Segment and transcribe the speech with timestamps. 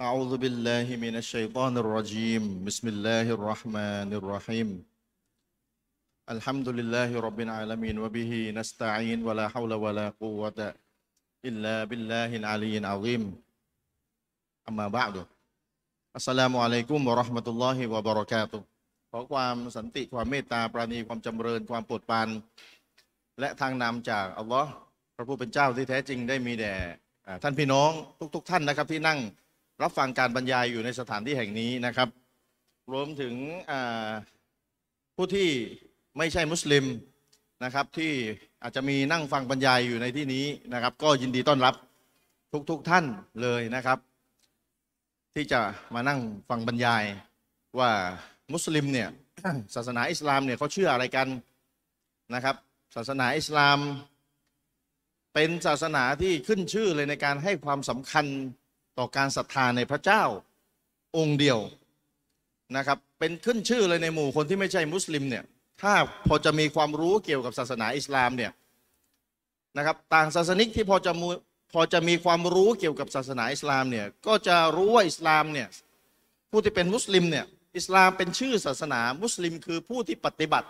[0.00, 4.68] أعوذ بالله من الشيطان الرجيم بسم الله الرحمن الرحيم
[6.34, 10.58] الحمد لله رب العالمين وبه نستعين ولا حول ولا قوة
[11.44, 13.22] إلا بالله العلي العظيم
[14.72, 15.14] أما بعد
[16.16, 18.60] السلام عليكم ورحمة الله وبركاته
[19.12, 22.28] ขอความสันติความเมตตาปราณีความจำเริญความโปรดปราน
[23.40, 24.70] และทางนำจากอัลลอฮ์
[25.16, 26.74] พระผู้เป็นเจ้าที่แท้จริงได้มีแด่
[27.26, 27.90] อ่าท่านพี่น้อง
[28.34, 29.20] ทุก ๆ ท่านนะครับที่นั่ง
[29.83, 32.09] รับฟังการบรรยายอยู่ในสถานที่แห่งนี้นะครับ
[32.93, 33.33] รวมถึง
[35.15, 35.49] ผู้ที่
[36.17, 36.85] ไม่ใช่มุสลิม
[37.63, 38.11] นะครับที่
[38.63, 41.75] อาจจะมีนั่งฟังบรรยายอยู่ในที่นี้นะครับ ก็ยินดีต้อนรับ
[42.69, 43.05] ทุกๆท่าน
[43.41, 43.99] เลยนะครับ
[45.33, 45.61] ที่จะ
[45.93, 46.19] มานั่ง
[46.49, 47.03] ฟังบรรยาย
[47.79, 47.91] ว่า
[48.53, 49.09] มุสลิมเนี่ย
[49.75, 51.27] ศาสนาอิสลามเนี่ยเขาเชื่ออะไรกัน
[52.33, 52.55] นะครับ
[52.95, 53.79] ศาสนาอิสลาม
[55.33, 58.25] เป็นศาสนาที่ขึ้นชื่อเลยในการให้ความสำคัญ
[58.97, 60.23] ต่อการศรัทธาในพระเจ้า
[61.17, 61.59] องค์เดียว
[62.77, 65.43] นะครับ เป็นขึ้นชื่อเลยในหมู่คนที่ไม่ใช่มุสลิมเนี่ย
[65.81, 65.93] ถ้า
[66.27, 68.51] พอจะมีความรู้เกี่ยวกับศาสนาอิสลามเนี่ย
[69.77, 71.27] นะครับต่างศาสนิกที่พอจะมู
[71.73, 75.67] พอจะมีความรู้เกี่ยวกับศาสนาอิสลามเนี่ยก็จะรู้ว่าอิสลามเนี่ย
[76.51, 77.45] ผู้ที่เป็นมุสลิมเนี่ย
[77.77, 80.67] อิสลามเป็นชื่อศาสนา มุสลิมคือผู้ที่ปฏิบัติ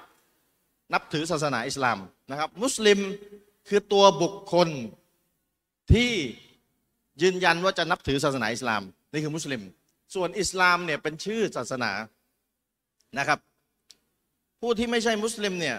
[0.94, 1.98] นับถือศาสนาอิสลาม
[2.30, 3.00] นะครับ มุสลิม
[3.68, 4.70] คือตัวบุคคล
[5.94, 6.12] ที่
[7.22, 9.62] ยืนยันว่าจะนับถือศาสนาอิสลามนี่คือมุสลิม
[10.16, 11.92] ส่วนอิสลามเนี่ยเป็นชื่อศาสนา
[13.18, 13.40] นะครับ
[14.62, 15.78] ผู้ที่ไม่ใช่มุสลิมเนี่ย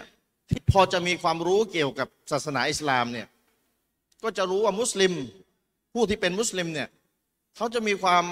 [0.49, 3.27] ที่พอจะมีความรู้เกี่ยวกับศาสนาอิสลามเนี่ย
[4.23, 5.13] ก็จะรู้ว่ามุสลิม
[5.93, 6.87] ผู้ที่เป็นมุสลิมเนี่ย
[7.55, 8.23] เขาจะมีความ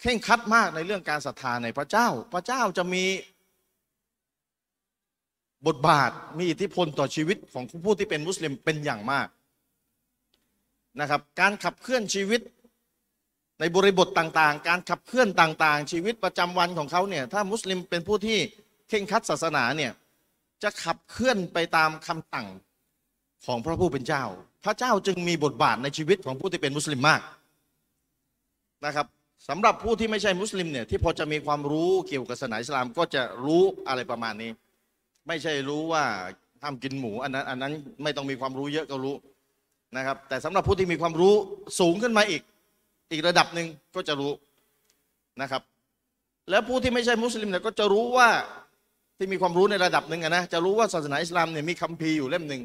[0.00, 3.04] เคร่งคัดมากในเรื่องการศรัทธาในพระเจ้า พระเจ้าจะมี
[5.66, 9.26] บทบาทมีอิทธิพลต่อชีวิตของผู้ที่เป็นมุสลิมเป็นอย่างมาก
[11.00, 12.40] นะครับ การขับเคลื่อนชีวิต
[13.60, 18.38] ในบริบทต่างๆ การขับเคลื่อนต่างๆ ชีวิตประจำวันของเขาเนี่ย ถ้ามุสลิมเป็นผู้ที่
[18.88, 19.92] เข่งคัดศาสนาเนี่ย
[20.62, 22.46] จะขับเคลื่อนไปตามคำสั่ง
[23.46, 24.24] ของพระผู้เป็นเจ้า
[24.64, 27.20] พระเจ้าจึงมีบทบาทในชีวิตของผู้ที่เป็นมุสลิมมาก
[28.86, 29.06] นะครับ
[29.48, 34.50] สำหรับผู้ที่ไม่ใช่มุสลิมเนี่ยที่พอจะมีความรู้เกี่ยวกับศาสนาอิสลามก็จะรู้อะไรประมาณนี้
[35.26, 36.04] ไม่ใช่รู้ว่า
[36.62, 37.72] ห้ามกินหมูอันนั้นอันนั้น
[38.02, 39.14] ไม่ต้องมีความรู้เยอะก็รู้
[39.96, 41.34] นะครับ แต่สำหรับผู้ที่มีความรู้
[41.80, 42.42] สูงขึ้นมาอีก
[43.10, 44.32] อีกระดับหนึ่งก็จะรู้
[45.42, 45.62] นะครับ
[46.50, 48.28] แล้วผู้ที่ไม่ใช่มุสลิมเนี่ยก็จะรู้ว่า
[49.16, 52.62] ที่มีความรู้ในระดับหนึ่งนะจะรู้ว่าศาสนาอิสลามเนี่ยมีคัมภีร์อยู่เล่มหนึ่ง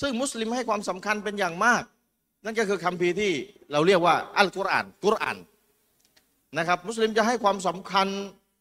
[0.00, 1.82] ซึ่งมุสลิมให้ความสำคัญเป็นอย่างมาก
[2.44, 3.32] นั่นก็คือคัมภีร์ที่
[3.72, 5.38] เราเรียกว่าอัลกุรอานกุรอาน
[6.58, 8.08] นะครับ มุสลิมจะให้ความสำคัญ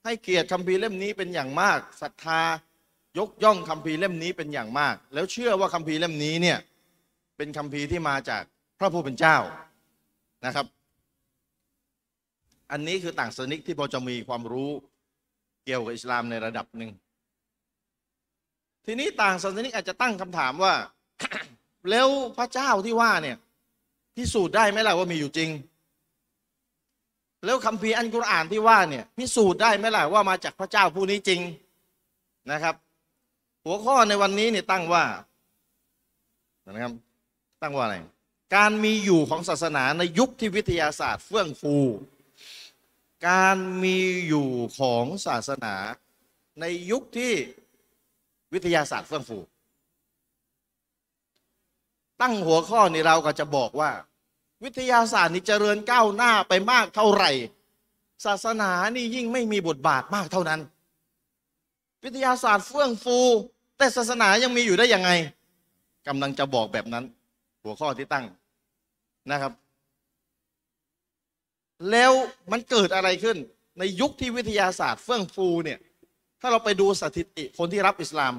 [0.06, 2.42] ให้เกียรติคัมภีร์เล่มนี้เป็นอย่างมากศรัทธา
[3.18, 6.58] ยกย่องคัมภีร์เล่มนี้เป็นอย่างมาก แล้วเชื่อว่าคัมภีร์เล่มนี้เนี่ย
[7.38, 8.44] เป็นคัมภีที่มาจาก
[8.80, 9.38] พระผู้เป็นเจ้า
[10.46, 10.66] นะครับ
[12.72, 14.70] อันนี้คือต่างศาสนิกที่พอจะมีความรู้
[15.64, 16.92] เกี่ยวกับอิสลามในระดับหนึ่ง
[18.86, 20.74] ทีนี้ต่างศาสนิกอาจจะตั้งคำถามว่า
[21.90, 22.08] แล้ว
[22.38, 23.38] พระเจ้าที่ว่าเนี่ย
[24.16, 25.50] พิสูจน์ได้ไหมล่ะว่ามีอยู่จริง
[27.46, 31.42] แล้วคัมภีอันกุรอานที่ว่าเนี่ยพิสูจน์ได้ไหมล่ะว่ามาจากพระเจ้าผู้นี้จริง
[32.52, 32.76] นะครับ
[33.64, 35.04] หัวข้อในวันนี้เนี่ยตั้งว่า
[36.68, 36.94] นะครับ
[37.62, 37.96] ตั้งว่าอะไร
[38.56, 41.78] การมีอยู่ของศาสนาในยุคที่วิทยาศาสตร์เฟื่องฟู
[43.28, 44.50] การมีอยู่
[44.80, 45.76] ของศาสนา
[46.62, 47.34] ในยุคที่
[48.54, 49.40] วิทยาศาสตร์เฟื่องฟู
[52.22, 53.92] ตั้งหัวข้อนี้เราก็จะบอกว่า
[54.64, 57.32] วิทยาศาสตร์นี่เจริญก้าวหน้าไปมากเท่าไหร่
[58.26, 60.62] ศาสนานี่ยิ่งไม่มีบทบาทมากเท่านั้น
[62.04, 63.18] วิทยาศาสตร์เฟื่องฟู
[63.78, 65.10] แต่ศาสนายังมีอยู่ได้ยังไง
[66.08, 67.06] กำลังจะบอกแบบนั้น
[67.66, 68.26] หัวข้อที่ตั้ง
[69.32, 69.54] นะครับ
[71.92, 72.12] แล้ว
[72.52, 73.38] มันเกิดอะไรขึ้น
[73.80, 75.80] ในยุคที่วิทยาศาสตร์เฟื่องฟูเนี่ย
[76.42, 78.34] ถ้าเราไปดูสถิติคนที่รับอิสลาม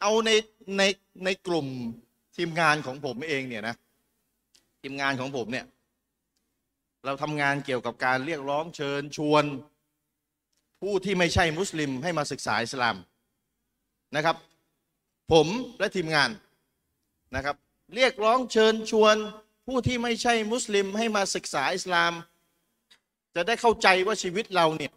[0.00, 0.30] เอาใน
[0.78, 0.82] ใน
[1.24, 1.66] ในกลุ่ม
[2.36, 3.74] ทีมงานของผมเองเนี่ยนะ
[4.82, 5.66] ทีมงานของผมเนี่ย
[7.04, 9.44] เราทำงานเกี่ยวกับการเรียกร้องเชิญชวน
[10.80, 12.96] ผู้ที่ไม่ใช่มุสลิมให้มาศึกษาอิสลาม
[14.16, 14.36] นะครับ
[15.32, 15.46] ผม
[15.78, 16.30] และทีมงาน
[17.36, 17.56] นะครับ
[17.94, 19.16] เรียกร้องเชิญชวน
[19.66, 22.12] ผู้ที่ไม่ใช่มุสลิมให้มาศึกษาอิสลาม
[23.34, 24.92] จะได้เข้าใจว่าชีวิตเราเนี่ย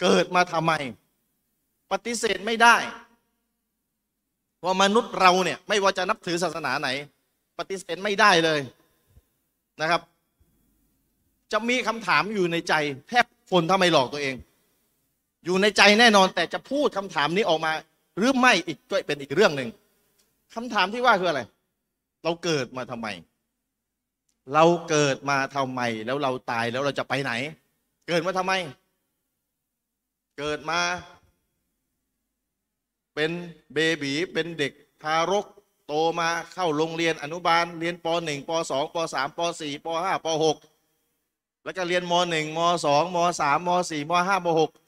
[0.00, 0.72] เกิดมาทำไม
[1.92, 2.76] ปฏิเสธไม่ได้
[4.64, 6.88] ว่ามนุษย์เราเนี่ย ไม่ว่าจะนับถือศาสนาไหน
[7.58, 8.60] ปฏิเสธไม่ได้เลย
[9.80, 10.00] นะครับ
[11.52, 12.74] จะมีคำถามอยู่ในใจ
[13.08, 14.34] แทบคนถ้าไม่หลอกตัวเอง
[15.44, 17.72] อยู่ในใจแน่นอนแต่จะพูดคำถามนี้ออกมา
[18.18, 19.68] หรือไม่อีกก็เป็นอีกเรื่องหนึ่ง
[20.54, 21.42] คำถามที่ว่าคืออะไร
[22.24, 23.08] เราเกิดมาทำไม
[24.54, 27.32] เราเกิดมาทำไม แล้วเราตายแล้วเราจะไปไหน
[28.08, 28.52] เกิดมาทำไม
[30.38, 30.80] เกิดมา
[33.14, 33.30] เป็น
[33.74, 34.72] เบบีเป็นเด็ก
[35.02, 35.46] ทารก
[35.86, 42.56] โตมาเข้าโรงเรียนอนุบาล เรียนป .1 ป .2 ป .3 ป .4 ป .5 ป .6 แล้วก็เรียนม .1
[42.56, 44.81] ม .2 ม .3 ม .4 ม .5 ม .6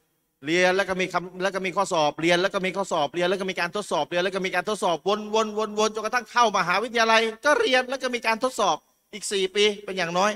[0.47, 8.77] เรียนแล้วก็มีคำแล้วก็มีข้อสอบเรียนแล้วก็มีข้อสอบเรียนแล้วก็มีการทดสอบเรียนแล้วก็มีการทดสอบวนวนวนวนจนกระทั่งเข้ามหาวิทยาลัย ก็เรียนแล้วก็มีการทดสอบ
[9.13, 10.31] อีกสี่ปีเป็นอย่างน้อย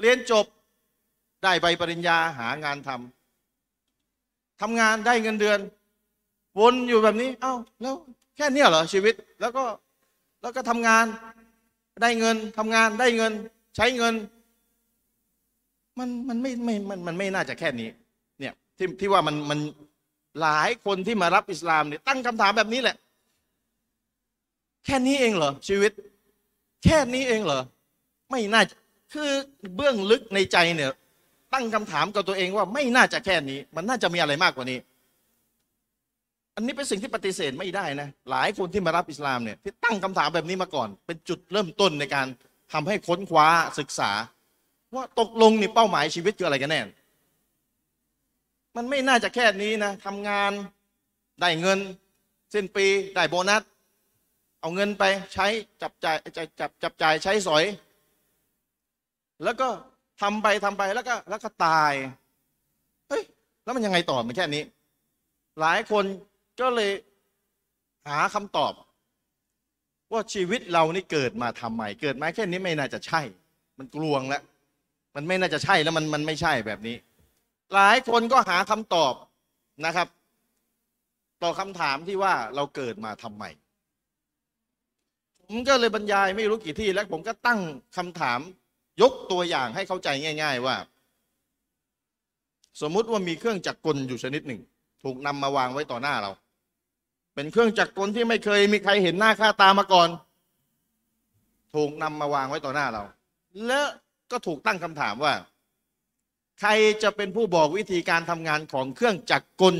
[0.00, 0.46] เรียนจบ
[1.42, 5.58] ได้ใบปริญญาหางานทำทำงานได้เงินเดือน
[6.60, 7.94] วนอยู่แบบนี้ เอ้าแล้ว
[8.36, 9.64] แค่เนี้ยเหรอชีวิตแล้วก็
[10.42, 11.04] แล้วก็ทำงาน
[12.02, 13.32] ได้เงินทำงานได้เงิน
[13.76, 14.14] ใช้เงิน
[15.98, 17.88] มันมันไม่ไม่มันมันไม่น่าจะแค่นี้
[18.78, 19.58] ที่ที่ว่ามันมัน
[20.40, 22.96] หลายคนที่มารับอิสลามเนี่ยตั้งคำถามแบบนี้แหละ
[24.84, 25.92] แค่นี้เองเหรอชีวิต
[26.84, 27.60] แค่นี้เองเหรอ
[28.30, 28.62] ไม่น่า
[29.12, 29.30] คือ
[29.76, 30.90] เบื้องลึกในใจเนี่ย
[31.54, 34.78] ตั้งคำถามกับตัวเองว่าไม่น่าจะแค่นี้ มันน่าจะมีอะไรมากกว่านี้
[36.54, 42.26] อันนี้เป็นสิ่งที่ปฏิเสธไม่ได้นะหลายคนที่มารับอิสลามเนี่ยที่ตั้งคำถามแบบนี้มาก่อน เป็นจุดเริ่มต้นในการ
[42.72, 43.46] ทำให้ค้นคว้า
[43.78, 44.10] ศึกษา
[44.94, 46.80] ว่าตกลงนี่เป้าหมายชีวิตคืออะไรกันแน่
[48.80, 50.52] มันไม่น่าจะแค่นี้นะทำงาน
[51.40, 51.78] ได้เงิน
[52.54, 53.62] สิ้นปีได้โบนัส
[54.60, 55.04] เอาเงินไป
[55.34, 55.46] ใช้
[55.82, 57.64] จับจ่ายจับจับจับจ่ายใช้สอย
[59.44, 59.68] แล้วก็
[60.20, 61.92] ทำไปทำไปแล้วก็แล้วก็ตาย
[63.08, 63.22] เฮ้ย
[63.64, 64.62] แล้วมันยังไงต่อมันแค่นี้
[65.60, 66.04] หลายคน
[66.60, 66.90] ก็เลย
[68.08, 68.72] หาคำตอบ
[70.12, 73.20] ว่าชีวิตเรานี่เกิดมาทำไมเกิดมาแค่นี้ไม่น่าจะใช่
[73.78, 74.42] มันกลวงแล้ว
[75.14, 76.96] มันไม่น่าจะใช่แล้วมันมันไม่ใช่แบบนี้
[77.74, 79.14] หลายคนก็หาคำตอบ
[79.86, 80.08] นะครับ
[81.42, 83.44] ต่อคำถามที่ว่าเราเกิดมาทำไม
[85.42, 87.60] ผมก็เลยบรรยายไม่รู้กี่ที่แล้วผมก็ตั้ง
[87.96, 88.40] คำถาม
[89.02, 90.08] ยกตัวอย่างให้เข้าใจ
[90.42, 90.76] ง่าย ๆ ว่า
[92.80, 94.60] สมมุติว่ามีเครื่องจักรกลอยู่ชนิดหนึ่ง
[95.04, 96.30] ถูกนำมาวางไว้ต่อหน้าเรา
[97.34, 100.08] เป็นเครื่องจักรกลที่ไม่เคยมีใครเห็นหน้าค่าตามาก่อน
[101.74, 103.02] ถูกนำมาวางไว้ต่อหน้าเรา
[103.66, 103.80] และ
[104.30, 105.32] ก็ถูกตั้งคำถามว่า
[106.60, 106.70] ใคร
[107.02, 109.76] จะเป็นผู้บอกวิธีการทำงานของเครื่องจักรกล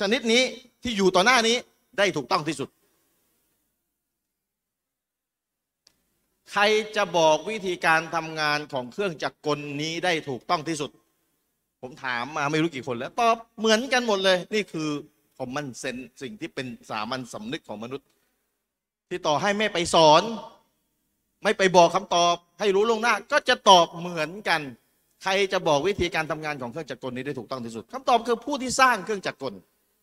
[0.00, 0.42] ชนิดนี้
[0.82, 1.56] ที่อยู่ต่อหน้านี้
[1.98, 2.68] ได้ถูกต้องที่สุด
[6.52, 6.62] ใคร
[6.96, 10.90] จะบอกวิธีการทำงานของเครื่องจักรกลนี้ได้ถูกต้องที่สุด
[11.82, 14.88] ผมถามมาไม่รู้กี่คนแล้วตอบเหมือนกันหมดเลย นี่คือ
[15.36, 18.06] คอมมันเซนสิ่งที่เป็นสามัญสำนึกของมนุษย์
[19.08, 20.22] ที่ต่อให้ไม่ไปสอน
[21.42, 24.60] ไม่ไปบอกคำตอบ ให้รู้ลวงหน้า ก็จะตอบเหมือนกัน
[25.22, 29.54] ใครจะบอกวิธีการทำงานของเครื่องจักรกลนี้ได้ถูกต้องที่สุดคำตอบคือผู้ที่สร้างเครื่องจักรกล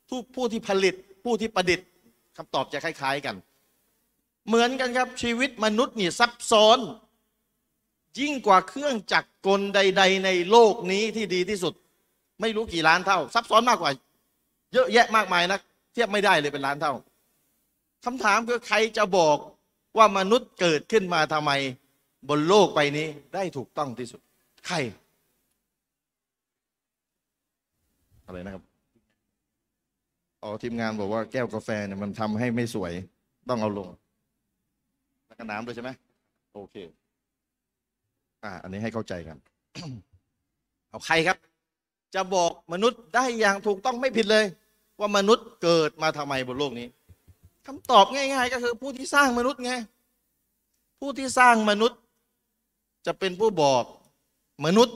[0.10, 1.88] ผู้ผู้ที่ผลิต ผู้ที่ประดิษฐ์
[2.38, 3.36] คำตอบจะคล้ายๆกัน
[4.48, 6.80] เหมือนกันครับชีวิตมนุษย์นี่ซับซ้อน
[8.20, 11.74] ยิ่งกว่าเครื่องจักรกลใด ๆ ในโลกนี้ที่ดีที่สุด
[12.42, 13.92] ไม่รู้กี่ล้านเท่า ซับซ้อนมากกว่า
[14.74, 15.60] เยอะแยะมากมายนะ
[15.94, 16.94] เทียบไม่ได้เลยเป็นล้านเท่า
[18.06, 19.38] คำถามคือใครจะบอก
[19.98, 21.52] ว่ามนุษย์เกิดขึ้นมาทำไม
[22.30, 24.22] บนโลกใบนี้ได้ถูกต้องที่สุด
[24.68, 24.78] ใคร
[28.26, 28.64] อะไรนะครับ
[30.44, 32.94] อ๋อทีมงานบอกว่าแก้วกาแฟเนี่ยมันทำให้ไม่สวย
[33.50, 33.90] ต้องเอาลง
[35.28, 35.90] แล้วก็น้ำด้วยใช่ไหม
[36.54, 36.76] โอเค
[38.44, 39.38] อ่า อันนี้ให้เข้าใจกัน
[40.90, 41.38] เอาใครครับ
[42.16, 44.46] จะบอกมนุษย์ได้อย่างถูกต้องไม่ผิดเลย
[45.00, 46.88] ว่ามนุษย์เกิดมาทำไมบนโลกนี้
[47.66, 49.74] คำตอบง่าย ๆ ก็คือ ผู้ที่สร้างมนุษย์ไง
[51.00, 52.00] ผู้ที่สร้างมนุษย์
[53.06, 53.84] จะเป็นผู้บอก
[54.66, 54.96] มนุษย์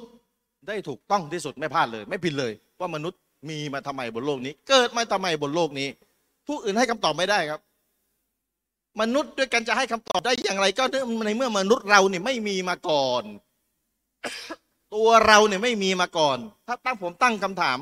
[0.67, 3.19] ได้ถูกต้องที่สุดไม่พลาดเลย ไม่ผิดเลย ว่ามนุษย์
[3.50, 5.88] มีมาทำไมบนโลกนี้ เกิดมาทำไมบนโลกนี้
[6.48, 7.62] ผู้อื่นให้คำตอบไม่ได้ครับ
[9.01, 10.84] มนุษย์ด้วยกันจะให้คำตอบได้อย่างไร ก็
[11.25, 13.24] ในเมื่อมนุษย์เราเนี่ยไม่มีมาก่อน
[14.93, 17.79] ตัวเราเนี่ยไม่มีมาก่อน ถ้าตั้งผมตั้งคำถาม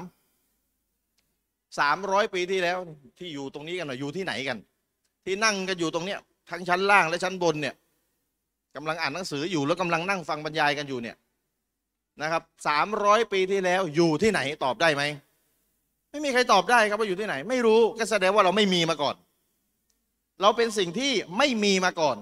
[1.79, 2.77] สามร้อยปีที่แล้ว
[3.19, 4.57] ที่อยู่ตรงนี้กันอยู่ที่ไหนกัน
[5.25, 7.75] ที่นั่งกันอยู่ตรงเนี้ยทั้งชั้นล่างและชั้นบนเนี่ย
[8.75, 11.15] กำลังอ่านหนังสืออยู่แล้วกำลังนั่งฟังบรรยายกันอยู่เนี่ย
[12.21, 15.03] นะครับสามร้อยปีที่แล้วอยู่ที่ไหนตอบได้ไหม
[16.11, 19.15] ไม่มีใครตอบได้ครับว่าอยู่ที่ไหน ไม่รู้ก็แสดงว่าเราไม่มีมาก่อน
[20.41, 22.17] เราเป็นสิ่งที่ไม่มีมาก่อน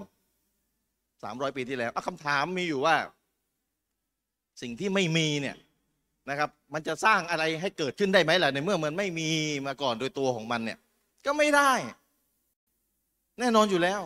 [1.24, 2.96] สามร้อยปีที่แล้วคำถามมีอยู่ว่า
[4.62, 5.56] สิ่งที่ไม่มีเนี่ย
[6.30, 9.30] นะครับ มันจะสร้างอะไรให้เกิดขึ้นได้ไหมล่ะในเมื่อมันไม่มี
[9.68, 10.78] มาก่อนโดยตัวของมันเนี่ย
[11.26, 11.72] ก็ไม่ได้
[13.40, 14.02] แน่นอนอยู่แล้ว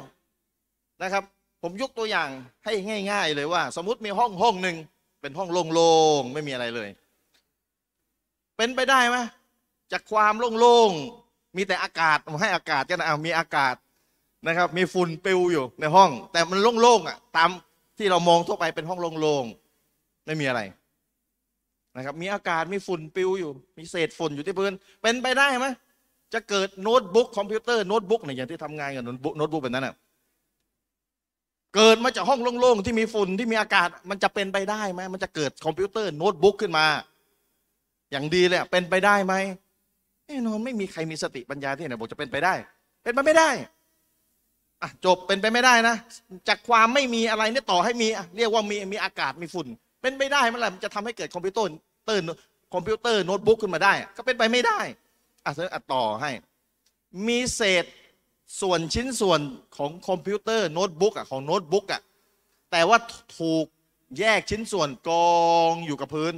[1.03, 1.24] นะครับ
[1.62, 2.29] ผมยกตัวอย่าง
[2.65, 2.74] ให้
[3.12, 4.77] ง่าย ๆ เลยว่า สมมติมีห้องห้องหนึ่ง
[5.21, 6.89] เป็นห้องโล่งๆไม่มีอะไรเลย
[8.57, 9.17] เป็นไปได้ไหม
[9.91, 13.75] จากความโล่งๆมีแต่อากาศให้อากาศกันนะเอามีอากาศ
[14.47, 17.50] นะครับ มีฝุ่นปลิวอยู่ในห้อง แต่มันโล่งๆอะ ตาม
[17.97, 20.62] ที่เรามองทั่วไปเป็นห้องโล่งๆไม่มีอะไร
[21.95, 24.71] นะครับ มีอากาศมีฝุ่นปลิวอยู่ มีเศษฝุ่นอยู่ที่พื้น
[25.01, 25.67] เป็นไปได้ไหม
[26.33, 29.95] จะเกิดโน้ตบุ๊กคอมพิวเตอร์โน้ตบุ๊กเนี่ยอย่างที่ทำงานกับโน้ตบุ๊กโน้ตบุ๊กแบบนั้นอะ
[31.75, 36.86] เกิดมาจากห้องโล่งๆที่มีฝุ่นที่มีอากาศ มันจะเป็นไปได้ไหมมันจะเกิดคอมพิวเตอร์โน้ตบุ๊กขึ้นมา
[38.12, 39.33] อย่างดีเลยเป็นไปได้ไหม
[40.27, 42.53] แน่นอนไม่มีใครมีสติปัญญาที่ไหนบอกจะเป็นไปได้
[43.03, 43.50] เป็นไปไม่ได้
[44.81, 45.95] อะจบเป็นไปไม่ได้นะ
[46.47, 48.07] จากความไม่มีอะไรเนี่ยต่อให้มี
[48.38, 49.67] เรียกว่ามีมีอากาศมีฝุ่น
[50.01, 51.69] เป็นไปได้เมื่อไหร่มันจะทำให้เกิดคอมพิวเตอร์
[52.05, 52.24] เตอร์
[52.74, 54.79] คอมพิวเตอร์โน้ตบุ๊กขึ้นมาได้ ก็เป็นไปไม่ได้
[55.45, 56.31] อะเธออะต่อให้
[57.27, 57.86] มีเศษ
[58.61, 59.39] ส่วนชิ้นส่วน
[59.77, 62.01] ของคอมพิวเตอร์โน้ตบุ๊กอะของโน้ตบุ๊กอะ
[62.71, 62.97] แต่ว่า
[63.39, 63.65] ถูก
[64.19, 65.37] แยกชิ้นส่วนกอ
[65.69, 66.33] งอยู่กับพื้น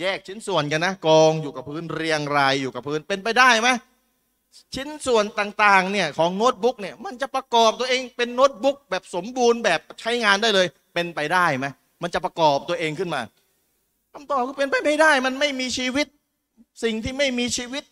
[0.00, 3.68] แยกชิ้นส่วนกันนะกองอยู่กับพื้นเรียงรายอยู่กับพื้นเป็นไปได้ไหม
[4.74, 11.66] ชิ้นส่วนต่างๆเนี่ยของโน้ตบุ๊กเนี่ยมันจะประกอบตัวเองเป็นโน้ตบุ๊กแบบสมบูรณ์แบบใช้งานได้เลย เป็นไปได้ไหม
[12.02, 13.20] มันจะประกอบตัวเองขึ้นมา
[14.12, 16.06] คำตอบก็เป็นไปไม่ได้ มันไม่มีชีวิต
[16.82, 17.84] สิ่งที่ไม่มีชีวิต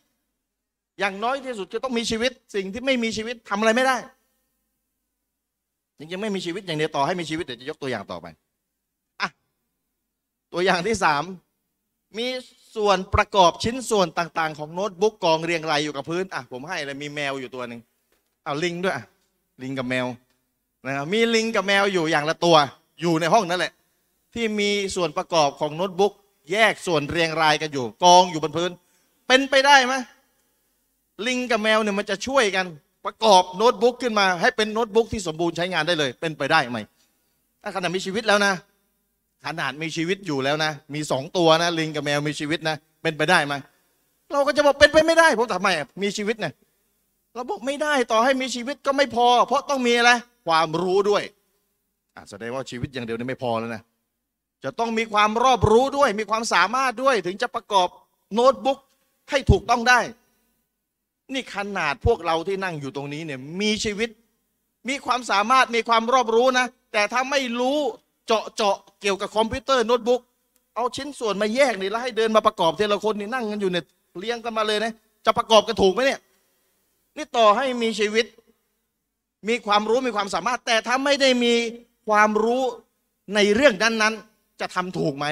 [1.03, 3.97] อย่างน้อยที่สุดจะต้องมีชีวิต สิ่งที่ไม่มีชีวิตทำอะไรไม่ได้
[5.99, 8.27] จริงๆไม่มีชีวิตอย่างเดียวต่อให้มีชีวิตเดี๋ยวจะยกตัวอย่างต่อไป
[9.21, 9.29] อะ
[10.53, 11.23] ตัวอย่างที่สาม
[12.19, 12.29] มี
[12.77, 17.81] ส่วนประกอบชิ้นส่วนต่างๆ ของโน้ตบุ๊กกองเรียงรายอยู่กับพื้นอะผมให้เลยมีแมวอยู่ตัวหนึ่ง
[18.45, 19.05] เอาลิงด้วยอะ
[19.63, 20.07] ลิงกับแมว
[20.87, 22.57] นะครับมีลิงกับแมวอยู่อย่างละตัว
[23.01, 23.73] อยู่ในห้องนั่นแหละ
[24.35, 26.13] ที่มีส่วนประกอบของโน้ตบุ๊ก
[26.53, 28.71] แยกส่วนเรียงรายกันอยู่ กองอยู่บนพื้น
[29.29, 29.95] เป็นไปได้ไหม
[31.27, 32.67] ลิงกับแมวเนี่ยมันจะช่วยกัน
[33.05, 36.79] ประกอบโน้ตบุ๊กขึ้นมา ให้เป็นโน้ตบุ๊กที่สมบูรณ์ใช้งานได้เลย เป็นไปได้ไหม
[37.63, 38.53] ถ้าขนาดมีชีวิตแล้วนะ
[39.47, 43.55] ขนาดมีชีวิตอยู่แล้วนะ มีสองตัวนะ ลิงกับแมวมีชีวิตนะเป็นไปได้ไหม
[44.33, 46.53] เราก็จะบอกเป็นไปไม่ได้ ผมทำไมอะมีชีวิตเนี่ย
[47.35, 50.11] เราบอกไม่ได้ต่อให้มีชีวิตก็ไม่พอ เพราะต้องมีอะไร
[50.47, 51.23] ความรู้ด้วย
[52.17, 53.83] อะแสดงว่าชีวิตอย่างเดียวนี่ไม่พอแล้วนะ
[54.65, 57.89] จะต้องมีความรอบรู้ด้วย มีความสามารถด้วย ถึงจะประกอบ
[58.35, 58.79] โน้ตบุ๊ก
[59.31, 60.01] ให้ถูกต้องได้
[61.33, 64.09] นี่ขนาดพวกเราที่นั่งอยู่ตรงนี้เนี่ยมีชีวิต
[64.89, 67.79] มีความสามารถมีความรอบรู้นะ แต่ถ้าไม่รู้
[68.27, 70.21] เจาะเจาะเกี่ยวกับคอมพิวเตอร์โน้ตบุ๊ก
[70.77, 73.85] เอาชิ้นส่วนมาแยกนี่แล้วให้เดินมาประกอบทีละคนนี่นั่งกันอยู่เนี่ย
[74.19, 74.93] เรียงกันมาเลยนะ
[75.27, 76.21] จะประกอบกันถูกไหมเนี่ย
[77.17, 78.27] นี่ต่อให้มีชีวิต
[79.49, 81.55] มีความรู้มีความสามารถ แต่ถ้าไม่ได้มี
[82.09, 82.63] ความรู้
[83.35, 85.27] ในเรื่องนั้นๆ จะทำถูกไหม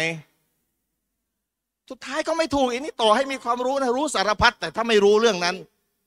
[1.91, 5.57] สุดท้ายก็ไม่ถูกอีกนี่ต่อให้มีความรู้นะรู้สารพัดแต่ถ้าไม่รู้เรื่องนั้น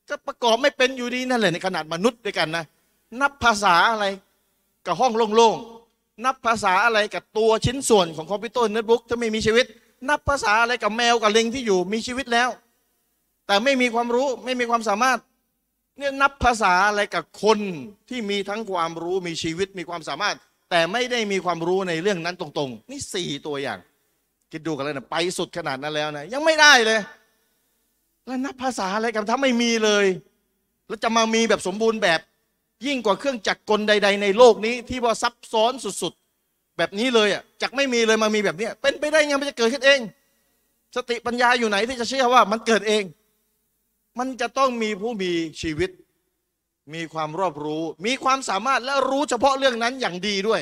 [0.09, 2.63] จะประกอบไม่เป็นอยู่ดีนั่นแหละในขนาดมนุษย์ด้วยกันนะ
[3.21, 4.05] นับภาษาอะไร
[4.85, 9.65] กับห้องโล่งๆนับภาษาอะไรกับตัวชิ้นส่วนของคอมพิวเตอร์โน้ตบุ๊กถ้าไม่มีชีวิต
[10.09, 12.49] นับภาษาอะไรกับแมวกับลิงที่อยู่มีชีวิตแล้ว
[13.47, 15.19] แต่ไม่มีความรู้ไม่มีความสามารถ
[15.97, 17.59] เนี่ยนับภาษาอะไรกับคน
[18.09, 20.35] ที่มีทั้งความรู้มีชีวิตมีความสามารถ
[20.69, 23.79] แต่ไม่ได้มีความรู้ในเรื่องนั้นตรงๆ นี่สี่ตัวอย่าง
[24.51, 26.99] คิดดูกันเลยนะไปสุดขนาดนั้นแล้วนะยังไม่ได้เลย
[28.25, 30.05] แล้วนับภาษาอะไรกันถ้าไม่มีเลย
[30.87, 32.19] แล้วจะมามีแบบสมบูรณ์แบบ
[32.85, 39.99] ยิ่งกว่าเครื่องจักรกลใด ๆ ในโลกนี้ ที่ว่าซับซ้อนสุดๆ แบบนี้เลยอะจากไม่มีเลยมามีแบบเนี้ยเป็นไปได้ไงมันจะเกิดขึ้นเอง
[40.95, 43.03] สติปัญญาอยู่ไหนที่จะเชื่อว่ามันเกิดเอง
[44.19, 45.89] มันจะต้องมีผู้มีชีวิต
[46.93, 50.61] มีความรอบรู้ มีความสามารถและรู้เฉพาะเรื่องนั้นอย่างดีด้วย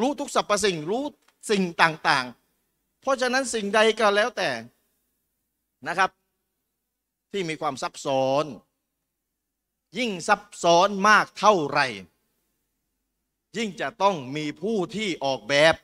[0.00, 1.04] รู้ทุกสรรพสิ่งรู้
[1.50, 4.50] สิ่งต่างๆ เพราะฉะนั้นสิ่งใดก็แล้วแต่
[5.88, 6.10] นะครับ
[7.32, 8.44] ที่มีความซับซ้อน
[9.98, 11.86] ยิ่งซับซ้อนมากเท่าไหร่
[13.56, 15.74] ยิ่งจะต้องมีผู้ที่ออกแบบ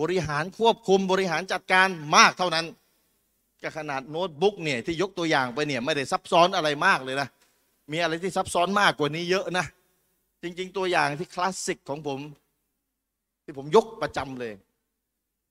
[0.00, 2.66] บริหารควบคุมบริหารจัดการมากเท่านั้น
[3.62, 7.28] ก็ขนาดโน้ตบุ๊กเนี่ยที่ยกตัวอย่างไปเนี่ยไม่ได้ซับซ้อนอะไรมากเลยนะ
[7.92, 9.66] มีอะไรที่ซับซ้อนมากกว่านี้เยอะนะ
[10.42, 12.20] จริง ๆ ตัวอย่างที่คลาสสิกของผม
[13.44, 14.54] ที่ผมยกประจำเลย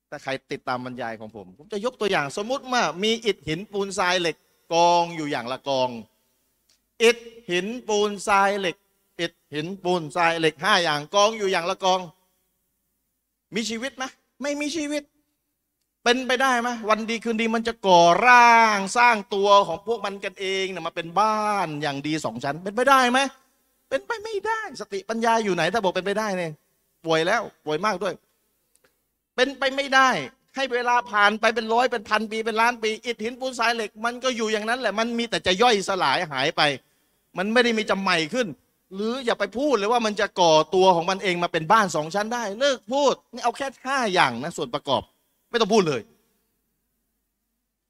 [0.10, 4.36] ถ้าใครติดตามบรรยายของผม ผมจะยกตัวอย่างสมมุติว่ามีอิฐหินปูนทรายเหล็ก
[4.74, 5.90] กองอยู่อย่างละกอง
[7.04, 7.18] อิฐ
[7.50, 8.76] หินปูนทรายเหล็ก
[9.20, 12.00] อิฐหินปูนทรายเหล็กห้าอย่างกองอยู่อย่างละกอง
[13.56, 14.04] มีชีวิตไหม
[14.42, 15.04] ไม่มีชีวิต
[16.04, 23.20] เป็นไปได้ไหมวันดีคืนดีมันจะก่อร่างสร้างตัวของพวกมันกันเองเนี่ยมาเป็นบ้านอย่างดีสองชั้น เป็นไปได้ไหม
[23.90, 26.52] เป็นไปไม่ได้ สติปัญญาอยู่ไหน ถ้าบอกเป็นไปได้เนี่ย
[27.06, 28.14] ป่วยแล้วป่วยมากด้วย
[29.36, 30.10] เป็นไปไม่ได้
[30.56, 36.62] ให้เวลาผ่านไปเป็นร้อยเป็นพันปีเป็นล้านปีอิฐหินปูนทรายเหล็ก มันก็อยู่อย่างนั้นแหละมันมีแต่จะย่อยสลายหายไป
[37.38, 38.48] มันไม่ได้มีจะใหม่ขึ้น
[38.96, 45.02] หรืออย่าไปพูดเลยว่ามันจะก่อตัวของมันเองมาเป็นบ้านสองชั้นได้ เลิกพูดนี่เอาแค่ห้าอย่างนะส่วนประกอบ
[45.50, 46.02] ไม่ต้องพูดเลย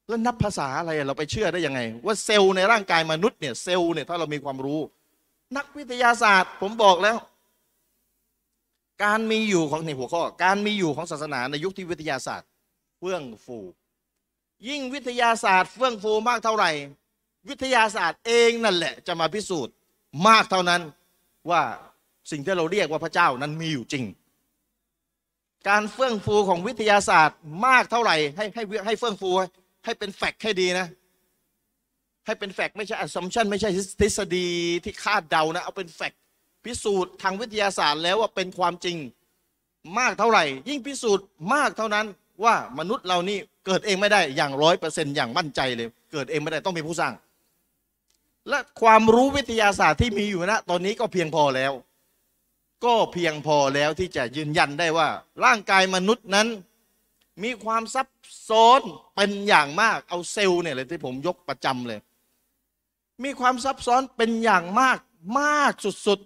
[0.08, 4.80] แล้วนับภาษาอะไรเราไปเชื่อได้ยังไง ว่าเซลล์ในร่างกายมนุษย์เนี่ยเซลล์เนี่ยถ้าเรามีความรู้
[5.56, 7.16] นักวิทยาศาสตร์ ผมบอกแล้ว
[9.04, 12.48] การมีอยู่ของในหัวข้อ การมีอยู่ของศาสนาในยุคที่วิทยาศาสตร์
[12.98, 13.58] เฟื่องฟู
[14.68, 16.70] ยิ่งวิทยาศาสตร์เฟื่องฟูมากเท่าไหร่
[17.48, 19.74] วิทยาศาสตร์เองนั่นแหละ จะมาพิสูจน์
[20.28, 20.82] มากเท่านั้น
[21.50, 21.62] ว่า
[22.30, 24.04] สิ่งที่เราเรียกว่าพระเจ้านั้นมีอยู่จริง
[25.68, 29.30] การเฟื่องฟูของวิทยาศาสตร์มากเท่าไหร่ให้ให้ให้เฟื่องฟู
[29.84, 30.86] ให้เป็นแฟกต์ให้ดีนะ
[32.26, 34.48] ให้เป็นแฟกต์ไม่ใช่ assumption ไม่ใช่ทฤษฎี
[34.84, 36.20] ที่คาดเดานะ เอาเป็นแฟกต์
[36.64, 38.96] พิสูจน์ทางวิทยาศาสตร์แล้วว่าเป็นความจริง
[39.98, 42.06] มากเท่าไหร่ ยิ่งพิสูจน์มากเท่านั้น
[42.44, 47.14] ว่ามนุษย์เรานี่เกิดเองไม่ได้อย่างร้อยเปอร์เซ็นต์อย่างมั่นใจเลย เกิดเองไม่ได้ต้องมีผู้สร้าง
[48.48, 51.72] และความรู้วิทยาศาสตร์ที่มีอยู่นะตอนนี้ก็เพียงพอแล้ว
[52.84, 55.08] ก็เพียงพอแล้วที่จะยืนยันได้ว่า
[55.44, 56.48] ร่างกายมนุษย์นั้น
[57.42, 58.08] มีความซับ
[58.48, 58.80] ซ้อน
[59.16, 62.00] เป็นอย่างมากเอาเซลล์เนี่ยเลยที่ผมยกประจำเลย
[63.24, 64.98] มีความซับซ้อนเป็นอย่างมาก
[65.40, 66.20] มากสุด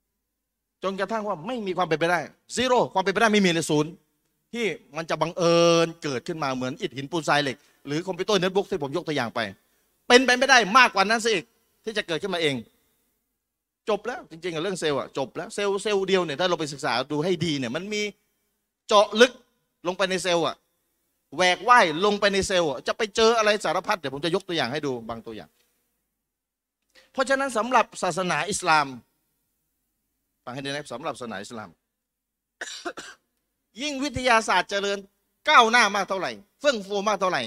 [0.00, 2.20] ๆจนกระทั่งว่าไม่มีความเป็นไปได้
[2.54, 3.90] zero ความเป็นไปได้ไม่มีเลยศูนย์
[4.56, 9.40] ที่มันจะบังเอิญเกิดขึ้นมาเหมือนอิฐหินปูนทรายเหล็ก หรือคอมพิวเตอร์โน้ตบุ๊กที่ผมยกตัวอย่างไป
[10.08, 11.44] เป็นไปไม่ได้มากกว่านั้นสิอีก
[11.84, 12.54] ที่จะเกิดขึ้นมาเอง
[13.88, 18.02] จบแล้วจริงๆกับเรื่องเซลล์อะจบแล้วเซลล์เซลล์เดียวเนี่ยถ้าเราไปศึกษาดูให้ดีเนี่ยมันมี
[18.88, 19.32] เจาะลึก
[19.86, 20.56] ลงไปในเซลล์อะ
[21.36, 25.50] แหวกว่ายลงไปในเซลล์จะไปเจออะไรสารพัดเดี๋ยวผมจะยกตัวอย่างให้ดูบางตัวอย่าง
[27.12, 28.86] เพราะฉะนั้นสำหรับศาสนาอิสลาม
[30.44, 31.70] ฟังให้ดีนะสำหรับศาสนาอิสลาม
[33.82, 34.98] ยิ่งวิทยาศาสตร์เจริญ
[35.48, 36.30] ก้าวหน้ามากเท่าไหร่
[36.60, 37.42] เฟื่องฟูมากเท่าไหร่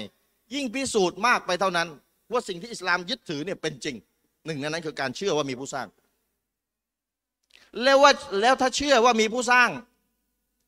[0.54, 1.88] ยิ่งพิสูจน์มากไปเท่านั้น
[2.32, 3.96] ว่าสิ่งที่อิสลามยึดถือเนี่ยเป็นจริง
[4.46, 5.86] หนึ่งในนั้นคือการเชื่อว่ามีผู้สร้าง
[7.82, 9.68] แล้วว่าแล้วถ้าเชื่อว่ามีผู้สร้าง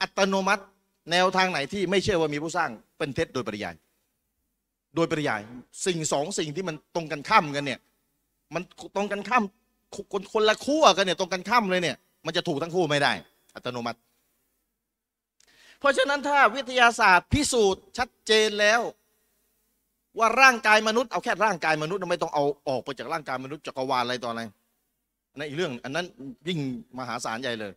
[0.00, 0.64] อัตโนมัติ
[1.11, 3.75] แนวทางไหนที่ไม่เชื่อว่ามีผู้สร้าง เป็นเท็จโดยปริยาย
[4.95, 5.40] โดยปริยาย
[5.87, 7.81] สิ่งสองสิ่งที่มันตรงกันข้ามกันเนี่ย
[8.54, 8.62] มัน
[8.97, 9.45] ตรงกันข้าม
[10.12, 13.12] คนคนละคู่กันเนี่ยตรงกันข้ามเลยเนี่ย มันจะถูกทั้งคู่ไม่ได้
[13.54, 13.99] อัตโนมัติ
[15.83, 18.81] เพราะฉะนั้นถ้าวิทยาศาสตร์พิสูจน์ชัดเจนแล้ว
[20.19, 24.43] ว่าร่างกายมนุษย์เอาแค่ร่างกายมนุษย์ไม่ต้องเอาออกไปจากร่างกายมนุษย์จักรวาลอะไรต่ออะไร
[25.33, 26.06] อันั่นอีกเรื่องอันนั้น
[26.49, 26.59] ยิ่ง
[26.99, 27.73] มหาศาลใหญ่เลย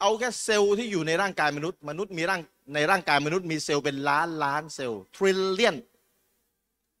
[0.00, 2.40] เอาแค่เซลล์ที่อยู่ในร่างกายมนุษย์ มนุษย์มีร่าง
[2.74, 5.76] ในร่างกายมนุษย์มีเซลล์เป็นล้านล้านเซลล์ trillion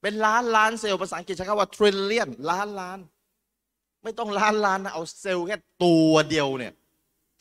[0.02, 2.98] เป็นล้านล้านเซลล์ภาษาอังกฤษใช้คำว่า trillion ล้านล้าน
[4.02, 6.72] ไม่ต้องล้านล้านนะเอาเซลล์แค่ตัวเดียวเนี่ย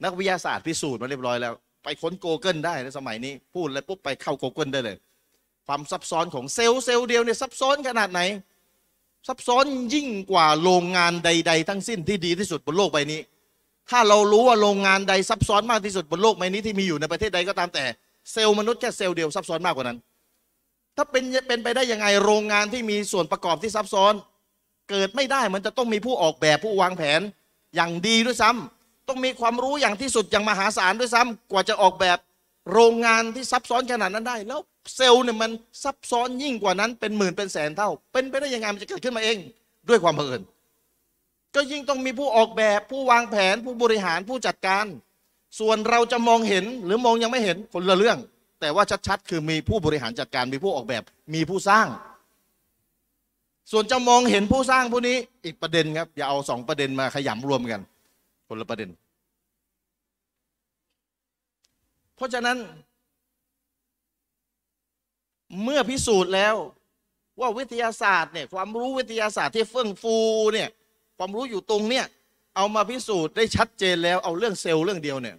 [0.03, 4.97] นักวิทยาศาสตร์พิสูจน์มาเรียบร้อยแล้ว ไปค้น Google ได้ในสมัยนี้ พูดแล้วปุ๊บไปเข้า Google ได้เลย
[5.67, 8.21] ความซับซ้อนของเซลล์เซลล์เดียวเนี่ยซับซ้อนขนาดไหน
[9.27, 13.21] ซับซ้อนยิ่งกว่าโรงงานใด ๆ ทั้งสิ้นที่ดีที่สุดบนโลกใบนี้
[13.89, 17.83] ถ้าเรารู้ว่าโรงงานใดซับซ้อนมากที่สุดบนโลกใบนี้ที่มีอยู่ในประเทศใดก็ตามแต่
[18.31, 19.97] เซลล์มนุษย์แค่เซลล์เดียวซับซ้อนมากกว่านั้น
[20.95, 24.13] ถ้าเป็นเป็นไปได้ยังไงโรงงานที่มีส่วนประกอบที่ซับซ้อน
[24.89, 27.21] เกิดไม่ได้มันจะต้องมีผู้ออกแบบผู้วางแผน
[27.75, 32.17] อย่างดีด้วยซ้ำ ต้องมีความรู้อย่างที่สุดอย่างมหาศาลด้วยซ้ำกว่าจะออกแบบ
[32.73, 34.59] โรงงานที่ซับซ้อนขนาดนั้นได้ แล้ว
[34.95, 35.51] เซลล์เนี่ยมัน
[35.83, 39.37] ซับซ้อนยิ่งกว่านั้นเป็นหมื่นเป็นแสนเท่า เป็นไปได้ยังไงมันจะเกิดขึ้นมาเอง
[39.89, 40.41] ด้วยความบังเอิญ
[41.55, 44.85] ก็ยิ่งต้องมีผู้ออกแบบผู้วางแผนผู้บริหารผู้จัดการ
[45.59, 48.17] ส่วนเราจะมองเห็นหรือมองยังไม่เห็นคนละเรื่อง
[48.61, 51.87] แต่ว่าชัดๆคือมีผู้บริหารจัดการมีผู้ออกแบบมีผู้สร้าง
[53.71, 57.81] ส่วนจะมองเห็นผู้สร้างผู้นี้อีกประเด็นครับอย่าเอาสองประเด็นมาขยำรวมกัน
[58.53, 58.89] คนละประเด็น
[62.15, 62.57] เพราะฉะนั้น
[65.63, 66.55] เมื่อพิสูจน์แล้ว
[67.39, 70.17] ว่าวิทยาศาสตร์เนี่ยความรู้วิทยาศาสตร์ที่เฟื่องฟู
[70.53, 70.69] เนี่ย
[71.17, 72.05] ความรู้อยู่ตรงเนี่ย
[72.55, 75.35] เอามาพิสูจน์ได้ชัดเจนแล้วเอาเรื่องเซลล์เรื่องเดียวเนี่ย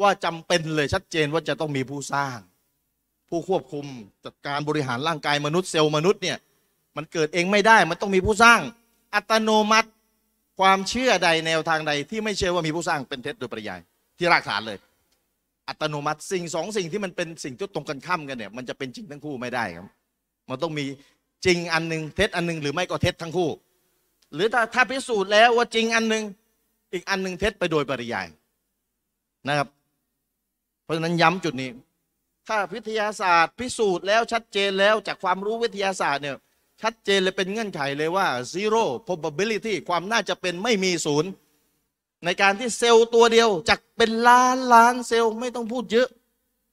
[0.00, 2.38] ว่าจำเป็นเลยชัดเจนว่าจะต้องมีผู้สร้าง
[3.28, 3.86] ผู้ควบคุม
[4.24, 6.38] จัดการบริหารร่างกายมนุษย์เซลล์มนุษย์เนี่ย
[6.96, 8.60] มันเกิดเองไม่ได้มันต้องมีผู้สร้าง
[9.14, 9.88] อัตโนมัติ
[10.60, 13.80] ความเชื่อใดแนวทางใดที่ไม่เชื่อว่ามีผู้สร้างเป็นเท็จโดยปริยาย
[14.18, 14.78] ที่รากฐานเลย
[15.68, 19.86] อัตโนมัติสิ่งสองสิ่งที่มันเป็นสิ่งที่ตรงกันข้ามกันเนี่ยมันจะเป็นจริงทั้งคู่ไม่ได้ครับ
[20.50, 20.86] มันต้องมี
[21.46, 23.50] จริงอันหนึ่งเท็จอันหนึ่งหรือไม่ก็เท็จทั้งคู่
[24.34, 26.24] หรือถ้าถ้าพิสูจน์แล้วว่าจริงอันหนึ่ง
[26.92, 28.26] อีกอันหนึ่งเท็จไปโดยปริยาย
[29.48, 29.68] นะครับ
[30.84, 31.70] เพราะฉะนั้นย้ำจุดนี้
[32.48, 36.36] ถ้าวิทยาศาสตร์ พิสูจน์แล้วชัดเจนแล้วจากความรู้วิทยาศาสตร์เนี่ย
[36.82, 41.30] ชัดเจนเลยเป็นเงื่อนไขเลยว่า zero probability ความน่าจะเป็นไม่มีศูนย์
[42.24, 46.08] ในการที่เซลล์ตัวเดียวจากเป็นล้านล้านเซลล์ไม่ต้องพูดเยอะ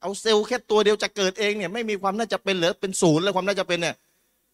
[0.02, 3.96] เอาเซลล์แค่ตัวเดียวจะเกิดเองเนี่ยไม่มีความน่าจะเป็นเหลือเป็นศูนย์แล้วความน่าจะเป็นเนี่ย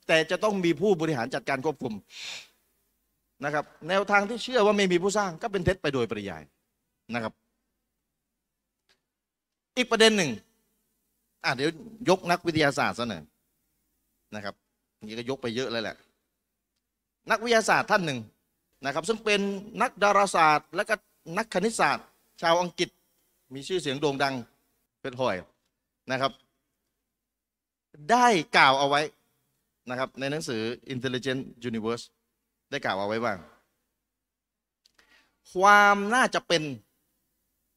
[0.08, 1.94] แต่จะต้องมีผู้บริหารจัดการควบคุม
[3.46, 6.44] นะครับ แนวทางที่เชื่อว่าไม่มีผู้สร้างก็เป็นเท็จไปโดยปริยาย
[7.14, 7.34] นะครับ
[9.78, 10.32] อีกประเด็นหนึ่ง
[11.44, 11.70] อะเดี๋ยว
[12.10, 13.24] ยกนักวิทยาศาสตร์ซะหน่อย
[14.36, 14.56] นะครับ
[15.06, 15.96] นี่ก็ยกไปเยอะเลยแหละ
[17.32, 18.20] นักวิทยาศาสตร์ท่านหนึ่ง
[18.86, 19.42] นะครับ ซึ่งเป็น
[19.82, 20.96] นักดาราศาสตร์ และก็
[21.38, 22.06] นักคณิตศาสตร์
[22.42, 22.90] ชาวอังกฤษ
[23.54, 24.34] มีชื่อเสียงโด่งดัง
[25.02, 25.36] เป็นหอย
[26.12, 26.32] นะครับ
[28.12, 29.02] ได้กล่าวเอาไว้
[29.90, 30.62] นะครับในหนังสือ
[30.94, 32.04] Intelligent Universe
[32.72, 33.34] ได้กล่าวเอาไว้ว่า
[35.52, 36.64] ความน่าจะเป็น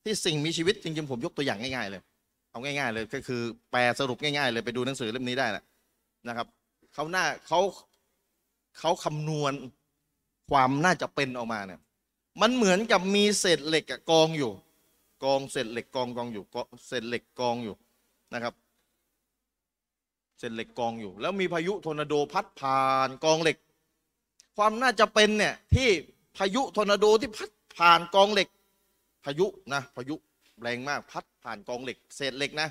[0.04, 2.02] ที่สิ่งมีชีวิตจริงๆผมยกตัวอย่างง่ายๆเลย
[2.50, 5.64] เอาง่ายๆเลยก็คือแปลสรุปง่ายๆเลยไปดูหนังสือเล่มนี้ได้แหละ
[6.28, 6.46] นะครับ
[6.94, 7.60] เขาหน้าเขา
[8.78, 9.52] เขาคำนวณ
[10.50, 11.80] ความน่าจะเป็นออกมาเนี่ย
[12.40, 14.52] มันเหมือนกับมีเศษเหล็กกองอยู่
[15.24, 17.74] กองเศษเหล็กกองกองอยู่กองเศษเหล็กกองอยู่
[18.32, 18.54] นะครับ
[20.38, 23.56] เศษเหล็กกองอยู่ แล้วมีพายุทอร์นาโดพัดผ่านกองเหล็ก
[24.56, 25.88] ความน่าจะเป็นเนี่ยที่
[26.36, 28.48] พายุทอร์นาโดที่พัดผ่านกองเหล็ก
[29.24, 30.14] พายุนะพายุ
[30.60, 32.68] แรงมากพัดผ่านกองเหล็ก เศษเหล็กนะ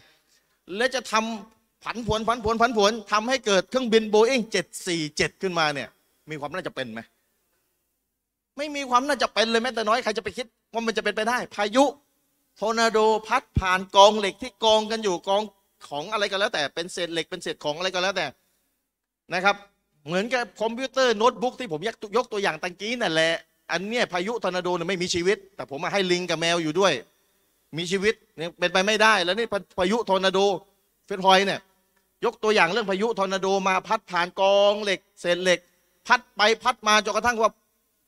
[0.75, 4.41] และจะทำ ผันผวนผันผวนผันผวนทำให้เกิดเครื่องบินโบอิง
[4.91, 5.89] 747 ขึ้นมาเนี่ย
[6.29, 7.01] มีความน่าจะเป็นไหม
[8.57, 11.85] ไม่มีความน่าจะเป็นเลยแม้แต่น้อยใครจะไปคิดว่ามันจะเป็นไปได้ พายุ
[12.59, 15.43] ทอร์นาโดพัดผ่านกองเหล็กที่กองกันอยู่กอง
[15.87, 18.25] ของอะไรก็แล้วแต่เป็นเศษเหล็กเป็นเศษของอะไรก็แล้วแต่
[19.33, 19.55] นะครับ
[20.05, 23.33] เหมือนกับคอมพิวเตอร์โน้ตบุ๊กที่ผมยกยกตัวอย่างตะกี้นั่นแหละ
[23.71, 26.93] อันเนี้ยพายุทอร์นาโดเนี่ยไม่มีชีวิต แต่ผมมาให้ลิงกับแมวอยู่ด้วย
[27.77, 29.47] มีชีวิตเนี่ยเป็นไปไม่ได้แล้วนี่
[29.79, 30.39] พายุทอร์นาโด
[31.05, 31.59] เฟสฮอยเนี่ย
[32.25, 35.59] ยกตัวอย่างเรื่องพายุทอร์นาโดมาพัดผ่านกองเหล็ก เศษเหล็ก
[36.07, 37.51] พัดไปพัดมาจนกระทั่งว่า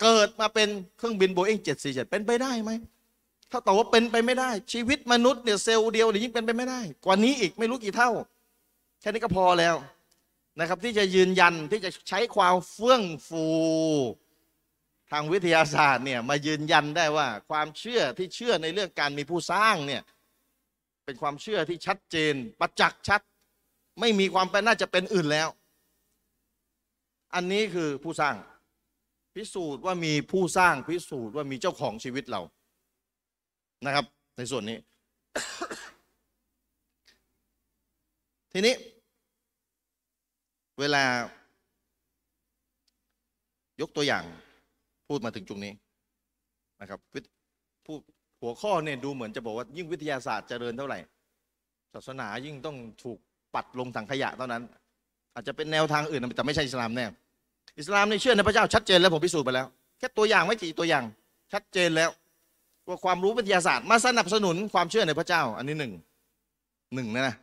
[0.01, 2.71] เกิดมาเป็นเครื่องบินโบอิง747 เป็นไปได้ไหม
[3.51, 8.11] ถ้าตอบว่าเป็นไปไม่ได้ ชีวิตมนุษย์เนี่ยเซลล์เดียวเนี่ยยิ่งเป็นไปไม่ได้ กว่านี้อีกไม่รู้กี่เท่า
[9.01, 9.75] แค่นี้ก็พอแล้ว
[10.59, 13.47] นะครับ ที่จะยืนยันที่จะใช้ความเฟื่องฟู
[15.11, 20.01] ทางวิทยาศาสตร์เนี่ยมายืนยันได้ว่าความเชื่อที่เชื่อในเรื่องการมีผู้สร้างเนี่ย
[21.05, 23.21] เป็นความเชื่อที่ชัดเจนประจักษ์ชัด
[23.99, 25.49] ไม่มีความเป็นน่าจะเป็นอื่นแล้ว
[27.35, 28.35] อันนี้คือผู้สร้าง
[29.35, 32.41] พิสูจน์ว่ามีผู้สร้างพิสูจน์ว่ามีเจ้าของชีวิตเรา
[33.85, 34.05] นะครับ
[34.37, 34.77] ในส่วนนี้
[38.51, 38.75] ทีนี้
[40.79, 41.03] เวลา
[43.81, 44.23] ยกตัวอย่าง
[45.07, 45.73] พูดมาถึงจุดนี้
[46.81, 46.99] นะครับ
[47.85, 47.99] พูด
[48.41, 50.99] หัวข้อเนี่ยดูเหมือนจะบอกว่ายิ่งวิทยาศาสตร์เจริญเท่าไหร่
[51.93, 53.19] ศาสนายิ่งต้องถูก
[53.55, 54.63] ปัดลงถังขยะเท่านั้น
[55.33, 57.05] อาจจะเป็นแนวทางอื่นแต่ไม่ใช่อิสลามแน่
[57.79, 61.03] อิสลามในเชื่อในพระเจ้าชัดเจนแล้วผมพิสูจน์ไปแล้ว แค่ตัวอย่างไม่กี่ตัวอย่าง
[61.53, 62.09] ชัดเจนแล้ว
[62.87, 65.93] ว่าความรู้วิทยาศาสตร์มาสนับสนุนความเชื่อในพระเจ้า อันนี้หนึ่ง
[66.95, 67.35] หนึ่งนะนะ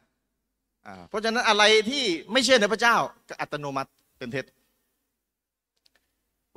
[1.09, 2.97] เพราะฉะนั้นอะไรที่ไม่เชื่อในพระเจ้า
[3.29, 4.44] ก็อัตโนมัติเป็นเท็จ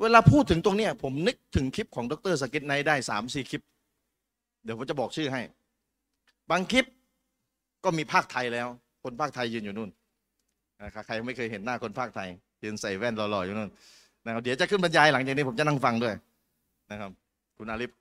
[0.01, 3.61] เวลาพูดถึงตรงนี้ผมนึกถึงคลิปของดรสกิทไนได้สามสี่คลิป
[4.63, 5.41] เดี๋ยวผมจะบอกชื่อให้
[6.49, 6.85] บางคลิป
[7.83, 8.67] ก็มีภาคไทยแล้ว
[9.03, 9.89] คนภาคไทยยืนอยู่นู่น
[11.07, 12.29] ใครไม่เคยเห็นหน้าคนภาคไทย
[12.63, 13.69] ยืนใส่แว่นหล่อๆอยู่นู่น
[14.25, 16.15] นะครับเดี๋ยวจะขึ้นบรรยายหลังจากนี้ผมจะนั่งฟังด้วย
[16.91, 17.11] นะครับ
[17.57, 17.91] คุณอาลิฟ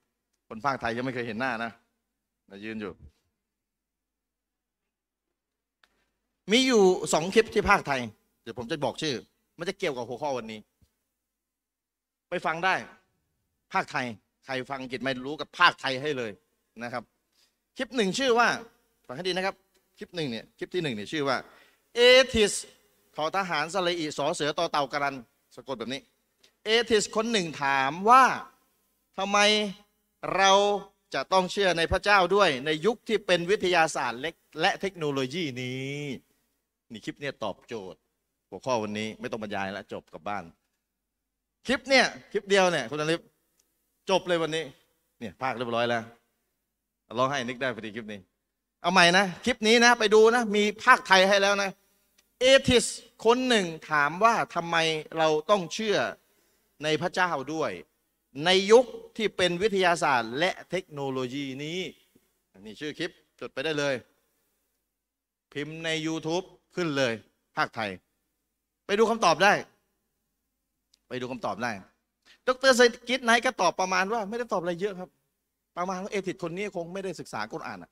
[0.48, 1.70] คนภาคไทยยังไม่เคยเห็นหน้านะ
[2.50, 2.92] นะยืนอยู่
[6.52, 6.82] มีอยู่
[7.12, 8.00] สองคลิปที่ภาคไทย
[8.42, 9.14] เดี๋ยวผมจะบอกชื่อ
[9.58, 10.60] มันจะเกี่ยวกับหัวข้อวันนี้
[12.30, 12.74] ไปฟังได้
[13.72, 14.06] ภาคไทย
[14.44, 16.30] ใครฟังกิจไม่รู้กับภาคไทยให้เลย
[16.82, 17.02] นะครับ
[17.76, 18.48] คลิปหนึ่งชื่อว่า
[19.06, 19.54] ฟังให้ดีนะครับ
[20.00, 21.36] คลิปหนึ่งเนี่ยคลิปที่หนึ่งเนี่ยชื่อว่า
[21.94, 22.00] เอ
[22.34, 22.52] ทิส
[23.16, 25.16] ทอทหารสลีอีสอเสือต่อเต่ากรัน
[25.56, 26.00] สะกดแบบนี้
[26.64, 28.24] เอทิสคนหนึ่งถามว่า
[29.18, 29.38] ทำไม
[30.36, 30.52] เรา
[31.14, 36.00] จะต้องเชื่อในพระเจ้าด้วยในยุคที่เป็นวิทยาศาสตร์เล็กและเทคโนโลยีนี้
[36.92, 37.98] นี่คลิปเนี่ยตอบโจทย์
[38.50, 40.44] หัวข้อวันนี้ไม่ต้องบรรยายแล้วจบกลับบ้าน
[41.66, 43.20] คลิปเนี่ยคลิปเดียวเนี่ยคุณอลิฟ
[44.10, 44.64] จบเลยวันนี้
[45.20, 46.02] เนี่ยภาคเรียบร้อยแล้ว
[47.18, 48.20] ร้องให้นิกได้พอดีคลิปนี้
[48.82, 51.70] เอาใหม่นะ คลิปนี้นะ ไปดูนะ มีภาคไทยให้แล้วนะ
[52.40, 52.84] เอทิส
[53.24, 54.76] คนหนึ่งถามว่าทำไม
[55.18, 55.96] เราต้องเชื่อ
[56.82, 57.70] ในพระเจ้าด้วย
[58.44, 58.84] ในยุค
[59.16, 61.80] ที่เป็นวิทยาศาสตร์ และเทคโนโลยีนี้
[62.60, 63.94] นี่ชื่อคลิปจดไปได้เลย
[65.52, 67.12] พิมพ์ใน YouTube ขึ้นเลย
[67.56, 67.90] ภาคไทย
[68.86, 69.52] ไปดูคำตอบได้
[71.08, 71.72] ไปดูคำตอบได้
[72.46, 75.10] ดรเซกิตไนก็ตอบประมาณว่า ไม่ได้ตอบอะไรเยอะครับ
[75.76, 77.90] ประมาณว่าเอติดคนนี้คงไม่ได้ศึกษากุรอานอะ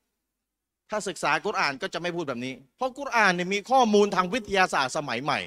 [0.90, 5.40] ถ้าศึกษากุรอานก็จะไม่พูดแบบนี้ เพราะกุรอานเนี่ยมีข้อมูลทางวิทยาศาสตร์สมัยใหม่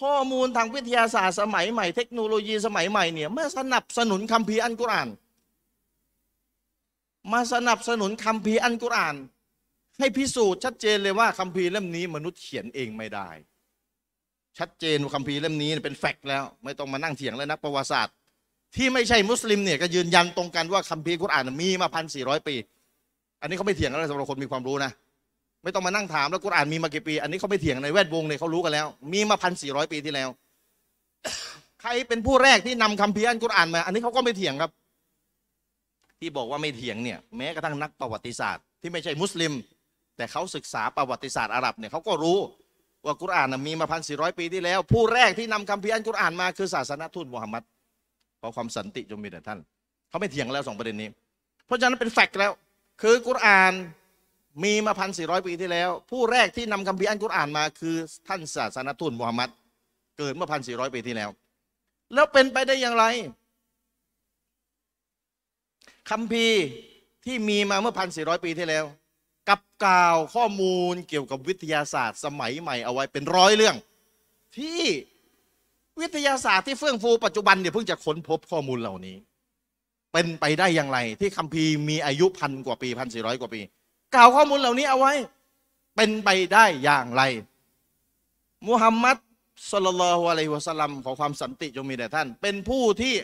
[0.00, 5.08] ข้อมูลทางวิทยาศาสตร์สมัยใหม่ เทคโนโลยีสมัยใหม่เนี่ยมาสนับสนุนคัมภีร์อัลกุรอาน
[7.32, 9.16] มาสนับสนุนคัมภีร์อัลกุรอาน
[9.98, 13.28] ให้พิสูจน์ชัดเจนเลยว่าคัมภีร์เล่มนี้มนุษย์เขียนเองไม่ได้
[14.58, 18.14] ชัดเจนว่าคัมภีร์เล่มนี้เป็น fact แล้ว ไม่ต้องมานั่งเถียงแล้วนักประวัติศาสตร์
[18.76, 22.54] ที่ไม่ใช่มุสลิมเนี่ยก็ยืนยันตรงกันว่าคัมภีร์กุรอานมีมาพันสี่ร้อยปี
[23.40, 24.90] อันนี้เขาไม่เถียงแล้วสำหรับคนมีความรู้นะ
[25.62, 30.28] ไม่ต้องมานั่งถามแล้วกุรอานมีมากี่ปี อันนี้เขาไม่เถียงในแวดวงเลยเขารู้กันแล้ว มีมาพันสี่ร้อยปีที่แล้ว
[31.80, 34.70] ใครเป็นผู้แรกที่นำคำพีอันกุรอานมา อันนี้เขาก็ไม่เถียงครับ
[36.20, 39.52] ที่บอกว่าไม่เถียงเนี่ย แม้กระทั่งนักประวัติศาสตร์ ที่ไม่ใช่มุสลิม
[40.16, 42.38] แต่เขาศึกษาประวัติศาสตร์อาหรับเนี่ยเขาก็รู้
[43.04, 47.62] ว่ากุรอานมีมาพันสี่ร้อยปีที่แล้ว ผู้แรกที่นำคัมภีร์อันกุรอานมาคือศาสนทูตมุฮัมมัด
[48.40, 49.58] ขอความสันติจงมีแด่ท่าน
[50.08, 51.08] เขาไม่เถียงแล้วสองประเด็นนี้
[51.66, 52.52] เพราะฉะนั้นเป็นแฟกต์แล้ว
[53.02, 53.72] คือกุรอาน
[54.64, 57.96] มีมาพันสี่ร้อยปีที่แล้ว ผู้แรกที่นำคัมภีร์อันกุรอานมาคือ
[58.28, 59.50] ท่านศาสนทูตมุฮัมมัด
[60.18, 61.30] เกิดเมื่อพันสี่ร้อยปีที่แล้ว
[62.14, 63.04] แล้วเป็นไปได้อย่างไร
[66.10, 66.60] คัมภีร์
[67.24, 68.84] ที่มีมาเมื่อพันสี่ร้อยปีที่แล้ว
[69.48, 73.76] กับกล่าวข้อมูลเกี่ยวกับวิทยาศาสตร์ สมัยใหม่เอาไว้เป็นร้อยเรื่อง
[74.58, 74.80] ที่
[76.00, 79.16] วิทยาศาสตร์ที่เฟื่องฟูปัจจุบันเนี่ยเพิ่งจะค้นพบข้อมูลเหล่านี้
[80.18, 83.60] เป็นไปได้อย่างไร ที่คัมภีร์มีอายุพันกว่าปีพันสี่ร้อยกว่าปี
[84.14, 85.14] กล่าวข้อมูลเหล่านี้เอาไว้
[85.96, 87.22] เป็นไปได้อย่างไร
[88.68, 89.16] มุฮัมมัด
[89.72, 93.14] สลลัลฮุอะลัยฮิวะสัลลัมขอความสันติจงมีแด่ท่าน เป็นผู้ที่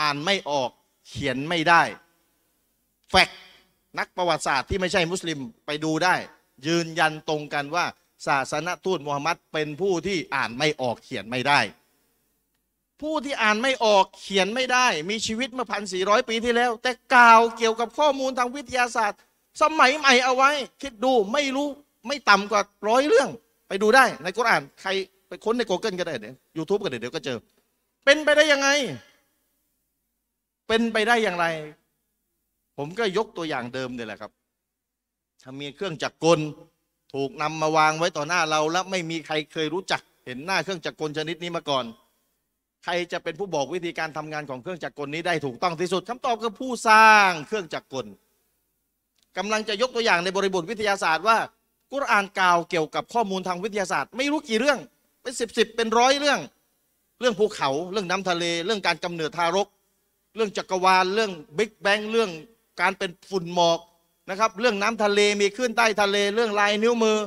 [0.00, 0.70] อ่านไม่ออก
[1.08, 1.82] เขียนไม่ได้
[3.10, 3.28] แฟก
[3.98, 6.14] นักประวัติศาสตร์ที่ไม่ใช่มุสลิมไปดูได้
[6.66, 7.84] ยืนยันตรงกันว่า
[8.26, 11.60] ศาสนทูตมูฮัมมัดเป็นผู้ที่อ่านไม่ออกเขียนไม่ได้
[13.00, 19.18] ผู้ที่อ่านไม่ออกเขียนไม่ได้ มีชีวิตมาพันสี่ร้อยปีที่แล้ว แต่กล่าวเกี่ยวกับข้อมูลทางวิทยาศาสตร์
[19.62, 20.50] สมัยใหม่เอาไว้
[20.82, 21.68] คิดดูไม่รู้
[22.06, 23.28] ไม่ต่ำกว่าร้อยเรื่อง
[23.68, 24.90] ไปดูได้ในกุรอานใคร
[25.28, 27.38] ไปค้นใน Google ก็ได้เดี๋ยวยูทูบก็เดี๋ยวก็เจอ
[28.04, 28.68] เป็นไปได้ยังไง
[30.68, 31.46] เป็นไปได้อย่างไร
[32.76, 34.30] ผมก็ยกตัวอย่างเดิมเนี่ยแหละครับ
[35.42, 36.40] ถ้ามีเครื่องจักรกล
[37.14, 41.84] ถูกนำมาวางไว้ต่อหน้าเรา แล้วไม่มีใครเคยรู้จักเห็นหน้าเครื่องจักรกลชนิดนี้มาก่อน
[42.84, 48.06] ใครจะเป็นผู้บอกวิธีการทำงานของเครื่องจักรกลนี้ได้ถูกต้องที่สุดคำตอบคือผู้สร้างเครื่องจักรกล
[49.36, 51.38] กำลังจะยกตัวอย่างในบริบทวิทยาศาสตร์ว่า
[51.92, 54.78] กุรอานกล่าวเกี่ยวกับข้อมูลทางวิทยาศาสตร์ ไม่รู้กี่เรื่อง
[55.22, 56.40] เป็นสิบสิบเป็นร้อยเรื่อง
[57.20, 59.68] เรื่องภูเขาเรื่องน้ำทะเล เรื่องการกำเนิดทารก
[60.36, 62.30] เรื่องจักรวาลเรื่องบิ๊กแบงเรื่อง
[62.80, 63.78] การเป็นฝุ่นหมอก
[64.30, 67.18] นะครับ เรื่องน้ำทะเลมีขึ้นใต้ทะเล เรื่องลายนิ้วมือ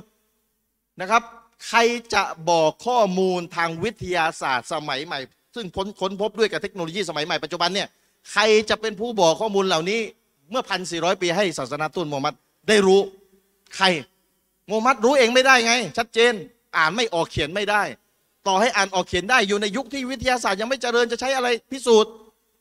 [1.01, 1.23] นะครับ
[1.67, 1.79] ใคร
[2.13, 5.19] จะบอกข้อมูลทางวิทยาศาสตร์สมัยใหม่
[5.55, 5.65] ซึ่ง
[6.01, 7.87] ค้นพบด้วยกับเทคโนโลยีสมัยใหม่ปัจจุบันเนี่ย
[8.31, 9.99] ใครจะเป็นผู้บอกข้อมูลเหล่านี้
[10.51, 12.35] เมื่อพันสี่ร้อยปีให้ศาสนาตุนมูฮัมมัด
[12.67, 13.01] ได้รู้
[13.75, 13.85] ใคร
[14.69, 16.33] มูฮัมมัดรู้เองไม่ได้ไง ชัดเจน
[16.77, 17.83] อ่านไม่ออกเขียนไม่ได้
[18.47, 22.11] ต่อให้อ่านออกเขียนได้อยู่ในยุคที่วิทยาศาสตร์ยังไม่เจริญจะใช้อะไรพิสูจน์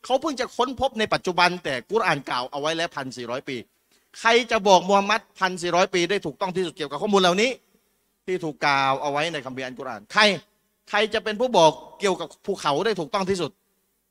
[0.05, 3.57] เขาเพิ่งจะค้นพบในปัจจุบัน แต่กุรอานกล่าวเอาไว้แล้วพันสี่ร้อยปี
[4.19, 7.49] ใครจะบอกมูฮัมมัดพันสี่ร้อยปีได้ถูกต้องที่สุดเกี่ยวกับข้อมูลเหล่านี้
[8.25, 10.23] ที่ถูกกล่าวเอาไว้ในคัมภีร์อันกุรอานใคร
[10.89, 13.51] ใครจะเป็นผู้บอกเกี่ยวกับภูเขาได้ถูกต้องที่สุด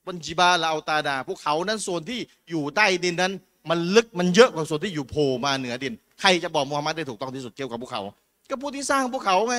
[0.06, 3.33] บนจิบาลาอัลตาดาภูเขานั้นส่วนที่อยู่ใต้ดินนั้น
[3.70, 8.00] มันลึกมันเยอะกว่าส่วนที่อยู่โผล่มาเหนือดิน ใครจะบอกมูฮัมหมัดได้ถูกต้องที่สุดเกี่ยวกับภูเขา
[8.48, 9.56] ก็ผู้ที่สร้างภูเขาไง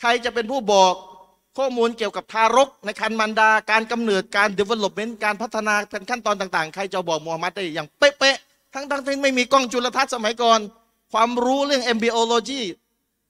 [0.00, 0.94] ใครจะเป็นผู้บอก
[1.58, 10.60] ข้อมูลเกี่ยวกับทารกในคันมันดา การกำเนิดการ development การพัฒนาเป็นขั้นตอนต่างๆ ใครจะบอกมูฮัมหมัดได้อย่างเป๊ะๆทั้งๆที่ไม่มีกล้องจุลทรรศน์สมัยก่อน
[11.12, 12.60] ความรู้เรื่อง embryology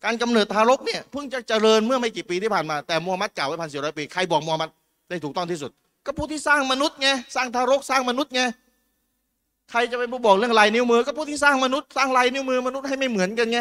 [0.04, 4.70] การกำเนิดทารกเนี่ยเพิ่งจะเจริญเมื่อไม่กี่ปีที่ผ่านมาแต่มูฮัมหมัดกล่าวไว้พันสี่ร้อยปี ใครบอกมูฮัมหมัด
[5.08, 5.70] ได้ถูกต้องที่สุด
[6.06, 8.42] ก็ผู้ที่สร้างมนุษย์ไงสร้างทารกสร้างมนุษย์ไง
[9.70, 13.58] ใครจะเป็นผู้บอกเรื่องลายนิ้วมือ ก็ผู้ที่สร้างมนุษย์สร้างลายนิ้วมือมนุษย์ให้ไม่เหมือนกันไง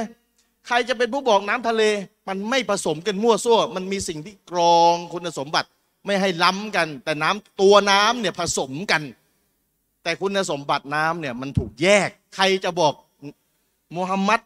[0.68, 1.84] ใครจะเป็นผู้บอกน้ำทะเล
[2.28, 5.68] มันไม่ผสมกันมั่วซั่ว มันมีสิ่งที่กรองคุณสมบัติ
[6.06, 9.02] ไม่ให้ล้ำกัน แต่น้ำตัวน้ำเนี่ยผสมกัน
[10.04, 12.94] แต่คุณสมบัติน้ำเนี่ยมันถูกแยก ใครจะบอก
[13.96, 14.42] มูฮัมหมัด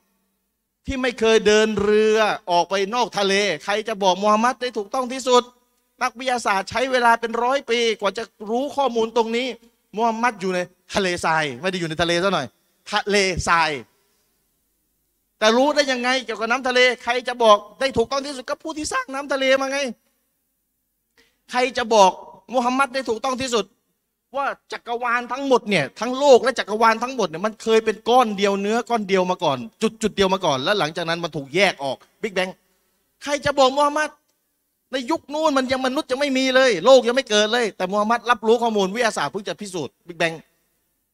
[0.91, 2.17] ที่ไม่เคยเดินเรือ
[2.51, 5.43] ออกไปนอกทะเล ใครจะบอกมูฮัมหมัดได้ถูกต้องที่สุด
[6.03, 9.47] นักวิทยาศาสตร์ใช้เวลาเป็นร้อยปี กว่าจะรู้ข้อมูลตรงนี้
[9.95, 10.59] มูฮัมหมัดอยู่ใน
[10.95, 12.47] ทะเลทรายไม่ได้อยู่ในทะเลซะหน่อย
[12.91, 13.15] ทะเล
[13.47, 13.71] ทราย
[15.39, 19.79] แต่รู้ได้ยังไงเกี่ยวกับน้ำทะเล ใครจะบอกได้ถูกต้องที่สุดก็ผู้ที่สร้างน้ำทะเลมาไง
[21.51, 22.11] ใครจะบอก
[22.53, 23.65] มุฮัมหมัดได้ถูกต้องที่สุด
[24.37, 32.49] ว่าจักรวาลทั้งหมดเนี่ยทั้งโลกและจักรวาลทั้งหมดเนี่ยมันเคยเป็นก้อนเดียวเนื้อก้อนเดียวมาก่อน จุดจุดเดียวมาก่อน แล้วหลังจากนั้นมันถูกแยกออกบิ๊กแบง
[33.23, 34.09] ใครจะบอกมุฮัมหมัด
[34.91, 40.33] ในยุคนู้นมันยังมนุษย์ยังไม่มีเลย โลกยังไม่เกิดเลย แต่มุฮัมหมัดรับรู้ข้อมูลวิทยาศาสตร์เพิ่งจะพิสูจน์บิ๊กแบง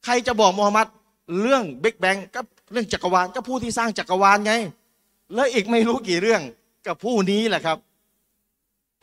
[0.05, 0.87] ใครจะบอกมุฮัมหมัด
[1.41, 4.53] เรื่องบิ๊กแบงก็เรื่องจักรวาลก็ผู้ที่สร้างจักรวาลไง
[5.33, 6.41] แล้วอีกไม่รู้กี่เรื่อง
[6.87, 7.77] กับผู้นี้แหละครับ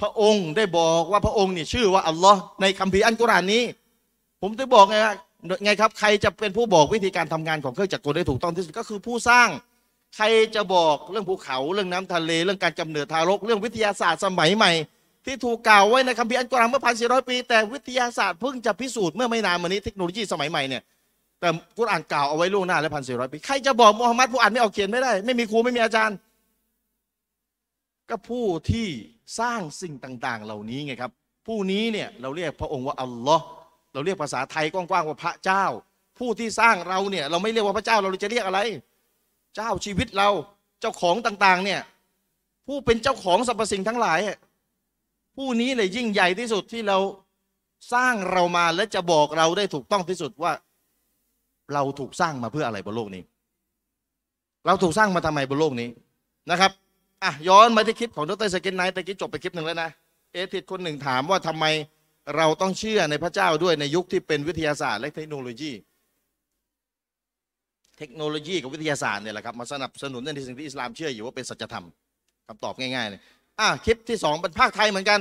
[0.01, 3.63] พระองค์ได้บอกว่าพระองค์เนี่ยชื่อว่าอัลลอฮ์ในคัมภีร์อัลกุรอานนี้
[4.47, 4.97] ผมจะบอกไง
[5.65, 9.49] ไงครับ ใครจะเป็นผู้บอกวิธีการทำงานของเครื่องจักรกลได้ถูกต้องที่สุดก็คือผู้สร้าง
[10.17, 14.73] ใครจะบอกเรื่องภูเขาเรื่องน้ำทะเล เรื่องการกำเนิดทารก เรื่องวิทยาศาสตร์สมัยใหม่
[15.27, 20.83] ที่ถูกกล่าวไว้ในคัมภีร์อัลกุรอานเมื่อพันสี่ร้อยปี แต่วิทยาศาสตร์เพิ่งจะพิสูจน์เมื่อไม่นานมานี้เทคโนโลยีสมัยใหม่เนี่ย
[21.41, 26.17] แต่กุรอานกล่าวเอาไว้ล่วงหน้าแล้วพันสี่ร้อยปีใครจะบอกมูฮัมหมัดผู้อ่านไม่ออกเขียนไม่ได้ ไม่มีครูไม่มีอาจารย์
[28.11, 28.89] ก็ผู้ที่
[29.41, 31.11] สร้างสิ่งต่าง ๆ เหล่านี้ไงครับ
[31.47, 33.45] ผู้นี้เนี่ยเราเรียกพระองค์ว่าอัลลอฮ์
[33.95, 35.65] เราเรียกภาษาไทยกว้างๆว่าพระเจ้า
[36.19, 38.61] ผู้ที่สร้างเราเนี่ย เราไม่เรียกว่าพระเจ้าเราจะเรียกอะไร
[39.57, 40.29] เจ้าชีวิตเรา
[40.81, 41.81] เจ้าของต่างๆ เนี่ย
[42.67, 44.19] ผู้เป็นเจ้าของสรรพสิ่งทั้งหลาย
[45.37, 46.99] ผู้นี้เลยยิ่งใหญ่ที่สุดที่เรา
[47.93, 50.53] สร้างเรามาและจะบอกเราได้ถูกต้องที่สุดว่า
[51.75, 53.23] เราถูกสร้างมาเพื่ออะไรบนโลกนี้
[54.67, 55.89] เราถูกสร้างมาทำไมบนโลกนี้
[56.51, 56.73] นะครับ
[57.23, 59.91] อะย้อนมาที่คลิปของดร.ซากิร ไนค์ตะกี้จบไปคลิปหนึ่งแล้วนะ
[60.33, 61.65] เอทิดคนหนึ่งถามว่าทำไม
[62.37, 65.73] เราต้องเชื่อในพระเจ้าด้วยในยุคที่เป็นวิทยาศาสตร์และเทคโนโลยี
[67.99, 71.87] เทคโนโลยีกับวิทยาศาสตร์เนี่ยแหละครับมาสนับสนุนในสิ่งที่อิสลามเชื่ออยู่ว่าเป็นสัจธรรม
[72.47, 73.21] คำตอบง่ายๆเลย
[73.61, 75.21] อะคลิปที่สองเป็นพากย์ไทยเหมือนกัน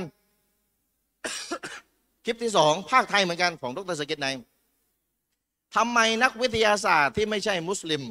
[2.24, 4.28] คลิปที่สองพากย์ไทยเหมือนกันของดร.ซากิร ไนค์
[5.76, 8.02] ทำไมนักวิทยาศาสตร์ที่ไม่ใช่มุสลิม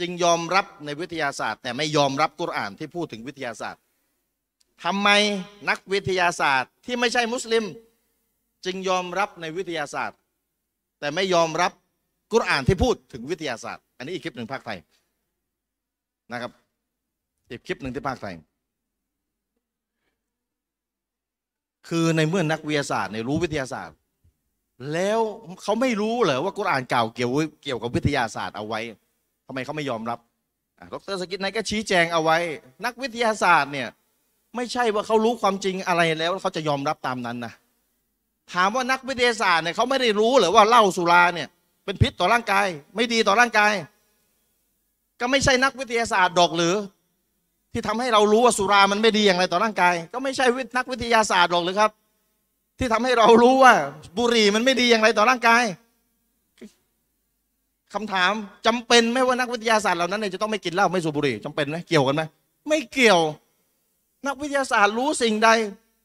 [0.00, 3.80] จึงยอมรับในวิทยาศาสตร์ แต่ไม่ยอมรับกุรอานที่พูดถึงวิทยาศาสตร์
[4.84, 5.08] ทำไม
[5.68, 7.64] นักวิทยาศาสตร์ที่ไม่ใช่มุสลิม
[8.66, 10.18] จึงยอมรับในวิทยาศาสตร์
[11.00, 11.72] แต่ไม่ยอมรับ
[12.32, 14.78] กุรอานที่พูดถึงวิทยาศาสตร์ อันนี้อีกคลิปหนึ่งพากย์ไทย
[16.32, 16.52] นะครับ
[17.50, 18.34] อีกคลิปหนึ่งที่ภาคไทย
[21.88, 23.96] คือในเมื่อนักวิทยาศาสตร์ในรู้วิทยาศาสตร์
[24.92, 25.20] แล้ว
[25.62, 27.30] เขาไม่รู้เหรอว่ากุรอานกล่าเกี่ยว
[27.62, 28.80] เกี่ยวกับวิทยาศาสตร์เอาไว้
[29.46, 30.18] ทำไมเขาไม่ยอมรับ
[30.92, 32.38] ดรสกิทไนก็ชี้แจงเอาไว้
[32.84, 33.88] นักวิทยาศาสตร์เนี่ย
[34.56, 37.52] ไม่ใช่ว่าเขารู้ความจริงอะไรแล้วเขาจะยอมรับตามนั้นนะ
[38.52, 41.48] ถามว่านักวิทยาศาสตร์เนี่ยเขาไม่ได้รู้หรือว่าเหล้าสุราเนี่ย
[41.84, 43.72] เป็นพิษต่อร่างกาย ไม่ดีต่อร่างกาย
[45.20, 46.74] ก็ไม่ใช่นักวิทยาศาสตร์ดอกหรือ
[47.72, 50.44] ที่ทำให้เรารู้ว่าสุรามันไม่ดีอย่างไรต่อร่างกาย ก็ไม่ใช่
[50.76, 51.90] นักวิทยาศาสตร์ดอกหรือครับ
[52.78, 53.74] ที่ทำให้เรารู้ว่า
[54.18, 55.62] บุหรี่มันไม่ดีอย่างไรต่อร่างกาย
[57.94, 58.32] คำถาม
[58.66, 62.22] จำเป็นไหมว่านักวิทยาศาสตร์เหล่านั้นเนี่ยจะต้องไม่กินเหล้าไม่สูบบุหรี่จำเป็นไหมเกี่ยวกันไหม
[62.68, 63.20] ไม่เกี่ยว
[64.26, 65.48] นักวิทยาศาสตร์รู้สิ่งใด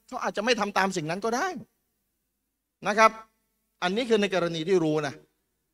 [0.08, 1.48] เขาอาจจะไม่ทำตามสิ่งนั้นก็ได้
[2.88, 3.12] นะครับ
[3.84, 5.14] อันนี้คือในกรณีที่รู้นะ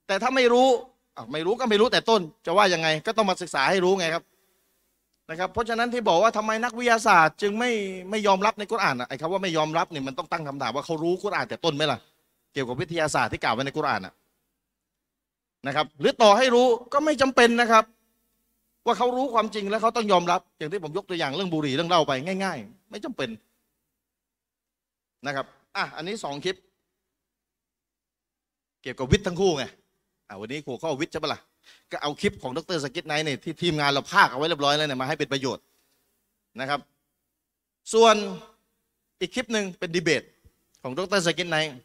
[0.07, 0.67] แต่ถ้าไม่รู้
[1.31, 4.23] ไม่รู้ก็ไม่รู้แต่ต้น จะว่ายังไง ก็ต้องมาศึกษาให้รู้ไงครับ
[5.29, 7.71] นะครับ เพราะฉะนั้นที่บอกว่าทำไมนักวิทยาศาสตร์ จึงไม่
[8.09, 11.99] ไม่ยอมรับในกุรอานไอ้คำว่าไม่ยอมรับเนี่ยมันต้องตั้งคำถามว่าเขารู้กุรอานแต่ต้นไหมล่ะ
[12.53, 14.01] เกี่ยวกับวิทยาศาสตร์ที่กล่าวไว้ในกุรอาน
[15.67, 17.83] นะครับ หรือต่อให้รู้ก็ไม่จำเป็นนะครับ
[18.85, 22.11] ว่าเขารู้ความจริงแล้วเขาต้องยอมรับ อย่างที่ผมยกตัวอย่างเรื่องบุหรี่เรื่องเหล้าไป
[22.43, 23.29] ง่าย ๆ ไม่จำเป็น
[25.27, 26.55] นะครับอะอันนี้สองคลิป
[28.87, 29.63] เกี่ยวกับวิทย์ทั้งคู่ไง
[30.27, 31.39] อะวันนี้หัวข้อวิทย์ใช่ปะล่ะ
[31.91, 35.63] ก็เอาคลิปของดรซากิรไนค์เนี่ยที่ทีมงานเราพากย์เอาไว้เรียบร้อยแล้วเนี่ยมาให้เป็นประโยชน์
[36.59, 36.79] นะครับ
[37.93, 38.15] ส่วน
[39.19, 40.23] อีกคลิปหนึ่งเป็นดีเบต
[40.81, 41.75] ของดรซากิรไนค์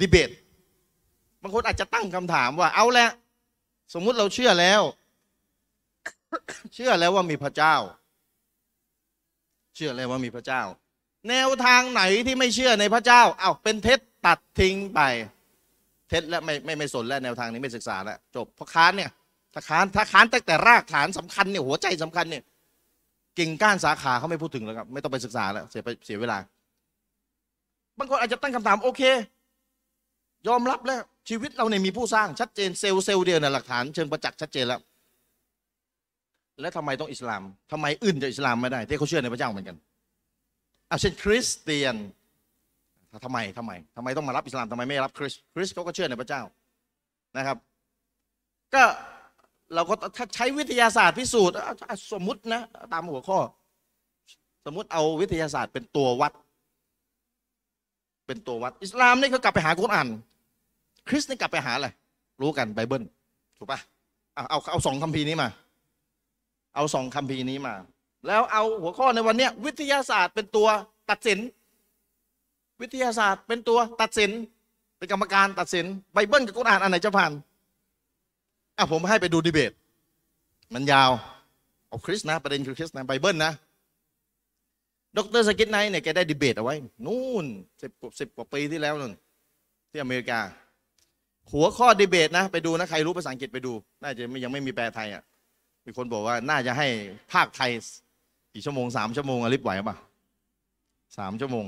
[0.00, 0.30] ดีเบต
[1.42, 3.06] บางคนอาจจะตั้งคำถามว่าเอาละ
[3.94, 4.82] สมมุติเราเชื่อแล้ว
[6.74, 7.74] เชื่อแล้วว่ามีพระเจ้า
[9.74, 10.62] เชื่อแล้วว่ามีพระเจ้า
[11.28, 15.00] แนวทางไหนที่ไม่เชื่อในพระเจ้าเอาเป็นเท็จตัดทิ้งไป
[16.08, 19.10] เท็จและไม่ไม่ไม่สนแล้วแนวทางนี้ไม่ศึกษาแล้วจบเพราะค้านเนี่ย
[19.54, 22.42] ถ้าค้านถ้าค้านตั้งแต่รากฐานสำคัญเนี่ยหัวใจสำคัญเนี่ย
[23.38, 26.38] กิ่งก้านสาขาเขาไม่พูดถึงแล้วครับไม่ต้องไปศึกษาแล้วเสียไปเสียเวลา
[27.98, 29.02] บางคนอาจจะตั้งคำถามโอเค
[30.48, 34.80] ยอมรับแล้วชีวิตเราเนี่ยมีผู้สร้างชัดเจนเซลล์เซลล์เดียวเนี่ยหลักฐานเชิงประจักษ์ชัดเจนแล้ว
[36.60, 37.42] แล้วทำไมต้องอิสลาม
[37.72, 39.76] ทำไมอื่นจะอิสลามไม่ได้ที่เขาเชื่อในพระเจ้าเหมือนกัน
[40.88, 41.94] เอาเช่นคริสเตียน
[43.24, 46.42] ทำไมทำไมทำไมต้องมารับอิสลามทำไมไม่รับคริสคริสเขาก็เชื่อในพระเจ้า
[47.36, 47.56] นะครับ
[48.74, 48.82] ก็
[49.74, 51.56] เราก็ถ้าใช้วิทยาศาสตร์พิสูจน์
[52.12, 52.60] สมมตินะ
[52.92, 53.38] ตามหัวข้อ
[54.64, 56.32] สมมติเอาวิทยาศาสตร์เป็นตัววัด
[58.26, 60.08] เป็นตัววัด อิสลามนี่เขากลับไปหาคุรอาน
[61.08, 61.88] คริสนี่กลับไปหาอะไร
[62.40, 63.02] รู้กันไบเบิล
[63.58, 63.80] ถูกปะ
[64.34, 65.48] เอาเอาเอาสองคัมภีร์นี้มา
[66.74, 67.74] เอาสองคัมภีร์นี้มา
[68.26, 70.68] แล้วเอาหัวข้อในวันนี้วิทยาศาสตร์เป็นตัว
[71.10, 71.38] ตัดสิน
[72.80, 74.30] วิทยาศาสตร์เป็นตัวตัดสิน
[74.98, 77.32] เป็นกรรมการตัดสินไบเบิลกับกุรอานอันไหนจะผ่าน
[78.76, 79.72] อะผมให้ไปดูดีเบต
[80.74, 81.10] มันยาว
[81.88, 83.52] เอาคริสต์นะประเด็นคือคริสต์นะไบเบิลนะ
[85.16, 86.74] ดรซากิรไนค์เนี่ยแกได้ดีเบตเอาไว้
[87.06, 87.44] นู่น
[87.82, 89.14] สิบสิบกว่าปีที่แล้วนั่น
[89.90, 90.40] ที่อเมริกา
[91.52, 93.72] หัวข้อดีเบตนะ ไปดูนะใครรู้ภาษาอังกฤษไปดู
[94.02, 95.22] น่าจะยังไม่มีแปลไทยอะ
[95.86, 96.88] มีคนบอกว่าน่าจะให้
[97.32, 97.70] ภาคไทย
[98.54, 99.96] กี่ชั่วโมงสามชั่วโมงอลิบไหวป่ะ
[101.18, 101.66] สามชั่วโมง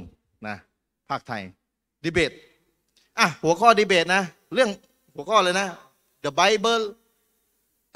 [0.49, 0.57] นะ
[1.11, 1.43] ภาคไทย
[2.05, 2.33] ดีเบต
[3.19, 4.23] อะหัวข้อดีเบตนะ
[4.55, 4.71] เรื่อง
[5.15, 5.67] หัวข้อเลยนะ
[6.25, 6.83] the Bible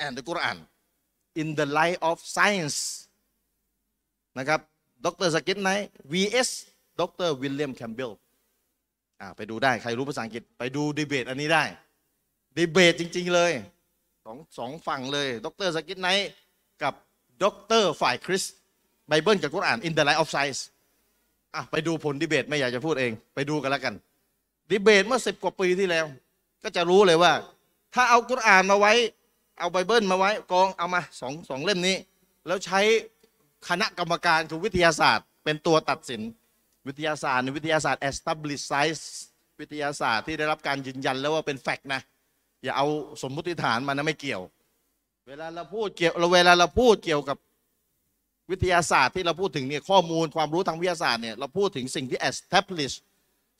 [0.04, 0.56] and the Quran
[1.40, 2.78] in the light of science
[4.38, 4.60] นะครับ
[5.04, 5.70] ดรสกิทไน
[6.12, 6.50] vs
[7.00, 8.10] ดรวิลเลียมแคมเบล
[9.20, 11.64] อ่าไปดูได้ ใครรู้ภาษาอังกฤษ ไปดูดีเบตอันนี้ได้
[12.56, 13.52] ดีเบตจริง ๆ เลย
[14.24, 16.08] สองสองฝั่งเลย ดรซากิรไนค์
[16.82, 16.94] กับ
[17.42, 17.44] ด
[17.80, 18.44] รฝ่ายคริสต์
[19.08, 20.60] ไบเบิลกับกุรอาน in the light of science
[21.54, 23.94] อะไปดูผลดีเบตไม่อยากจะพูดเอง ไปดูกันแล้วกัน
[24.70, 26.06] ดีเบตเมื่อสิบกว่าปีที่แล้ว
[26.62, 27.32] ก็จะรู้เลยว่า
[27.94, 28.92] ถ้าเอากุรอานมาไว้
[29.58, 31.96] เอาไบเบิลมาไว้กองเอามาสองสองเล่มนี้
[32.46, 32.80] แล้วใช้
[33.68, 36.20] คณะกรรมการคือวิทยาศาสตร์ เป็นตัวตัดสิน
[36.86, 39.04] วิทยาศาสตร์ในวิทยาศาสตร์ establish science
[39.60, 42.00] วิทยาศาสตร์ที่ได้รับการยืนยันแล้วว่าเป็นแฟกต์นะ
[42.62, 42.86] อย่าเอา
[43.22, 44.42] สมมติฐานมานะไม่เกี่ยว
[45.28, 47.38] เวลาเราพูดเกี่ยวเวลาเราพูดเกี่ยวกับ
[48.50, 52.94] วิทยาศาสตร์ที่เราพูดถึงเนี่ยข้อมูลความรู้ทางวิทยาศาสตร์เนี่ยเราพูดถึงสิ่งที่ establish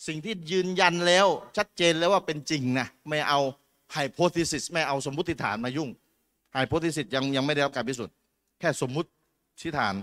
[0.06, 1.26] สิ่งที่ยืนยันแล้ว
[1.56, 3.40] ชัดเจนแล้วว่าเป็นจริงนะไม่เอา
[3.96, 5.90] hypothesis ไม่เอาสมมติฐานมายุ่ง
[6.56, 8.14] hypothesis ยังยังไม่ได้รับการพิสูจน์
[8.60, 9.08] แค่สมมุติ
[9.78, 9.94] ฐาน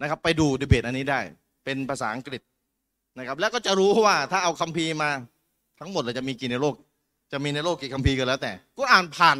[0.00, 1.20] นะครับ ไปดูดีเบตอันนี้ได้
[1.64, 2.42] เป็นภาษาอังกฤษ
[3.18, 5.10] นะครับ แล้วก็จะรู้ว่าถ้าเอาคัมภีร์มา
[5.80, 6.74] ทั้งหมดเลยจะมีกี่ในโลก
[7.32, 9.38] จะมีในโลกกี่คัมภีร์กันแล้วแต่กุรอานผ่าน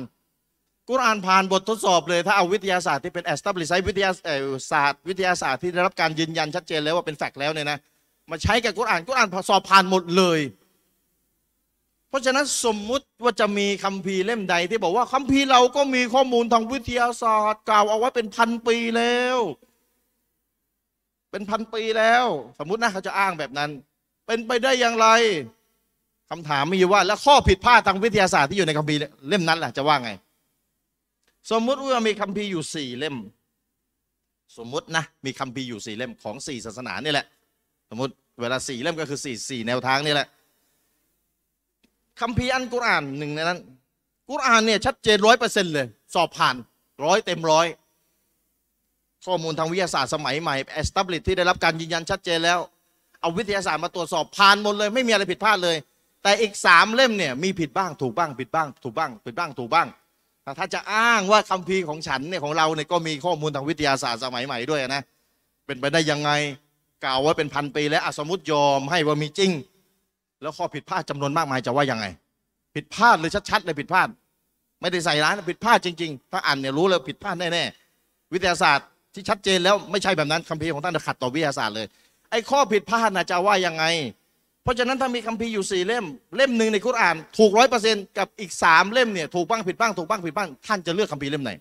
[0.88, 4.12] กุรอานผ่านบททดสอบเลย ถ้าเอาวิทยาศาสตร์ที่เป็น establish วิทยา
[4.70, 7.78] ศาสตร์ วิทยาศาสตร์ที่ได้รับการยืนยันชัดเจนแล้วว่าเป็นแฟกต์แล้วเนี่ยนะ
[8.30, 10.40] มาใช้กับกุรอานกุรอานสอบผ่านหมดเลย
[12.08, 19.38] เพราะฉะนั้นสมมุติว่าจะมีคัมภีร์เล่มใด ที่บอกว่าคัมภีร์เราก็มีข้อมูลทางวิทยาศาสตร์ กล่าวเอาไว้เป็นพันปีแล้ว
[21.30, 22.24] เป็นพันปีแล้ว
[22.58, 23.70] สมมุตินะเขาจะอ้างแบบนั้น
[24.26, 25.06] เป็นไปได้อย่างไร
[26.30, 30.10] คำถามมีอยู่ว่า แล้วข้อผิดพลาดทางวิทยาศาสตร์ที่อยู่ในคัมภีร์เล่มนั้นล่ะจะว่าไง
[31.50, 33.16] สมมุติว่ามีคัมภีร์อยู่สี่เล่ม
[34.58, 37.26] สมมุตินะมีคัมภีร์อยู่สี่เล่มของสี่ศาสนานี่แหละ
[37.90, 40.28] สมมติเวลาสี่เล่มก็คือสี่สี่แนวทางนี่แหละ
[42.20, 43.60] คัมภีร์อันกุรอานหนึ่งในนั้น
[44.30, 46.56] กุรอานเนี่ยชัดเจนร้อยเปอร์เซ็นต์เลย สอบผ่าน
[47.04, 47.66] ร้อยเต็มร้อย
[49.26, 52.58] ข้อมูลทางวิทยาศาสตร์สมัยใหม่เอสตับลิตที่ได้รับการยืนยันชัดเจนแล้ว
[53.20, 55.76] เอาวิทยาศาสตร์มาตรวจสอบผ่านหมดเลย ไม่มีอะไรผิดพลาดเลย
[56.22, 59.88] แต่อีกสามเล่มเนี่ยมีผิดบ้างถูกบ้างผิดบ้าง ถูกบ้างผิดบ้างถูกบ้าง
[60.58, 65.02] ถ้าจะอ้างว่าคัมภีร์ของฉันเนี่ยของเราเนี่ยก็มีข้อมูลทางวิทยาศาสตร์สมัยใหม่ด้วยนะ
[65.66, 66.30] เป็นไปได้ยังไง
[67.04, 69.50] กล่าวว่าเป็นพันปี แล้วสมมติยอมให้ว่ามีจริง
[70.42, 72.06] แล้วข้อผิดพลาดจำนวนมากมายจะว่ายังไง
[72.74, 74.08] ผิดพลาดเลยชัดๆเลยผิดพลาด
[74.80, 81.86] ไม่ได้ใส่ร้ายผิดพลาดจริงๆ ถ้าอ่านเนี่ยรู้เลยผิดพลาดแน่ๆวิทยาศาสตร์ที่ชัดเจนแล้วไม่ใช่แบบนั้นคัมภีร์ของท่านขัดต่อวิทยาศาสตร์เลย
[82.30, 83.84] ไอ้ข้อผิดพลาดนะจะว่ายังไง
[84.64, 86.04] เพราะฉะนั้นถ้ามีคัมภีร์อยู่สี่เล่ม
[86.36, 91.52] เล่มหนึ่งในคุราน ถูกร้อยเปอร์เซ็นต์กับอีกสามเล่มเนี่ยถูกบ้างผิดบ้างถูกบ้างผิดบ้างท่านจะเลือกคัมภีร์เล่มไหน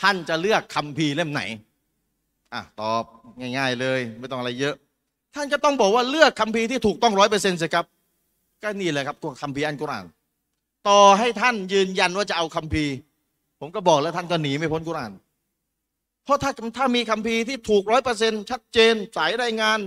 [0.00, 1.42] ท่านจะเลือกคัมภีร์เล่มไหน
[2.54, 3.04] อะตอบ
[3.38, 4.74] ง่าย ๆ เลย ไม่ต้องอะไรเยอะ
[5.34, 7.84] ท่านก็ต้องบอกว่าเลือกคัมภีร์ที่ถูกต้องร้อยเปอร์เซ็นต์สิครับ
[8.62, 10.04] ก็นี่แหละครับตัวคัมภีร์อันกุราน
[10.88, 12.92] ต่อให้ท่านยืนยันว่าจะเอาคัมภีร์
[13.60, 15.12] ผมก็บอกแล้วท่านก็หนีไม่พ้นกุรอาน
[16.24, 19.78] เพราะถ้าถ้ามีคัมภีร์ที่ถูกร้อยเปอร์เซ็นต์ชัดเจนสายรายงาน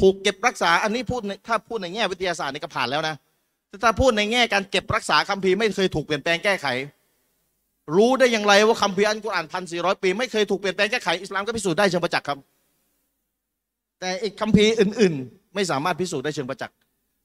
[0.00, 3.14] ถูกเก็บรักษา อันนี้พูดถ้าพูดในแง่วิทยาศาสตร์นี่ก็ผ่านแล้วนะ
[3.68, 6.66] แต่ถ้าพูดในแง่การเก็บรักษาคัมภีร์ไม่เคยถูกเปลี่ยนแปลงแก้ไข
[7.96, 12.38] รู้ได้อย่างไรว่าคัมภีร์อันกุรอานพันสี่ร้อยปีไม่เคยถูกเปลี่ยนแปลงแก้ไขอิสลามก็พิสูจน์ได้เชิงประจักษ์ครับ
[14.00, 16.76] แต่อีกคัมภีร์อื่น ๆ ไม่สามารถพิสูจน์ได้เชิงประจักษ์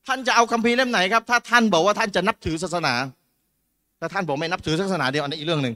[0.07, 2.93] ท่านจะเอาคัมภีร์เล่มไหนครับ ถ้าท่านบอกว่าท่านจะนับถือศาสนา
[3.99, 5.75] ถ้าท่านบอกไม่นับถือศาสนาเดียวอันนี้อีกเรื่องหนึ่ง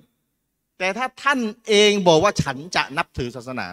[0.77, 3.67] แต่ถ้าท่านเองบอกว่าฉันจะนับถือศาสนา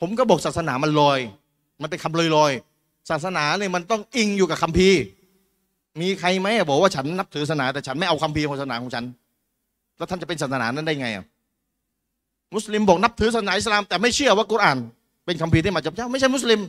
[0.00, 1.18] ผมก็บอกศาสนามันลอย
[1.82, 2.52] มันเป็นคำลอยลอย
[3.10, 5.00] ศาสนาเนี่ยมันต้องอิงอยู่กับคัมภีร์
[6.00, 9.04] มีใครไหมบอกว่าฉันนับถือศาสนา แต่ฉันไม่เอาคัมภีร์ของศาสนาของฉัน
[9.96, 11.24] แล้วท่านจะเป็นศาสนานั้นได้ไงอะ
[12.54, 14.78] มุสลิมบอกนับถือศาสนาอิสลามแต่ไม่เชื่อว่ากุรอาน
[15.24, 16.60] เป็นคัมภีร์ที่มาจากพระเจ้าไม่ใช่มุสลิม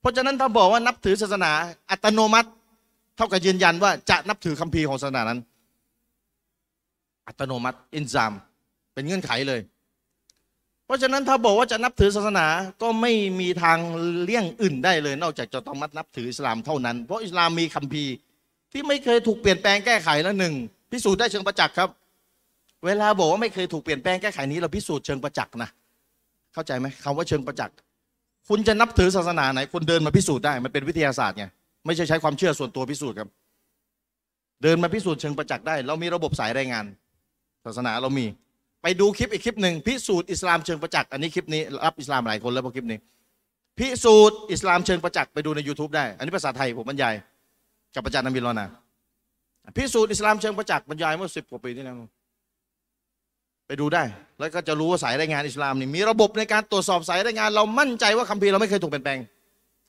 [0.00, 1.52] เพราะฉะนั้นถ้าบอกว่านับถือศาสนา
[1.90, 2.48] อัตโนมัติ
[3.16, 5.40] เท่ากับยืนยันว่าจะนับถือคัมภีร์ของศาสนานั้น
[7.30, 8.32] อัตโนมัติอินซาม
[8.94, 9.60] เป็นเงื่อนไขเลย
[10.86, 12.46] เพราะฉะนั้นถ้าบอกว่าจะนับถือศาสนา
[12.82, 13.78] ก็ไม่มีทาง
[14.22, 18.12] เลี่ยงอื่นได้เลย นอกจากจะต้องมัดนับถืออิสลามเท่านั้น เพราะอิสลามมีคัมภีร์
[18.72, 20.54] ที่ไม่เคยถูกเปลี่ยนแปลงแก้ไขแล้วหนึ่ง
[20.92, 21.88] พิสูจน์ได้เชิงประจักษ์ครับ
[22.86, 25.70] เวลาบอกว่าไม่เคยถูกเปลี่ยนแปลงแก้ไขนี้เราพิสูจน์เชิงประจักษ์นะ
[26.54, 27.76] เข้าใจไหมคำว่าเชิงประจักษ์
[28.48, 31.44] คุณจะนับถือศาสนาไหนคุณเดินมาพิสูจน์ได้มันเป็นวิทยาศาสตร์ไง
[31.86, 33.28] ไม่ใช่ใช้ความเชื่อส่วนตัวพิสูจน์ครับ
[34.62, 36.84] เดินมาพิสูจน์เชิงประจักษ์ได้ เรามีระบบสายรายงาน
[37.64, 38.26] ศาสนาเรามี
[38.82, 42.98] ไปดูคลิปอีกคลิปหนึ่งพิสูจน์อิสลามเชิงประจักษ์อันนี้คลิปนี้รับอิสลามหลายคนแล้วพอคลิปนี้
[43.78, 47.14] พิสูจน์อิสลามเชิงประจักษ์ไปดูใน YouTube ได้ อันนี้ภาษาไทยผมบรรยาย
[47.94, 48.66] กับอาจารย์นามิลอนา
[49.76, 51.96] พิสูจน์อิสลามเชิงประจักษ์บรรยายเมื่อสิบกว่าปีที่แล้ว
[53.66, 54.02] ไปดูได้
[54.38, 59.18] แล้วก็จะรู้ว่าสายรายงานอิสลามนี่มีระบบในการตรวจสอบสายรายงาน เรามั่นใจว่าคัมภีร์เราไม่เคยถูกเปลี่ยนแปลง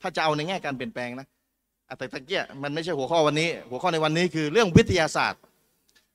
[0.00, 1.26] ถ้าจะเอาในแง่การเปลี่ยนแปลงนะ
[1.98, 5.40] แต่ตะเกียมันไม่ใช่หัวข้อวันนี้ หัวข้อในวันนี้คือเรื่องวิทยาศาสตร์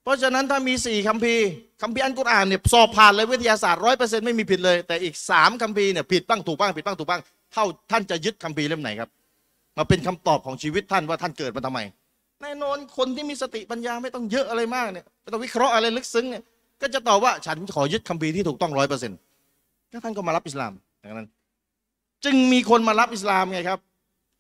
[0.08, 1.48] เพราะฉะนั้นถ้ามีสี่คัมภีร์
[1.82, 7.22] คัมภีร์อันกุรอานเนี่ยสอบผ่านเลยวิทยาศาสตร์ร้อยเปอร์เซ็นต์ไม่มีผิดเลย แต่อีกสามคัมภีร์เนี่ยผิดบ้างถูกบ้างผิดบ้างถูกบ้าง
[7.54, 9.10] เท่าท่านจะยึดคัมภีร์เล่มไหนครับ
[9.78, 11.80] มาเป็นคำตอบของชีวิตท่านว่าท่านเกิดมาทำไม
[12.42, 16.44] แน่นอนคนที่มีสติปัญญาไม่ต้องเยอะอะไรมากเนี่ยไม่ต้องวิเคราะห์อะไรลึกซึ้งเนี่ย
[16.82, 19.18] ก็จะตอบว่าฉันขอยึดคัมภีร์ที่ถูกต้องร้อยเปอร์เซ็นต์
[19.92, 21.28] ก็ท่านก็มารับอิสลามอย่างนั้น
[22.26, 23.80] จึงมีคนมารับอิสลามไงครับ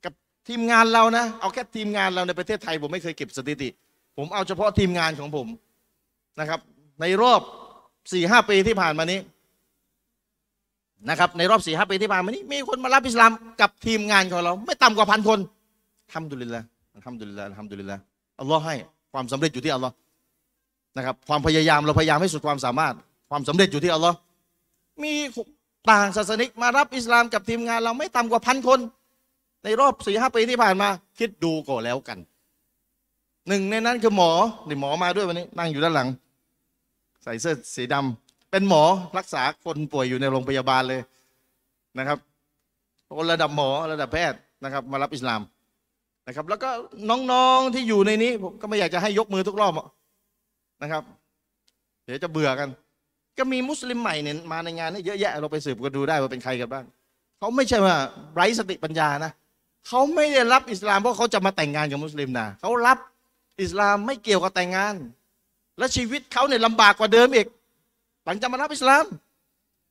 [0.05, 0.13] กับ
[0.47, 3.69] ทีมงานเรานะ เอาแค่ทีมงานเราในประเทศไทยผมไม่เคยเก็บสถิติ
[4.17, 5.47] ผมเอาเฉพาะทีมงานของผม
[6.39, 6.59] นะครับ
[7.01, 7.41] ในรอบ
[8.13, 9.19] สี่ห้าปีที่ผ่านมานี้
[11.09, 15.39] นะครับ ในรอบสี่ห้าปีที่ผ่านมานี้ มีคนมารับอิสลามกับทีมงานของเรา ไม่ต่ำกว่าพันคน
[16.13, 16.61] ทำดุลิลละ
[17.05, 17.97] ทำดุลิลละทำดุลิลละ
[18.39, 18.75] อัลลอฮ์ให้
[19.13, 19.93] ความสำเร็จอยู่ที่อัลลอฮ์
[20.97, 22.93] นะครับ ความพยายามเราพยายามให้สุดความสามารถ
[23.29, 24.15] ความสำเร็จอยู่ที่อัลลอฮ์
[25.03, 25.13] มี
[25.91, 28.79] ต่างศาสนิกมารับอิสลามกับทีมงานเราไม่ต่ำกว่าพันคน
[29.63, 30.89] ในรอบสี่ห้าปีที่ผ่านมา
[31.19, 32.17] คิดดูก่อนแล้วกัน
[33.47, 34.31] หนึ่งในนั้นคือหมอ
[34.67, 36.07] นี่หมอมาด้วยวันนี้นั่งอยู่ด้านหลัง
[37.23, 38.83] ใส่เสื้อสีดำเป็นหมอ
[39.17, 41.01] รักษาคนป่วยอยู่ในโรงพยาบาลเลย
[41.97, 42.17] นะครับ
[43.17, 45.41] คนระดับหมอระดับแพทย์นะครับ มารับอิสลาม
[46.27, 46.69] นะครับ แล้วก็
[47.31, 49.73] น้องๆที่อยู่ในนี้ ผมก็ไม่อยากจะให้ยกมือทุกรอบ
[50.81, 51.03] นะครับ
[52.05, 52.69] เดี๋ยวจะเบื่อกัน
[53.37, 56.85] ก็มีมุสลิมใหม่เนี่ยมาในงานนี้เยอะแยะเราไปสืบกันดูได้ว่าเป็นใครกันบ้าง
[57.37, 57.95] เขาไม่ใช่ว่า
[58.35, 59.31] ไร้สติปัญญานะ
[59.87, 62.97] เขาไม่ได้รับอิสลามเพราะเขาจะมาแต่งงานกับมุสลิมนะเขารับ
[63.61, 64.95] อิสลามไม่เกี่ยวกับแต่งงาน
[65.77, 67.47] และชีวิตเขาเนี่ยลำบากกว่าเดิมอีก
[68.25, 69.05] หลังจากมารับอิสลาม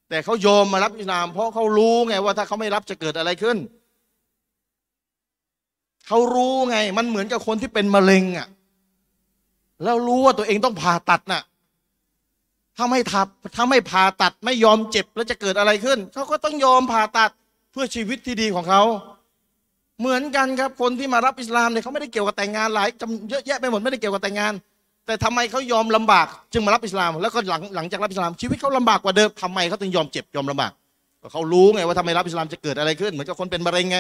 [0.08, 3.56] แต่เขายอมมารับอิสลาม เพราะเขารู้ไงว่าถ้าเขาไม่รับจะเกิดอะไรขึ้น
[6.06, 8.48] เขารู้ไง มันเหมือนกับคนที่เป็นมะเร็งอะ
[9.82, 11.42] แล้วรู้ว่าตัวเองต้องผ่าตัดน่ะ
[12.76, 17.30] ถ้าไม่ทับถ้าไม่ผ่าตัดไม่ยอมเจ็บแล้วจะเกิดอะไรขึ้น เขาก็ต้องยอมผ่าตัด
[17.72, 18.82] เพื่อชีวิตที่ดีของเขา
[20.01, 24.53] เหมือนกันครับคนที่มารับอิสลามเนี่ยเขาไม่ได้เกี่ยวกับแต่งงานหลายจำเยอะแยะไปหมดไม่ได้เกี่ยวกับแต่งงาน
[25.07, 30.72] แต่ทำไมเขายอมลำบาก จึงมารับอิสลาม แล้วก็หลังหลังจากรับอิสลามชีวิตเขาลำบากกว่าเดิมทำไมเขาถึงยอมเจ็บยอมลำบาก
[31.32, 33.99] เขารู้ไงว่าทำไมรับอิสลามจะเกิดอะไรขึ้น เหมือนกับคนเป็นมะเร็งไง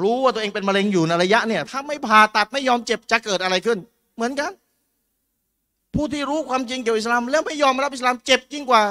[0.00, 3.78] รู้ว่าตัวเองเป็นมะเร็งอยู่ในระยะเนี่ย ถ้าไม่ผ่าตัดไม่ยอมเจ็บจะเกิดอะไรขึ้น
[4.16, 4.50] เหมือนกัน
[5.94, 8.82] ผู้ที่รู้ความจริงเกี่ยวกับอิสลาม แล้วไม่ยอมรับอิสลามเจ็บยิ่งกว่า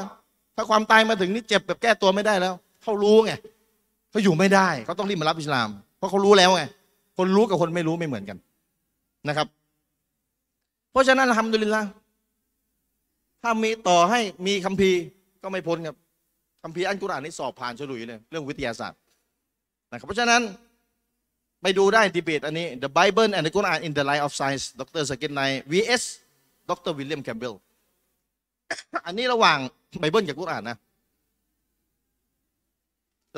[0.56, 2.54] ถ้าความตายมาถึงนี่เจ็บแบบแก้ตัวไม่ได้แล้ว
[2.84, 3.32] เขารู้ไง
[4.16, 6.64] เขาอยู่ไม่ได้เขาต้องรีบมารับอิสลาม เพราะเขารู้แล้วไง
[7.18, 8.38] คนรู้กับคนไม่รู้ไม่เหมือนกัน
[9.28, 9.48] นะครับ
[10.92, 11.84] เพราะฉะนั้นทำดุลินละ
[13.44, 15.02] ถ้ามีต่อให้มีคัมภีร์
[15.44, 15.96] ก็ไม่พ้นครับ
[16.64, 19.00] คัมภีร์อันกุรอานนี่สอบผ่านฉลุยเลยเรื่องวิทยาศาสตร์
[19.92, 20.42] นะครับเพราะฉะนั้น
[21.62, 25.42] ไปดูได้ดีเบตอันนี้ The Bible and the Quran in the Light of Science ดรสกินไน
[25.72, 26.04] vs
[26.70, 27.54] ดรวิลเลียมแคมเบล
[29.06, 29.58] อันนี้ระหว่าง
[30.00, 30.78] ไบเบิลกับกุรอานนะ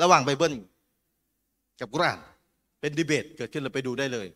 [0.02, 0.54] ระหว่างไบเบิล
[1.80, 2.18] กับกุรอาน
[2.80, 4.26] เป็นดีเบตเกิดขึ้นเราไปดูได้เลย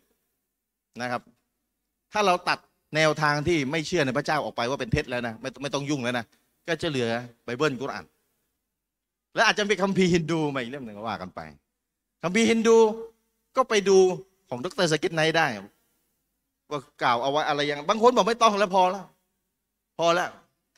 [1.01, 1.21] นะครับ
[2.11, 2.59] ถ้าเราตัด
[2.95, 6.25] แนวทางที่ไม่เชื่อในพระเจ้าออกไปว่าเป็นเท็จแล้วนะไม่ไม่ต้องยุ่งแล้วนะ
[6.67, 7.09] ก็จะเหลือ
[7.45, 8.05] ไบเบิลกุราน
[9.35, 11.39] และอาจจะเป็นคัมภีร์ฮินดูมาอีกเล่มหนึ่งก็ว่ากันไป
[12.23, 12.77] คัมภีร์ฮินดู
[13.57, 13.97] ก็ไปดู
[14.49, 15.47] ของดรสกิทไนได้
[16.71, 19.05] ว่ากล่าวเอาไว้อะไรอย่างบางคนบอกไม่ต้องแล้วพอแล้ว
[19.97, 20.29] พอแล้ว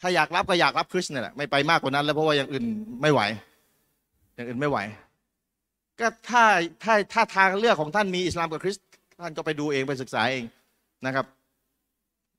[0.02, 2.66] ถ้าอยากรับก็อยากรับคริสเนี่ยแหละไม่ไปมากกว่านั้น แล้วเพราะว่าอย่างอื่น
[3.02, 3.22] ไม่ไหว
[4.36, 4.78] อย่างอื่นไม่ไหว
[6.00, 6.44] ก็ถ้า
[6.84, 8.88] ถ้าถ้าทางเลือกของท่านมีอิสลามกับคริสต์
[9.22, 10.44] ท่านก็ไปดูเองไปศึกษาเอง
[11.06, 11.26] นะครับ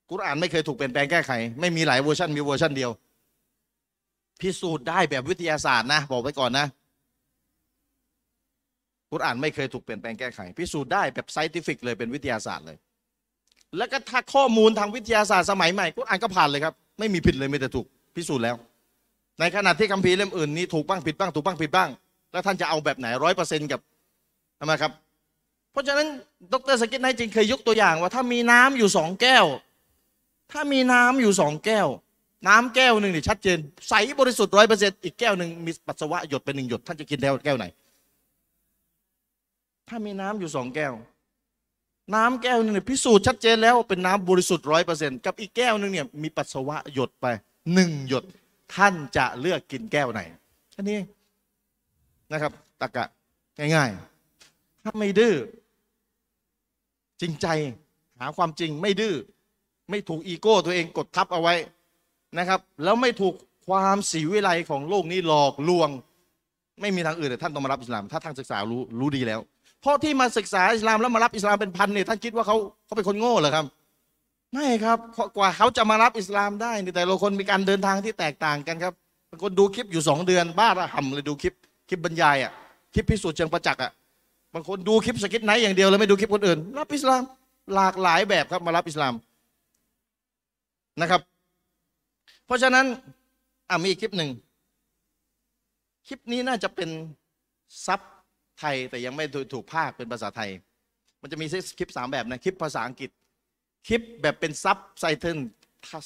[0.09, 2.91] กุรอานไม่เคยถูกเปลี่ยนแปลงแก้ไข ไม่มีหลายเวอร์ชันมีเวอร์ชันเดียว
[4.41, 6.65] พิสูจน์ได้แบบวิทยาศาสตร์นะ บอกไว้ก่อนนะ
[9.11, 12.77] กุรอานไม่เคยถูกเปลี่ยนแปลงแก้ไข พิสูจน์ได้แบบ scientific เลยเป็นวิทยาศาสตร์เลย
[13.77, 17.85] แล้วก็ถ้าข้อมูลทางวิทยาศาสตร์สมัยใหม่กุรอานก็ผ่านเลยครับ ไม่มีผิดเลยไม่แต่ถูก
[18.15, 18.55] พิสูจน์แล้ว
[19.39, 21.89] ในขณะที่คัมภีร์เล่มอื่นนี้ถูกบ้างผิดบ้างถูกบ้างผิดบ้าง
[22.31, 23.79] แล้วท่านจะเอาแบบไหนร้อยเปอร์เซ็นต์กับ
[24.59, 24.91] ทำไมครับ
[25.71, 26.07] เพราะฉะนั้น
[26.53, 29.45] ดรซากิรไนค์จริงเคยยกตัวอย่างว่า ถ้ามีน้ำอยู่สองแก้ว
[30.51, 31.87] ถ้ามีน้ำอยู่สองแก้ว
[32.47, 33.57] น้ำแก้วหนึ่งนี่ชัดเจน
[33.89, 37.65] ใสบริสุทธิ์ร้อยเปอร์เซ็นต์อีกแก้วหนึ่งมีปัสสาวะหยดเป็นหนึ่งหยด ท่านจะกินแก้วแก้วไหน
[39.89, 40.93] ถ้ามีน้ำอยู่สองแก้ว
[42.15, 47.25] น้ำแก้วหนึ่งเนี่ยพิสูจน์ชัดเจนแล้วเป็นน้ำบริสุทธิ์ร้อยเปอร์เซ็นต์กับอีกแก้วหนึ่งเนี่ยมีปัสสาวะหยดไป
[47.73, 48.23] หนึ่งหยด
[48.75, 50.21] ท่านจะเลือกกินแก้วไหน
[50.75, 50.99] อันนี้
[52.31, 52.51] นะครับ
[52.81, 53.05] ตะกะ
[53.75, 55.35] ง่ายๆ ถ้าไม่ดื้อ
[57.21, 57.47] จริงใจ
[58.19, 59.15] หาความจริงไม่ดื้อ
[59.89, 61.55] ไม่ถูกอีโก้ตัวเองกดทับเอาไว้
[62.37, 63.33] นะครับ แล้วไม่ถูก
[63.67, 65.89] ความสีวิไลของโลกนี้หลอกลวง
[66.81, 69.39] ไม่มีทางอื่นแต่ท่านต้องมารับอิสลาม ถ้าทางศึกษารู้รู้ดีแล้ว
[69.81, 73.65] เพราะที่มาศึกษาอิสลามแล้วมารับอิสลามเป็นพันเนี่ยท่านคิดว่าเขาเขาเป็นคนโง่เหรอครับ
[74.53, 74.97] ไม่ครับ
[75.37, 78.93] กว่าเขาจะมารับอิสลามได้นี่แต่ละคนมีการเดินทางที่แตกต่างกันครับ
[79.29, 81.53] บางคนดูคลิปอยู่สองเดือน บ้าระห่ำเลยดูคลิป
[81.89, 82.51] คลิปบรรยายอะ
[82.93, 83.91] คลิปพิสูจน์เชิงประจักษ์อะ
[84.53, 87.23] บางคนดูคลิปซากิรไนค์อย่างเดียวเลยไม่ดูคลิปคนอื่น รับอิสลาม
[87.75, 89.13] หลากหลายแบบครับมารับอิสลาม
[91.01, 91.21] นะครับ
[92.45, 92.85] เพราะฉะนั้น
[93.69, 94.29] อะมีอีกคลิปหนึ่ง
[96.07, 96.89] คลิปนี้น่าจะเป็น
[97.85, 97.99] sub
[98.59, 100.49] ไทยแต่ยังไม่ถูกพากย์เป็นภาษาไทย
[101.21, 101.45] มันจะมี
[101.77, 103.09] คลิปสามแบบนะคลิปภาษาอังกฤษ
[103.87, 105.37] คลิปแบบเป็น subtitle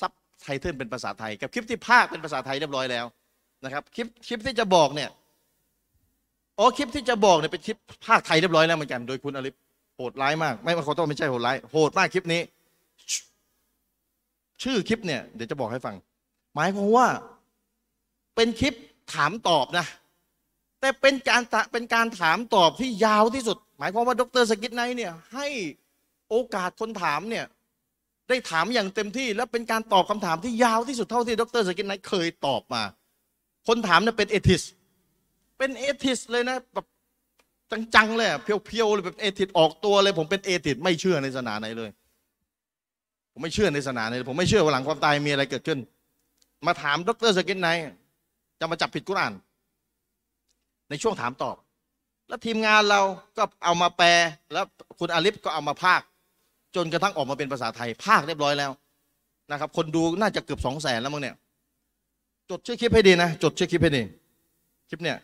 [0.02, 3.06] subtitle เป็นภาษาไทย กับคลิปที่พากย์เป็นภาษาไทยเรียบร้อยแล้ว
[3.64, 5.10] นะครับคลิปคลิปที่จะบอกเนี่ย
[6.60, 7.78] อ๋อคลิปที่จะบอกเนี่ยเป็นคลิป
[8.08, 9.56] พากย์ไทยเรียบร้อยแล้วเหมือนกัน โดยคุณอาลิฟ
[9.96, 12.42] โหดร้ายมาก ไม่ขอโทษไม่ใช่โหดร้ายโหดมากคลิปนี้
[14.64, 15.96] ชื่อคลิปเนี่ยเดี๋ยวจะบอกให้ฟัง
[16.56, 17.08] หมายความว่า
[18.36, 18.74] เป็นคลิป
[19.14, 19.86] ถามตอบนะ
[20.80, 25.48] แต่เป็นการเป็นการถามตอบที่ยาวที่สุด หมายความว่าดรซากิรไนค์เนี่ยให้
[26.30, 27.46] โอกาสคนถามเนี่ย
[28.32, 32.84] ได้ถามอย่างเต็มที่ และเป็นการตอบคำถามที่ยาวที่สุดเท่าที่ดรซากิรไนค์เคยตอบมา
[33.68, 34.64] คนถามเนี่ยเป็น atheist
[35.58, 36.86] เป็น atheist เลยนะแบบ
[37.96, 41.90] จังๆเลย pure ๆเลยแบบ atheist ออกตัวเลย ผมเป็น atheist ไม่เชื่อในศาสนาไหนเลย
[43.32, 45.80] ผมไม่เชื่อในศาสนาไหนผมไม่เชื่อว่าหลังความตายมีอะไรเกิดขึ้น
[46.68, 47.84] มาถามดรซากิรไนค์
[48.60, 49.34] จะมาจับผิดกุรอาน
[50.90, 51.56] ในช่วงถามตอบ
[52.28, 53.02] แล้วทีมงานเรา
[53.38, 54.10] ก็เอามาแปล
[54.54, 54.66] แล้ว
[55.00, 56.02] คุณอาลิฟก็เอามาพากย์
[56.76, 58.72] จนกระทั่งออกมาเป็นภาษาไทยพากย์เรียบร้อยแล้ว
[59.52, 61.36] นะครับ คนดูน่าจะเกือบสองแสนแล้วมั้งเนี่ย
[62.50, 64.04] จดชื่อคลิปให้ดีนะ จดชื่อคลิปให้ดี
[64.90, 65.18] คลิปเนี่ย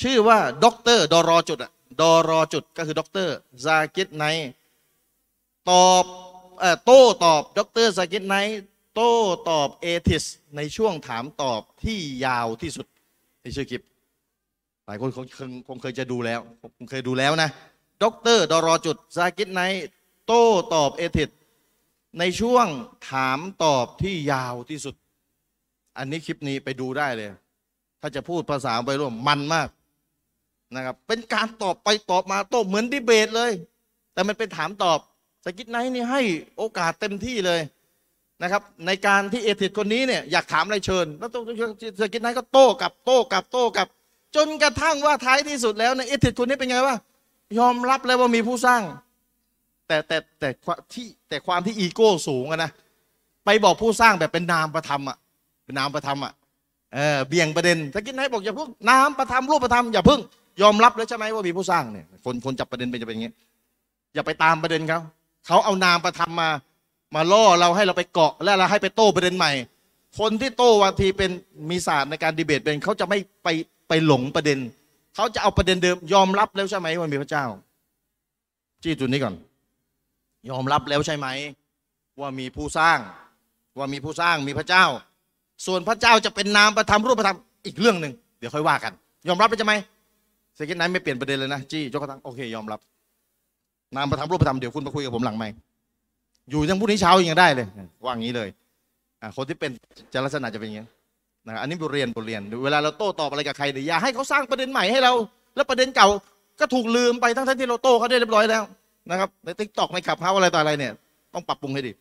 [0.00, 4.50] ชื่อว่าด็อกเตอร์ดอรอจุดอะดอรอจุดก็คือด็อกเตอร์ซากิรไนค์
[5.70, 6.04] ตอบ
[6.58, 8.60] เอ่อโต้ตอบด็อกเตอร์ซากิรไนค์
[8.94, 9.12] โต้
[9.50, 10.24] ตอบ atheist
[10.56, 12.86] ในช่วงถามตอบที่ยาวที่สุด
[13.42, 13.82] ในชื่อคลิป
[14.86, 15.24] หลายคนคง
[15.68, 16.40] คงเคยจะดูแล้ว
[16.76, 17.50] คงเคยดูแล้วนะ
[18.02, 19.84] ด็อกเตอร์ดอรอจุดซากิรไนค์
[20.28, 21.30] โต้ตอบ atheist
[22.18, 22.66] ในช่วง
[23.10, 24.94] ถามตอบที่ยาวที่สุด
[25.98, 27.28] อันนี้คลิปนี้ไปดูได้เลย
[28.00, 29.68] ถ้าจะพูดภาษาวัยรุ่นมันมาก
[30.76, 33.52] นะครับ เป็นการตอบไปตอบมาโต้เหมือนดีเบตเลย
[34.12, 34.98] แต่มันเป็นถามตอบ
[35.44, 36.20] ซากิรไนค์นี่ให้
[36.56, 37.60] โอกาสเต็มที่เลย
[38.42, 41.30] นะครับ ในการที่เอทิดคนนี้เนี่ยอยากถามอะไรเชิญ แล้ว
[42.00, 43.88] ซากิรไนค์ก็โต้กลับโต้กลับโต้กลับ
[44.36, 46.96] จนกระทั่งว่าท้ายที่สุดแล้วในเอทิดคนนี้เป็นไงวะ
[47.58, 48.82] ยอมรับแล้วว่ามีผู้สร้าง
[49.88, 50.48] แต่แต่แต่
[50.94, 52.70] ที่แต่ความที่อีโก้สูงอะนะ
[53.44, 55.16] ไปบอกผู้สร้างแบบเป็นนามประธรรมอะ
[55.64, 56.32] เป็นนามประธรรมอะ
[56.94, 60.20] เออเบี่ยงประเด็นซากิรไนค์บอกอย่าพึ่งนามประธรรมรูปประธรรมอย่าพึ่ง
[60.62, 63.32] ยอมรับแล้วใช่ไหมว่ามีผู้สร้างเนี่ยคนคนจับประเด็นเป็นจะเป็นอย่างนี้
[64.14, 64.98] อย่าไปตามประเด็นเขา
[65.46, 66.50] เขาเอานามประธรรมมา
[67.14, 69.52] มาล่อเราให้เราไปเกาะ และเราให้ไปโต้ประเด็นใหม่
[70.18, 71.30] คนที่โต้วันทีเป็น
[71.70, 73.48] มีศาสตร์ในการดีเบตเป็นเขาจะไม่ไป
[73.88, 74.58] ไปหลงประเด็น
[75.14, 77.44] เขาจะเอาประเด็นเดิมยอมรับแล้วใช่ไหมว่ามีพระเจ้า
[78.82, 79.34] จี้จุดนี้ก่อน
[80.50, 81.26] ยอมรับแล้วใช่ไหม
[82.20, 82.98] ว่ามีผู้สร้าง
[83.78, 84.84] ว่ามีผู้สร้างมีพระเจ้า
[85.66, 88.92] ส่วนพระเจ้าจะเป็นนามประธรรมรูปประธรรมอีกเรื่องหนึ่งเดี๋ยวค่อยว่ากัน
[89.28, 89.74] ยอมรับไปใช่ไหม
[90.54, 92.80] เซกินไนไม่เปลี่ยนประเด็นเลยนะจี้ยกกระทังโอเคยอมรับ
[93.96, 95.44] นามประธรรมรูปประธรรมเดี๋ยวคุณมาคุยกับผมหลังไหม
[96.50, 97.66] อยู่ยังพรุ่งนี้เช้ายังได้เลย
[98.04, 98.48] ว่างี้เลย
[99.20, 99.70] อ่าคนที่เป็น
[100.12, 100.86] จะลักษณะจะเป็นอย่างนี้
[101.46, 105.12] นะอันนี้บทเรียนบทเรียน เวลาเราโต้ตอบอะไรกับใครเนี่ยอย่าให้เขาสร้างประเด็นใหม่ให้เรา
[105.56, 106.08] แล้วประเด็นเก่า
[106.60, 108.62] ก็ถูกลืมไปทั้งที่เราโต้เขาได้เรียบร้อยแล้ว
[109.10, 110.92] นะครับใน TikTok ใน Clubhouse อะไรต่ออะไรเนี่ย
[111.34, 111.92] ต้องปรับปรุงให้ดี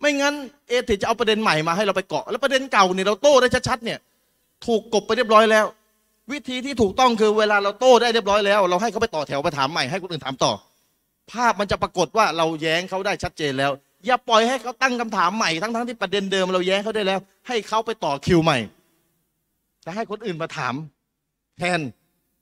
[0.00, 0.34] ไม่งั้น
[0.68, 3.98] เอติจะเอาประเด็นใหม่มาให้เราไปเกาะ แล้วประเด็นเก่าเนี่ยเราโต้ได้ชัดๆเนี่ย
[4.66, 5.66] ถูกกบไปเรียบร้อยแล้ว
[6.32, 10.52] วิธีที่ถูกต้องคือเวลาเราโต้ได้เรียบร้อยแล้ว เราให้เขาไปต่อแถวไปถามใหม่ให้คนอื่นถามต่อ
[11.32, 13.72] ภาพมันจะปรากฏว่าเราแย้งเขาได้ชัดเจนแล้ว
[14.06, 18.58] อย่าปล่อยให้เขาตั้งคำถามใหม่ทั้งๆที่ประเด็นเดิมเราแย้งเขาได้แล้ว ให้เขาไปต่อคิวใหม่
[19.84, 20.74] จะให้คนอื่นมาถาม
[21.58, 21.80] แทน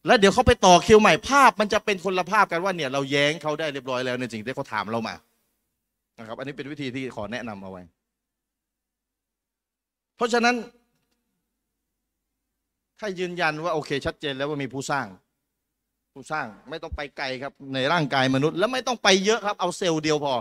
[0.07, 5.15] แล้วเดี๋ยวเขาไปต่อคิวใหม่ภาพ มันจะเป็นคนละภาพกันว่าเนี่ยเราแย้งเขาได้เรียบร้อยแล้วในสิ่งที่เขาถามเรามา
[6.19, 7.83] นะครับ อันนี้เป็นวิธีที่ขอแนะนำเอาไว้
[10.17, 10.55] เพราะฉะนั้น
[12.99, 15.07] ถ้ายืนยันว่าโอเค ชัดเจนแล้วว่ามีผู้สร้าง
[16.13, 20.35] ผู้สร้างไม่ต้องไปไกลครับ ในร่างกายมนุษย์ แล้วไม่ต้องไปเยอะครับ เอาเซลล์เดียวพอ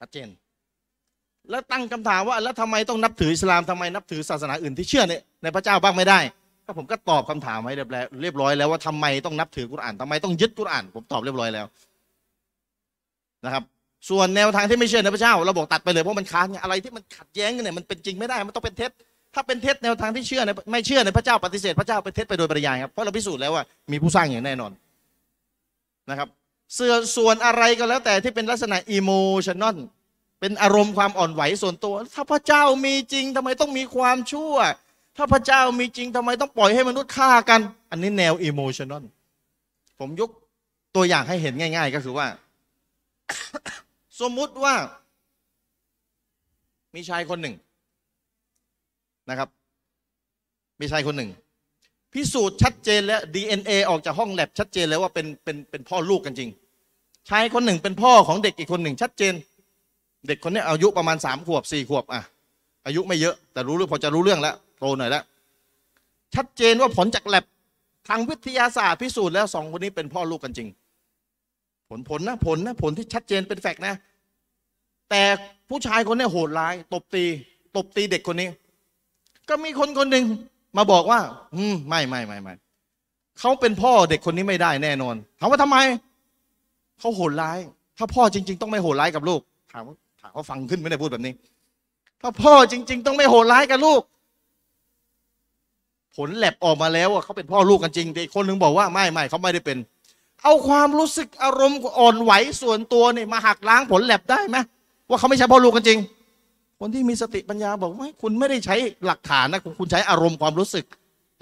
[0.00, 0.28] ชัดเจน
[1.50, 5.12] แล้วตั้งคำถามว่า แล้วทำไมต้องนับถืออิสลามทำไมนับถือศาสนาอื่นที่เชื่อใน
[5.42, 6.18] ในพระเจ้าบ้างไม่ได้
[6.66, 11.66] ก็ผมก็ตอบคำถามให้เรียบร้อยเรียบร้อยแล้วว่าทำไมต้องนับถือกุรอานทำไมต้องยึดกุรอาน ผมตอบเรียบร้อยแล้ว
[13.44, 13.62] นะครับ
[14.10, 18.90] ส่วนแนวทางที่ไม่เชื่อในพระเจ้า เราบอกตัดไปเลยเพราะมันค้านไงอะไรที่มันขัดแย้งกันเนี่ยมันเป็นจริงไม่ได้มันต้องเป็นเท็จ
[19.34, 24.72] ถ้าเป็นเท็จแนวทางที่เชื่อในไม่เชื่อในพระเจ้าปฏิเสธพระเจ้าเป็นเท็จไปโดยปริยายครับเพราะเราพิสูจน์แล้วว่ามีผู้สร้างอย่างแน่นอน
[26.10, 26.28] นะครับ
[26.74, 29.10] เสื่อส่วนอะไรก็แล้วแต่ที่เป็นลักษณะอิโม
[29.46, 29.76] ชันนอล
[30.40, 34.54] เป็นอารมณ์ความอ่อนไหวส่วนตัว ถ้าพระเจ้ามีจริงทำไมต้องมีความชั่ว
[35.16, 37.60] ถ้าพระเจ้ามีจริงทำไมต้องปล่อยให้มนุษย์ฆ่ากัน
[37.90, 39.04] อันนี้แนวอิโมชันนอล
[39.98, 40.30] ผมยก
[40.96, 42.26] ตัวอย่างให้เห็นง่าย ๆ ก็คือว่า
[44.20, 44.74] สมมุติว่า
[46.94, 47.54] มีชายคนหนึ่ง
[49.30, 49.48] นะครับ
[50.80, 51.30] มีชายคนหนึ่ง
[52.12, 56.50] พิสูจน์ชัดเจนแล้ว DNA ออกจากห้องแลบชัดเจนแล้วว่าเป็นเป็นเป็นพ่อลูกกันจริง
[57.30, 59.34] ชายคนหนึ่งเป็นพ่อของเด็กอีกคนหนึ่ง ชัดเจน
[60.26, 62.22] เด็กคนนี้อายุประมาณสามขวบสี่ขวบอะ
[62.86, 65.24] อายุไม่เยอะ แต่รู้เรื่องพอจะรู้เรื่องแล้ว โตหน่อยแล้ว
[66.34, 67.44] ชัดเจนว่าผลจากแลบ
[68.08, 70.68] ทางวิทยาศาสตร์พิสูจน์แล้วสองคนนี้เป็นพ่อลูกกันจริง
[71.88, 73.94] ผลผลนะผลนะผลที่ชัดเจนเป็นแฟกต์นะ
[75.10, 75.22] แต่
[75.68, 77.24] ผู้ชายคนนี้โหดร้าย ตบตี
[77.76, 78.48] ตบตีเด็กคนนี้
[79.48, 80.24] ก็มีคนคนหนึ่ง
[80.76, 81.20] มาบอกว่า
[81.54, 82.54] อืมไม่ไม่ไม่ไม่
[83.40, 85.76] เขาเป็นพ่อเด็กคนนี้ไม่ได้แน่นอนถามว่าทำไม
[86.98, 87.58] เขาโหดร้าย
[87.98, 89.40] ถ้าพ่อจริง ๆ ต้องไม่โหดร้ายกับลูก
[89.72, 91.32] ถามว่าถามว่าฟังขึ้นไม่ได้พูดแบบนี้
[92.20, 94.00] ถ้าพ่อจริง ๆ ต้องไม่โหดร้ายกับลูก
[96.16, 99.78] ผลแลบออกมาแล้วว่าเขาเป็นพ่อลูกกันจริงแต่อีกคนหนึ่งบอกว่าไม่ไม่เขาไม่ได้เป็น
[100.42, 104.56] เอาความรู้สึกอารมณ์อ่อนไหวส่วนตัวเนี่ยมาหักล้างผลแลบได้ไหม
[105.08, 105.98] ว่าเขาไม่ใช่พ่อลูกกันจริง
[106.80, 110.84] คนที่มีสติปัญญาบอกว่าคุณไม่ได้ใช้หลักฐานนะคุณใช้อารมณ์ความรู้สึก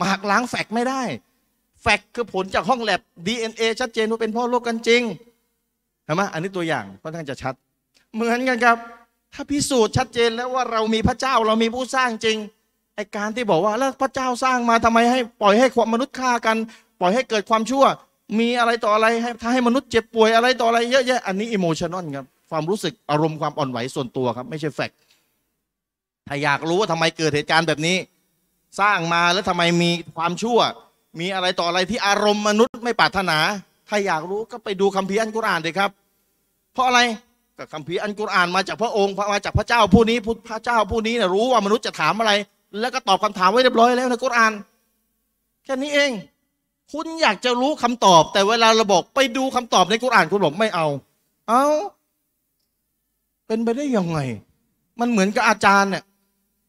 [0.01, 1.03] มาหักล้างแฟกไม่ได้
[1.83, 5.03] แฟกคือผลจากห้องแลบ DNA ชัดเจนว่าเป็นพ่อลูกกันจริง
[6.05, 7.55] เห็นไหมอันนี้ตัวอย่างค่อนข้างจะชัด
[8.15, 8.77] เหมือนกันครับ
[9.35, 12.37] ถ้าพิสูจน์ชัดเจนแล้วว่าเรามีพระเจ้าเรามีผู้สร้างจริง
[12.97, 16.57] ไอการที่บอกว่าแล้วพระเจ้าสร้างมาทำไมให้ปล่อยให้ความมนุษย์ฆ่ากัน
[17.01, 17.85] ปล่อยให้เกิดความชั่ว
[18.39, 24.97] มีอะไรต่ออะไรให้ถ้าให้มนุษย์เจ็บป่วยอะไรต่ออะไรเยอะแยะอันนี้อิโมชันอลครับความรู้สึกอารมณ์ความอ่อนไหวส่วนตัวครับ ไม่ใช่แฟกต์
[26.29, 27.97] ถ้าอยากรู้ว่าทำไมเกิดเหตุการณ์แบบนี้
[28.81, 30.59] สร้างมาแล้วทำไมมีความชั่ว
[31.21, 33.39] มีอะไรต่ออะไรที่อารมณ์มนุษย์ไม่ปรารถนา
[33.89, 35.91] ถ้าอยากรู้ก็ไปดูคัมภีร์อันกุรอานเลยครับ
[36.75, 37.01] เพราะอะไร
[37.59, 40.17] ก็คัมภีร์อันกุรอานมาจากพระองค์มาจากพระเจ้าผู้นี้
[40.49, 42.33] พระเจ้าผู้นี้นี่ยรู้ว่ามนุษย์จะถามอะไร
[42.81, 44.53] แล้วก็ตอบคำถามไว้เรียบร้อยแล้วในกุรอาน
[45.65, 46.11] แค่นี้เอง
[46.93, 50.87] คุณอยากจะรู้คำตอบ แต่เวลาเราบอกไปดูคำตอบในกุรอานคุณบอกไม่เอา
[51.49, 51.65] เอา
[53.47, 54.19] เป็นไปได้ยังไง
[55.01, 56.05] มันเหมือนกับอาจารย์เนี่ย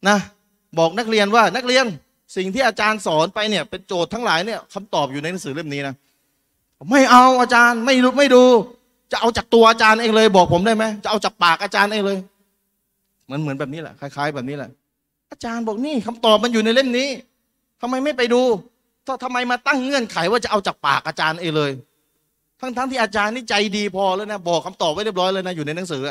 [0.07, 0.17] นะ
[0.77, 1.85] บอกนักเรียนว่านักเรียน
[2.35, 5.95] สิ่งที่อาจารย์สอนไปเนี่ย เป็นโจทย์ทั้งหลายเนี่ยคำตอบอยู่ในหนังสือเล่มนี้นะ
[6.91, 8.43] ไม่เอาอาจารย์ไม่รู้ไม่ดู
[9.11, 12.17] จะเอาจากตัวอาจารย์เองเลย บอกผมได้ไหมจะเอาจากปากอาจารย์เองเลย
[13.33, 14.69] มือนเหมือนแบบนี้แหละคล้าย ๆ แบบนี้แหละ
[15.33, 17.09] อาจารย์บอกนี่คำตอบมันอยู่ในเล่มนี้
[17.81, 18.41] ทำไมไม่ไปดู
[19.07, 21.71] ถ้าทำไมมาตั้งเงื่อนไขว่าจะเอาจากปากอาจารย์เองเลย
[22.59, 26.03] ทั้งๆทที่อาจารย์นี่ใจดีพอแล้วนะ บอกคำตอบไว้เรียบร้อยเลยนะอยู่ในหนังสือ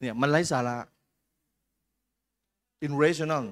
[0.00, 0.76] เนี่ยมันไร้สาระ
[2.86, 3.44] irrational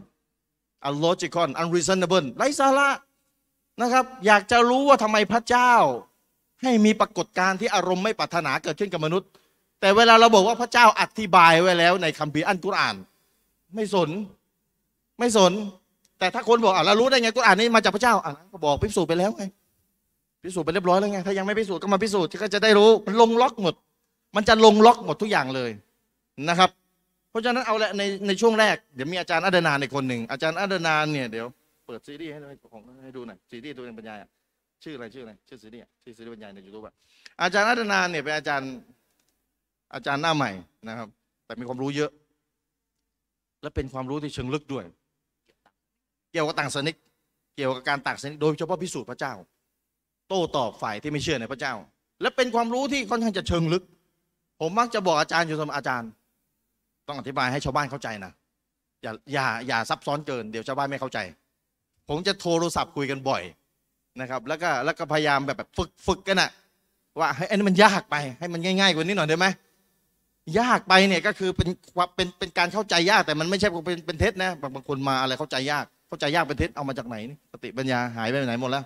[0.89, 2.89] unlogical unreasonable ไร้สาระ
[3.83, 5.73] นะครับ อยากจะรู้ว่าทำไมพระเจ้า
[6.63, 9.29] ให้มีปรากฏการณ์ที่อารมณ์ไม่ปรารถนาเกิดขึ้นกับมนุษย์
[9.81, 12.97] แต่เวลาเราบอกว่าพระเจ้าอธิบายไว้แล้วในคัมภีร์อันกุรอาน
[13.75, 14.11] ไม่สน
[15.19, 15.53] ไม่สน
[16.19, 19.45] แต่ถ้าคนบอกอะเรารู้ได้ไงกุรอานนี้มาจากพระเจ้าอะก็บอกพิสูจน์ไปแล้วไง
[20.45, 23.75] พิสูจน์ไปเรียบร้อยแล้วไงถ้ายังไม่พิสูจน์ก็มาพิสูจน์ก็จะได้รู้มันลงล็อกหมด
[24.37, 25.71] มันจะลงล็อกหมดทุกอย่างเลย
[26.49, 26.71] นะครับ
[27.31, 31.47] เพราะฉะนั้นเอาละในในช่วงแรกเดี๋ยวมีอาจารย์อัดนานในคนหนึ่งอาจารย์อัดนานเนี่ยเดี๋ยว
[31.87, 32.39] เปิดซีรีส์ให้
[32.73, 34.19] ของให้ดูหน่อยซีรีส์ตัวเองบรรยาย
[34.85, 36.85] ชื่ออะไรชื่ออะไรชื่อซีรีส์ชื่อซีรีส์บรรยายในยูทูบ
[37.43, 38.71] อาจารย์อัดนานเนี่ยเป็นอาจารย์
[39.95, 40.51] อาจารย์หน้าใหม่
[40.89, 41.09] นะครับ
[41.47, 42.11] แต่มีความรู้เยอะ
[43.63, 44.85] และเป็นความรู้ที่เชิงลึกด้วย
[46.39, 46.97] กี่ยวกับต่างศาสนิก
[47.57, 49.35] เกี่ยวกับการต่างศาสนิกโดยเฉพาะพิสูจน์พระเจ้า
[50.29, 51.75] โต้ตอบฝ่ายที่ไม่เชื่อในพระเจ้า
[52.21, 53.83] และเป็นความรู้ที่ค่อนข้างจะเชิงลึก
[54.61, 56.11] ผมมักจะบอกอาจารย์อยู่เสมออาจารย์
[57.09, 58.33] ต้องอธิบายให้ชาวบ้านเข้าใจนะ
[59.03, 61.19] อย่าอย่าอย่าซับซ้อนเกินเดี๋ยวชาวบ้านไม่เข้าใจ
[62.09, 63.43] ผมจะโทรศัพท์คุยกันบ่อย
[64.21, 66.51] นะครับ แล้วก็แล้วก็พยายามแบบแบบฝึกฝึกกันนะ
[67.21, 69.47] ว่าให้อันนี้มันยากไปให้มันง่าย ๆ กว่านี้หน่อยได้ไหม
[70.61, 71.69] ยากไปเนี่ยก็คือเป็น
[72.17, 78.85] เป็นเป็นการเข้าใจยากแต่มันไม่ใช่เป็นเป็นเท็จนะบางคนมาอะไรเข้าใจยาก เข้าใจยากเป็นเท็จเอามาจากไหนนี่สติปัญญาหายไปไหนหมดแล้ว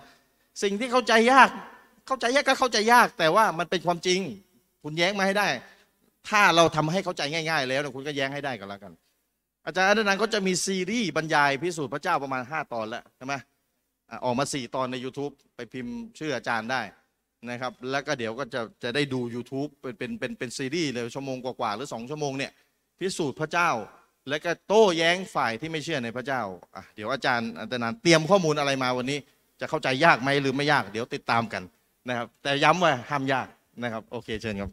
[0.63, 1.49] สิ่งที่เข้าใจยาก
[2.07, 4.19] เข้าใจยากก็เข้าใจยาก แต่ว่ามันเป็นความจริง
[4.83, 5.47] คุณแย้งมาให้ได้
[6.29, 8.93] ถ้าเราทำให้เข้าใจง่าย ๆ แล้วคุณก็แย้งให้ได้ก็แล้วกัน
[9.65, 13.33] อาจารย์อนันต์ก็จะมีซีรีส์บรรยายพิสูจน์พระเจ้าประมาณ 5 ตอนแล้วใช่ไหม
[14.25, 16.81] ออกมา 4 ตอนใน YouTube ไปพิมพ์ชื่ออาจารย์ได้
[17.49, 22.51] นะครับ แล้วก็เดี๋ยวก็จะจะได้ดู YouTube เป็นเป็นเป็นเป็นซีรีส์เลยชั่วโมงกว่าๆหรือ 2 ชั่วโมงเนี่ย
[22.99, 23.69] พิสูจน์พระเจ้า
[24.29, 26.41] แล้วก็โต้แย้งฝ่ายที่ไม่เชื่อในพระเจ้า
[26.75, 29.19] อะเดี๋ยวอาจารย์อาจารย์เตรียมข้อมูลอะไรมาวันนี้
[29.59, 31.63] จะเข้าใจยากไหมหรือไม่ยาก เดี๋ยวติดตามกัน
[32.07, 33.47] นะครับ แต่ย้ำว่าห้ามยาก
[33.83, 34.71] นะครับ โอเคเชิญครับ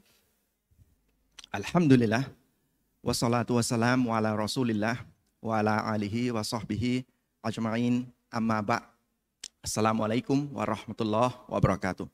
[1.54, 10.76] الحمد لله والصلاة والسلام على رسول الله وعلى آله وصحبه أجمعين أما بعد السلام عليكم
[10.76, 12.04] ورحمة الله وبركاته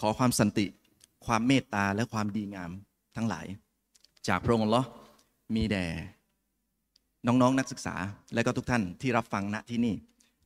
[0.00, 0.66] ขอความสันติ
[1.26, 2.70] ความเมตตาและความดีงาม
[3.16, 3.46] ทั้งหลาย
[4.28, 4.86] จากพระองค์อัลลอฮ์
[5.54, 5.84] มีแด่
[7.26, 7.94] น้องๆนนักศึกษา
[8.34, 9.94] และก็ทุกท่านที่รับฟังณที่นี่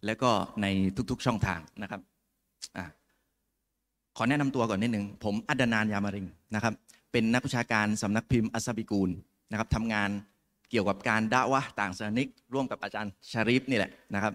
[0.05, 0.31] และก็
[0.63, 0.67] ใน
[1.11, 2.01] ทุกๆช่องทางนะครับ
[2.77, 2.79] อ
[4.17, 6.75] ขอแนะนำตัวก่อนนิดหนึ่งผมอัดนานยามาริงนะครับ
[7.13, 9.11] เป็นนักวิชาการสำนักพิมพ์อัสบิกูล
[9.51, 10.11] นะครับทำงาน
[10.71, 14.33] เกี่ยวกับการด่าวะต่างศาสนิก ร่วมกับอาจารย์ชาริฟนี่แหละนะครับ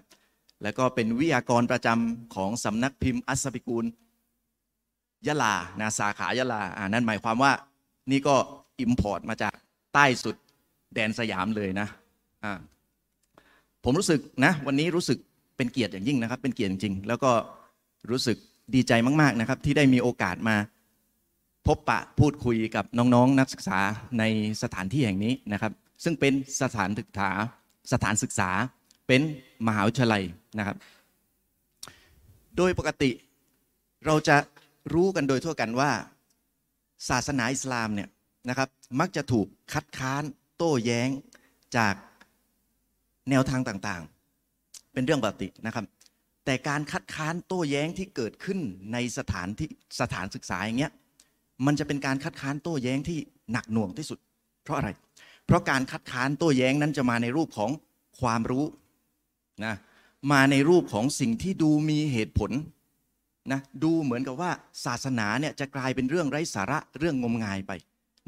[0.62, 3.84] แล้วก็เป็นวิทยากรประจำของสำนักพิมพ์อัสบิกูล
[5.26, 7.52] ยะลานาสาขายะลาอ่านั่นหมายความว่า
[8.10, 8.34] นี่ก็
[8.80, 9.52] import มาจาก
[9.94, 10.36] ใต้สุด
[10.94, 11.88] แดนสยามเลยนะ
[12.44, 12.52] อ่า
[13.84, 15.18] ผมรู้สึกนะวันนี้รู้สึก
[15.56, 17.30] เป็นเกียรติอย่างยิ่งนะครับ เป็นเกียรติจริง แล้วก็
[18.10, 18.36] รู้สึก
[18.74, 20.56] ดีใจมากๆนะครับ ที่ได้มีโอกาสมา
[21.66, 23.78] พบปะพูดคุยกับน้องๆนนักศึกษา
[24.18, 24.24] ใน
[24.62, 25.72] สถานที่แห่งนี้นะครับ
[26.04, 26.32] ซึ่งเป็น
[26.62, 27.30] สถานศึกษา
[27.92, 28.50] สถานศึกษา
[29.06, 29.20] เป็น
[29.66, 30.22] มหาวิทยาลัย
[30.58, 30.76] นะครับ
[32.56, 33.10] โดยปกติ
[34.06, 34.36] เราจะ
[34.94, 35.90] รู้กันโดยทั่วกันว่า
[37.08, 38.08] ศาสนาอิสลามเนี่ย
[38.48, 38.68] นะครับ
[39.00, 40.22] มักจะถูกคัดค้าน
[40.60, 41.08] โต้แย้ง
[41.76, 41.94] จาก
[43.30, 45.84] แนวทางต่างๆ เป็นเรื่องปกตินะครับ
[46.44, 48.58] แต่การคัดค้านโต้แย้งที่เกิดขึ้น
[48.92, 49.68] ในสถานที่
[50.00, 50.92] สถานศึกษาอย่างเงี้ย
[51.66, 53.18] มันจะเป็นการคัดค้านโต้แย้งที่
[53.52, 54.18] หนักหน่วงที่สุด
[54.64, 54.88] เพราะอะไร
[55.46, 57.70] เพราะการคัดค้านโต้แย้งนั้นจะมาในรูปของ
[58.20, 58.64] ความรู้
[59.64, 59.74] นะ
[60.32, 62.50] มาในรูปของสิ่งที่ดูมีเหตุผล
[63.52, 64.50] นะดูเหมือนกับว่า
[64.84, 67.72] ศาสนาเนี่ยจะกลายเป็นเรื่องไร้สาระเรื่องงมงายไป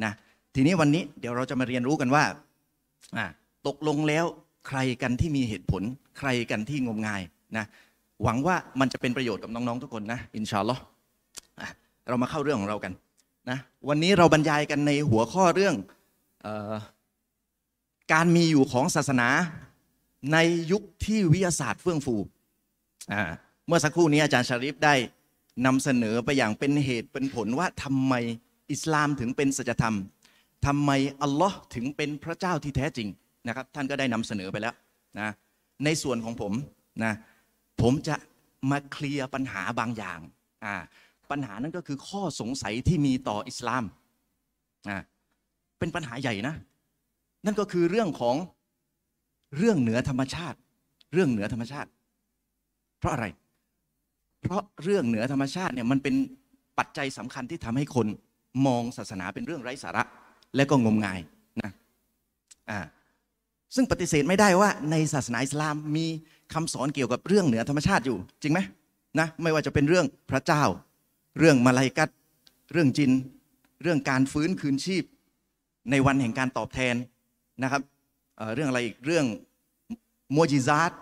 [0.04, 0.12] นะ
[0.54, 2.24] ทีนี้วันนี้เดี๋ยวเราจะมาเรียนรู้กันว่า
[3.66, 4.24] ตกลงแล้ว
[4.68, 5.82] ใครกันที่มีเหตุผล
[6.18, 7.22] ใครกันที่งมงาย
[7.56, 7.64] นะ
[8.22, 10.82] หวังว่ามันจะเป็นประโยชน์กับน้องๆทุกคนนะอินชาอัลลอฮ์
[11.60, 11.68] อะ
[12.08, 12.92] เรามาเข้าเรื่องของเรากัน
[13.50, 15.74] นะวันนี้เราบรรยายกันในหัวข้อเรื่อง
[16.46, 16.74] ออ
[18.12, 19.28] การมีอยู่ของศาสนา
[20.32, 20.38] ใน
[20.72, 22.16] ยุคที่วิทยาศาสตร์เฟื่องฟู
[23.66, 24.94] เมื่อสักครู่นี้อาจารย์ชาริฟได้
[25.66, 28.14] นำเสนอไปอย่างเป็นเหตุเป็นผลว่าทำไม
[28.72, 29.96] อิสลามถึงเป็นสัจธรรม
[30.66, 30.90] ทำไม
[31.22, 33.08] อัลลอฮ์ถึงเป็นพระเจ้าที่แท้จริง
[33.48, 34.74] นะครับ ท่านก็ได้นำเสนอไปแล้ว
[35.20, 35.28] นะ
[35.84, 36.52] ในส่วนของผม
[37.04, 37.12] นะ
[37.80, 38.16] ผมจะ
[38.70, 40.20] มาเคลียร์ปัญหาบางอย่าง
[40.64, 40.74] อ่า
[41.30, 43.84] ปัญหานั้นก็คือข้อสงสัยที่มีต่ออิสลาม
[44.88, 44.98] อ่า
[45.78, 46.54] เป็นปัญหาใหญ่นะ
[47.44, 48.36] นั่นก็คือเรื่องของ
[49.58, 50.58] เรื่องเหนือธรรมชาติ
[51.12, 51.90] เรื่องเหนือธรรมชาติ
[52.98, 53.26] เพราะอะไร
[54.42, 56.14] เพราะเรื่องเหนือธรรมชาติเนี่ยมันเป็น
[56.78, 58.06] ปัจจัยสำคัญที่ทำให้คน
[58.66, 60.04] มองศาสนาเป็นเรื่องไร้สาระ
[60.56, 61.20] และก็งมงาย
[61.62, 61.70] นะ
[62.70, 62.80] อ่า
[63.74, 66.06] ซึ่งปฏิเสธไม่ได้ว่าในศาสนาอิสลามมี
[66.54, 68.60] คำสอนเกี่ยวกับเรื่องเหนือธรรมชาติอยู่ จริงไหม
[69.20, 70.62] นะไม่ว่าจะเป็นเรื่องพระเจ้า
[71.38, 72.08] เรื่องมาลายกัต
[72.72, 73.12] เรื่องจิน
[73.82, 75.04] เรื่องการฟื้นคืนชีพ
[75.90, 76.94] ในวันแห่งการตอบแทน
[77.62, 77.82] นะครับ
[78.36, 79.26] เเรื่องอะไรอีกเรื่อง
[80.32, 80.92] โมจิซาต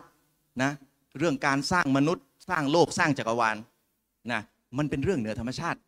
[0.62, 0.72] นะ
[1.18, 3.56] เรื่องการสร้างมนุษย์ สร้างโลกสร้างจักรวาล
[4.32, 4.40] นะ
[4.78, 5.78] มันเป็นเรื่องเหนือธรรมชาติ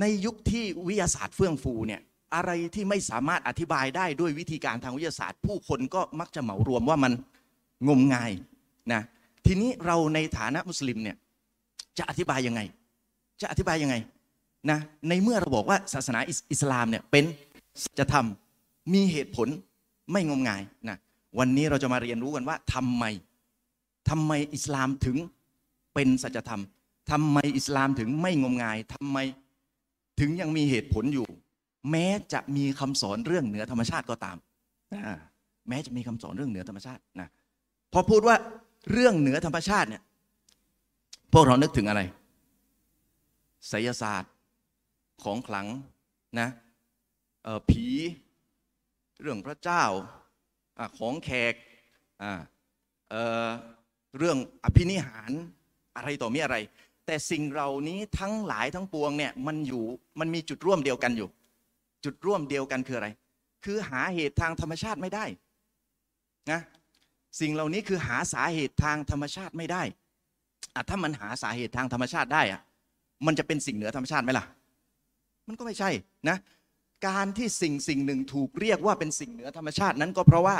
[0.00, 2.00] ในยุคที่วิทยาศาสตร์เฟื่องฟูเนี่ย
[2.34, 7.12] อะไรที่ไม่สามารถอธิบายได้ด้วยวิธีการทางวิทยาศาสตร์ ผู้คนก็มักจะเหมารวมว่ามัน
[7.88, 8.32] งมงาย
[8.92, 9.02] นะ
[9.46, 11.16] ทีนี้เราในฐานะมุสลิมเนี่ย
[11.98, 12.60] จะอธิบายยังไง
[13.40, 13.96] จะอธิบายยังไง
[14.70, 17.24] นะในเมื่อเราบอกว่าศาสนาอิสอิสลามเนี่ยเป็น
[17.82, 18.26] สัจธรรม
[18.92, 19.48] มีเหตุผล
[20.12, 20.96] ไม่งมงายนะ
[21.38, 23.04] วันนี้เราจะมาเรียนรู้กันว่าทำไม
[24.08, 25.16] ทำไมอิสลามถึง
[25.94, 26.62] เป็นสัจธรรม
[27.10, 29.18] ทำไมอิสลามถึงไม่งมงายทำไม
[30.20, 31.26] ถึงยังมีเหตุผลอยู่
[31.90, 34.36] แม้จะมีคำสอนเรื่องเหนือธรรมชาติก็ตาม
[35.68, 37.28] แม้จะมีคำสอนเรื่องเหนือธรรมชาตินะ
[37.92, 38.36] พอพูดว่า
[38.92, 40.02] เรื่องเหนือธรรมชาติเนี่ย
[41.32, 42.02] พวกเรานึกถึงอะไร
[43.68, 44.32] ไสยศาสตร์
[45.24, 45.66] ของขลัง
[46.40, 46.48] นะ
[47.70, 47.86] ผี
[49.22, 49.84] เรื่องพระเจ้า
[50.78, 51.54] อของแขก
[53.10, 55.32] เเรื่องอภินิหาร
[55.96, 56.56] อะไรต่อมีอะไร
[57.06, 59.84] แต่สิ่งเหล่านี้ทั้งหลายทั้งปวงเนี่ยมันอยู่
[60.20, 61.28] มันมีจุดร่วมเดียวกันอยู่
[62.04, 63.08] จุดร่วมเดียวกันคืออะไร
[63.64, 65.24] คือหาเหตุทางธรรมชาติไม่ได้
[66.50, 66.60] นะ
[67.40, 69.82] สิ่งเหล่านี้คือหาสาเหตุทางธรรมชาติไม่ได้
[70.74, 72.60] อะถ้ามันหาสาเหตุทางธรรมชาติได้อะ
[73.26, 74.44] มันจะเป็นสิ่งเหนือธรรมชาติไหมล่ะ
[75.48, 75.90] มันก็ไม่ใช่
[76.28, 76.36] นะ
[77.08, 80.56] การที่สิ่งสิ่งหนึ่งถูกเรียกว่าเป็นสิ่งเหนือธรรมชาตินั้นก็เพราะว่า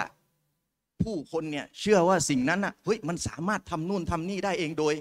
[1.03, 4.95] ผู้คนเนี่ยเชื่อว่าสิ่งนั้นอะเฮ้ยมันสามารถทำนู่นทำนี่ได้เองโดย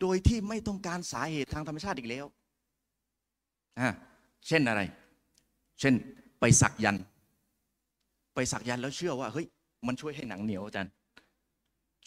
[0.00, 2.24] โดยที่ไม่ต้องการสาเหตุทางธรรมชาติอีกแล้ว
[3.78, 3.88] อ่า
[4.46, 4.80] เช่นอะไร
[5.80, 5.94] เช่น
[6.40, 7.04] ไปสักยันต์
[8.34, 9.46] ไปสักยันต์แล้วเชื่อว่าเฮ้ย
[9.86, 10.92] มันช่วยให้หนังเหนียวอาจารย์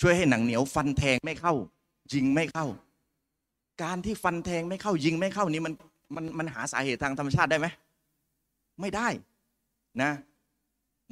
[0.01, 1.53] ช่วยให้หนังเหนียว ฟันแทงไม่เข้า
[2.13, 2.67] ยิงไม่เข้า
[3.83, 5.73] การที่ฟันแทงไม่เข้า ยิงไม่เข้านี่มัน
[6.15, 7.67] มันมันหาสาเหตุทางธรรมชาติได้ไหม
[8.81, 9.07] ไม่ได้
[10.01, 10.11] นะ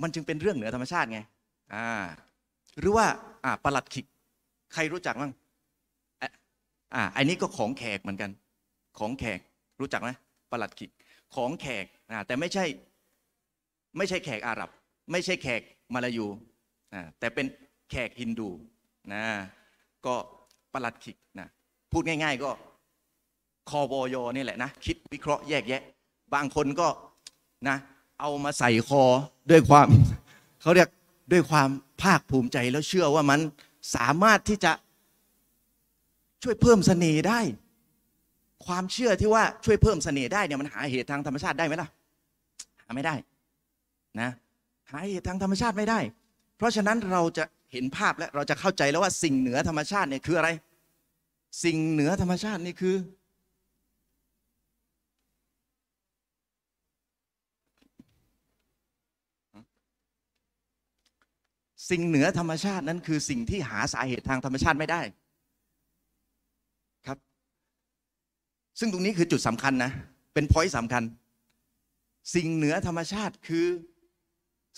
[0.01, 1.19] มันจึงเป็นเรื่องเหนือธรรมชาติไง
[1.73, 1.89] อ่า
[2.79, 3.05] หรือว่า
[3.43, 4.05] อ่าประหลัดขิก
[4.73, 5.31] ใครรู้จักบ้าง
[6.21, 6.31] อะ
[6.93, 8.31] อ่าอันนี้ก็ของแขกเหมือนกัน
[8.99, 9.39] ของแขก
[9.79, 10.09] รู้จักไหม
[10.51, 10.89] ประหลัดขิก
[11.35, 11.85] ของแขก
[12.27, 12.65] แต่ไม่ใช่
[13.97, 14.69] ไม่ใช่แขกอาหรับ
[15.11, 15.61] ไม่ใช่แขก
[15.93, 16.27] มาลายู
[17.19, 17.45] แต่เป็น
[17.91, 18.49] แขกฮินดู
[19.13, 19.23] นะ
[20.05, 20.15] ก็
[20.73, 21.47] ประหลัดขิกนะ
[21.91, 22.51] พูดง่าย ๆ ก็
[23.69, 25.81] คอบอยนี่แหละนะคิดวิเคราะห์แยกแยะ
[26.33, 26.87] บางคนก็
[27.67, 27.77] นะ
[28.19, 29.03] เอามาใส่คอ
[29.49, 29.87] ด้วยความ
[30.61, 30.89] เขาเรียก
[31.31, 31.69] ด้วยความ
[32.01, 33.39] ภาคภูมิใจแล้วเชื่อว่ามัน
[33.95, 34.71] สามารถที่จะ
[36.43, 37.39] ช่วยเพิ่มเสน่ห์ได้
[38.65, 41.89] ความเชื่อที่ว่าช่วยเพิ่มเสน่ห์ได้เนี่ยมันหาเหตุทางธรรมชาติได้ไหมล่ะ
[42.81, 43.15] หาไม่ได้
[44.19, 44.29] นะ
[44.91, 45.99] หาเหตุทางธรรมชาติไม่ได้
[46.57, 50.49] เพราะฉะนั้นเราจะเห็นภาพและเราจะเข้าใจแล้วว่าสิ่งเหนือธรรมชาติเนี่ยคืออะไร
[51.63, 52.95] สิ่งเหนือธรรมชาตินี่คือ
[61.89, 65.01] สิ่งเหนือธรรมชาตินั้นคือสิ่งที่หาสาเหตุทางธรรมชาติไม่ได้
[68.79, 69.91] ซึ่งตรงนี้คือจุดสำคัญนะ
[70.33, 71.03] เป็นพอยต์สำคัญ
[72.35, 73.67] สิ่งเหนือธรรมชาติคือ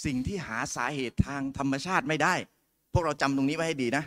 [0.05, 2.33] สิ่งที่หาสาเหตุทางธรรมชาติไม่ได้
[2.93, 4.03] พวกเราจำตรงนี้ไว้ให้ดีนะ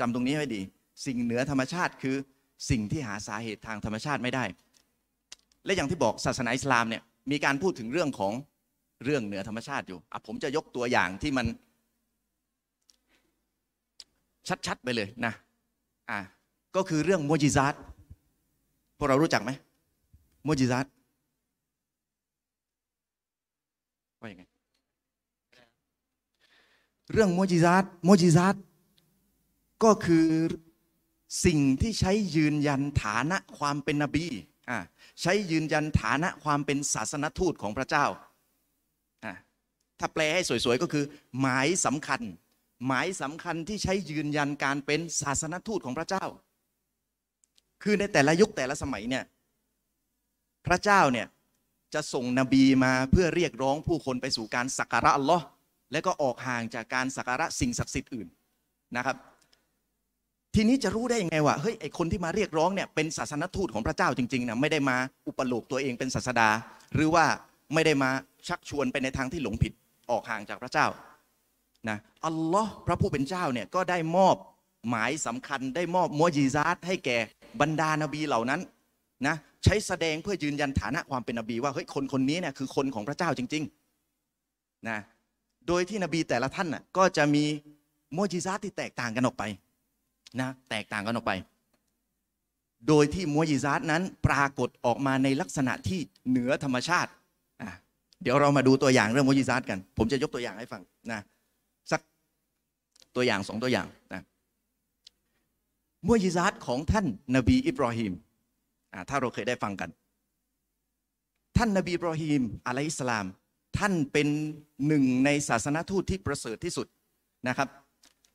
[0.00, 0.60] จำตรงนี้ไว้ดี
[1.06, 2.16] สิ่งเหนือธรรมชาติคือ
[2.70, 4.44] สิ่งที่หาสาเหตุทางธรรมชาติไม่ได้
[5.64, 8.32] และอย่างที่บอกศาสนาอิสลามเนี่ยมีการพูดถึงเรื่องของ
[9.04, 11.46] เรื่องเหนือธรรมชาติอยู่อะผมจะยกตัวอย่างที่มัน
[14.66, 15.32] ชัดๆไปเลยนะ
[16.10, 16.20] อะ
[16.76, 17.74] ก็คือเรื่องมุจิซัต
[19.00, 19.50] พวกเรารู้จักไหม
[20.46, 20.86] มุจิซัต
[24.20, 24.44] ว่าอย่างไง
[27.12, 28.56] เรื่องมุจิซัตมุจิซัต
[29.84, 30.28] ก็คือ
[31.44, 34.26] สิ่งที่ใช้ยืนยันฐานะความเป็นนบี
[35.22, 38.06] ใช้ยืนยันฐานะความเป็นศาสนทูตของพระเจ้า
[39.98, 41.04] ถ้าแปลให้สวยๆ ก็คือ
[41.40, 42.20] หมายสำคัญ
[42.86, 46.24] หมายสำคัญที่ใช้ยืนยันการเป็นศาสนทูตของพระเจ้า
[47.82, 49.24] คือในแต่ละยุคแต่ละสมัยเนี่ย
[50.66, 51.26] พระเจ้าเนี่ย
[51.94, 55.44] จะส่งนบีมาเพื่อเรียกร้องผู้คนไปสู่การสักการะอัลลอฮ์
[55.92, 58.28] และก็ออกห่างจากการสักการะสิ่งศักดิ์สิทธิ์อื่น
[58.96, 59.16] นะครับ
[60.54, 66.48] ทีนี้จะรู้ได้ยังไงว่าเฮ้ยไอคนที่มาเรียกร้องเนี่ยเป็นศาสนทูตของพระเจ้าจริงๆนะไม่ได้มาอุปโลกตัวเองเป็นศาสดา
[66.94, 67.24] หรือว่า
[67.74, 68.10] ไม่ได้มา
[68.48, 69.72] ชักชวนไปในทางที่หลงผิด
[70.10, 70.86] ออกห่างจากพระเจ้า
[71.88, 74.36] นะอัลลอฮ์พระผู้เป็นเจ้าเนี่ยก็ได้มอบ
[74.88, 77.18] หมายสำคัญได้มอบมอญิซาตให้แก่
[77.60, 78.60] บรรดานบีเหล่านั้น
[79.26, 84.98] นะใช้แสดงเพื่อยืนยันฐานะความเป็นนบีว่าเฮ้ยคนคนนี้เนี่ยคือคนของพระเจ้าจริงๆนะ
[85.68, 87.44] โดยที่นบีแต่ละท่านน่ะก็จะมี
[88.16, 89.44] มอญิซาที่แตกต่างกันออกไป
[90.40, 91.32] นะแตกต่างกันออกไป
[92.88, 97.10] โดยที่มวยิซาตนั้นปรากฏออกมาในลักษณะที่เหนือธรรมชาติ
[97.62, 97.70] อะ
[98.22, 100.82] เดี๋ยวเรามาดูตัวอย่างเรื่องมวยยิซาตกัน ผมจะยกตัวอย่างให้ฟัง
[101.12, 101.20] นะ
[101.90, 102.00] สัก
[103.16, 104.22] ตัวอย่างสองตัวอย่างนะ
[106.06, 108.12] มวยยิซาตของท่านนบีอิบรอฮิม
[109.08, 109.90] ถ้าเราเคยได้ฟังกัน
[111.56, 113.26] ท่านนบีอิบรอฮิมอะลัยฮิสลาม
[113.78, 114.28] ท่านเป็น
[114.86, 116.86] หนึ่งในศาสนทูตที่ประเสริฐที่สุด
[117.48, 117.68] นะครับ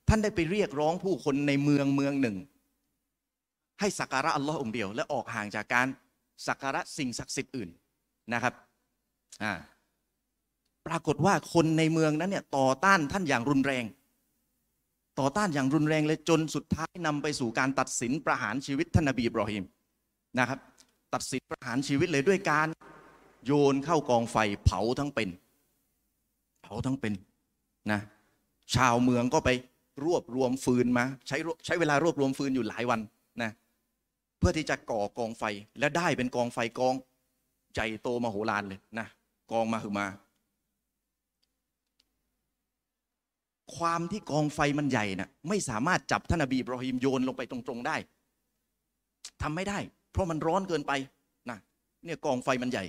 [0.07, 2.35] ท่านได้ไปเรียกร้องผู้คนในเมืองเมืองหนึ่ง
[3.79, 5.87] ให้สักการะอัลลอฮ์องเดียว และออกห่างจากการ
[6.47, 7.69] สักการะสิ่งศักดิ์สิทธิ์อื่น
[8.33, 8.53] นะครับ
[10.87, 13.83] ปรากฏว่าคนในเมืองนั้นเนี่ยต่อต้านท่านอย่างรุนแรง
[15.19, 19.63] ต่อต้านอย่างรุนแรงเลยจนสุดท้ายนำไปสู่การตัดสินประหารชีวิตท่านนบีอิบรอฮิม
[20.39, 20.59] นะครับ
[21.13, 22.67] ตัดสินประหารชีวิตเลยด้วยการ
[23.45, 25.29] โยนเข้ากองไฟเผาทั้งเป็น
[26.63, 27.13] เผาทั้งเป็น
[27.91, 28.01] นะ
[28.75, 29.49] ชาวเมืองก็ไป
[30.05, 32.99] รวบรวมฟืนมาใช้ใช้เวลารวบรวมฟืนอยู่หลายวัน
[33.41, 33.51] นะ
[34.39, 35.43] เพื่อที่จะก่อกองไฟ
[35.79, 36.95] และได้เป็นกองไฟกอง
[37.73, 39.07] ใหญ่โตมโหฬารเลยนะ
[39.51, 40.05] กองมาคือมา
[43.75, 47.95] ความที่กองไฟมันใหญ่นะ่ะไม่สามารถจับท่านนบีบรอฮิมโยนลงไปตรงๆได้
[49.41, 49.77] ทำไม่ได้
[50.11, 50.91] เพราะมันร้อนเกินไป
[51.49, 51.57] นะ
[52.05, 52.83] เนี่ยกองไฟมันใหญ่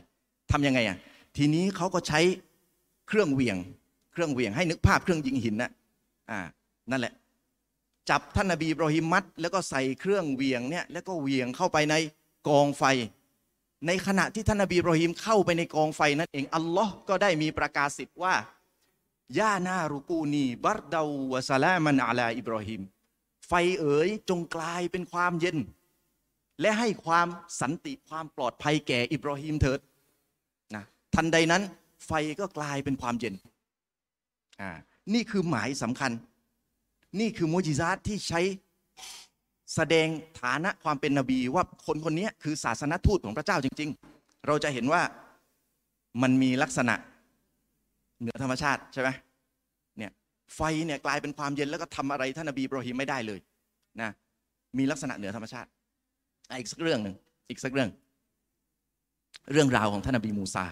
[0.52, 0.96] ทำยังไงอะ
[1.36, 2.20] ทีนี้เขาก็ใช้
[3.08, 3.56] เครื่องเวียง
[4.12, 5.70] เครื่องเวียงให้นึกภาพเครื่องยิงหินนะ
[6.30, 6.40] อ่า
[6.90, 7.12] นั่นแหละ
[8.10, 11.94] จับท่านนบีบรอฮิมมัดแล้วก็ใส่เครื่องเวียงเนี่ยแล้วก็เวียงเข้าไปใน
[12.48, 12.84] กองไฟ
[13.86, 18.34] ในขณะที่ท่านนบีบรอฮิมเข้าไปในกองไฟนั่นเองอัลลอฮ์ก็ได้มีประกาศสิทธิ์ว่า
[19.38, 21.02] ย่านารุกูนีบัรดา
[21.32, 22.80] วะซาลามันอาลาอิบรอฮิม
[23.46, 25.58] ไฟเอ๋ยจงกลายเป็นความเย็น
[26.60, 27.26] และให้ความ
[27.60, 29.80] สันติความปลอดภัยแก่อิบรอฮิมเถิด
[30.74, 31.62] นะทันใดนั้น
[32.06, 33.34] ไฟก็กลายเป็นความเย็น
[34.60, 34.70] อ่า
[35.14, 36.12] นี่คือหมายสำคัญ
[37.20, 38.40] นี่คือมุจิซาตที่ใช้
[39.74, 40.08] แสดง
[40.40, 45.02] ฐานะความเป็นนบีว่าคนคนนี้คือศาสนทูตของพระเจ้าจริง ๆ เราจะเห็นว่า
[46.22, 46.94] มันมีลักษณะ
[48.20, 49.08] เหนือธรรมชาติใช่ไหม
[49.98, 50.12] เนี่ย
[50.54, 53.40] ไฟเนี่ยกลายเป็นความเย็นแล้วก็ทำอะไรท่านนบีอิบรอฮิมไม่ได้เลย
[54.00, 54.10] นะ
[54.78, 55.68] มีลักษณะเหนือธรรมชาติ
[56.58, 57.14] อีกสักเรื่องหนึ่ง
[57.48, 57.90] อีกสักเรื่อง
[59.52, 60.64] เรื่องราวของท่านนบีมูซา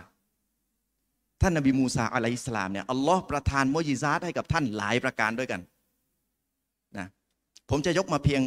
[1.42, 5.60] ท่านนบีมูซาอะลัยฮิสลามเนี่ยอัลลอฮ์ประทานมุจิซาตให้กับท่านหลายประการด้วยกัน
[6.98, 7.06] นะ
[7.70, 8.42] ผมจะยกมาเพียง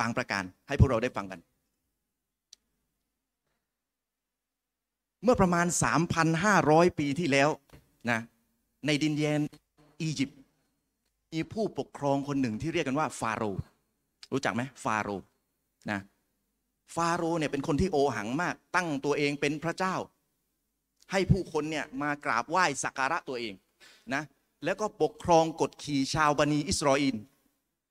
[0.00, 1.40] บางประการให้พวกเราได้ฟังกัน
[5.22, 5.66] เมื่อประมาณ
[6.32, 7.48] 3,500 ปีที่แล้ว
[8.10, 8.18] นะ
[8.86, 9.40] ในดินแดน
[10.02, 10.40] อียิปต์
[11.32, 13.62] มีผู้ปกครองคนหนึ่งที่เรียกกันว่าฟาโรห์
[14.32, 15.24] รู้จักไหมฟาโรห์
[15.90, 16.00] นะ
[16.94, 19.94] ฟาโรห์เนี่ยเป็นคนที่โอหังมาก ตั้งตัวเองเป็นพระเจ้า
[21.10, 23.54] ให้ผู้คนเนี่ยมากราบไหว้สักการะตัวเอง
[24.14, 24.22] นะ
[24.64, 27.16] แล้วก็ปกครองกฎขี่ชาวบันีอิสราเอล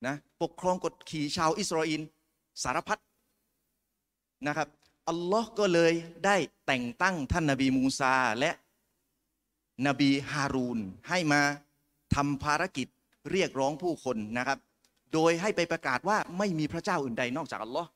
[0.08, 2.02] นะปกครองกฎขี่ชาวอิสราเอล
[2.64, 3.00] สารพัด
[4.48, 4.68] นะครับ
[5.10, 5.94] อัลลอฮ์ก็เลย
[6.26, 8.52] ได้แต่งตั้งท่านนบีมูซาและ
[9.86, 11.42] นบีฮารูนให้มา
[12.16, 12.88] ทำภารกิจ
[13.32, 14.58] เรียกร้องผู้คนนะครับ
[15.14, 17.90] โดยให้ไปประกาศว่าไม่มีพระเจ้าอื่นใดนอกจากอัลลอฮ์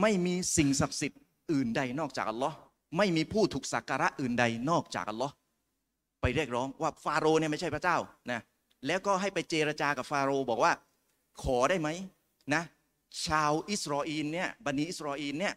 [0.00, 1.20] ไม่มีสิ่งศักดิ์สิทธิ์
[1.52, 2.56] อื่นใดนอกจากอัลลอฮ์
[2.96, 5.34] ไม่มีผู้ถูกสักการะอื่นใดนอกจากอัลลอฮ์
[6.20, 7.96] ไปเรียกร้องว่าฟาโรห์เนี่ยไม่ใช่พระเจ้า
[8.30, 8.40] นะ
[8.86, 10.72] แล้วก็ให้ไปเจรจากับฟาโรห์บอกว่า
[11.42, 11.88] ขอได้ไหม
[12.54, 12.62] นะ
[13.26, 15.54] ชาวอิสราเอลเนี่ยบันิอิสราเอลเนี่ย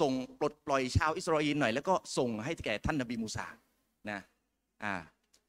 [0.00, 3.46] ส่งปลดปล่อยชาวอิสราเอลหน่อย แล้วก็ส่งให้แก่ท่านนบีมูซา
[4.10, 4.20] นะ
[4.84, 4.94] อ่า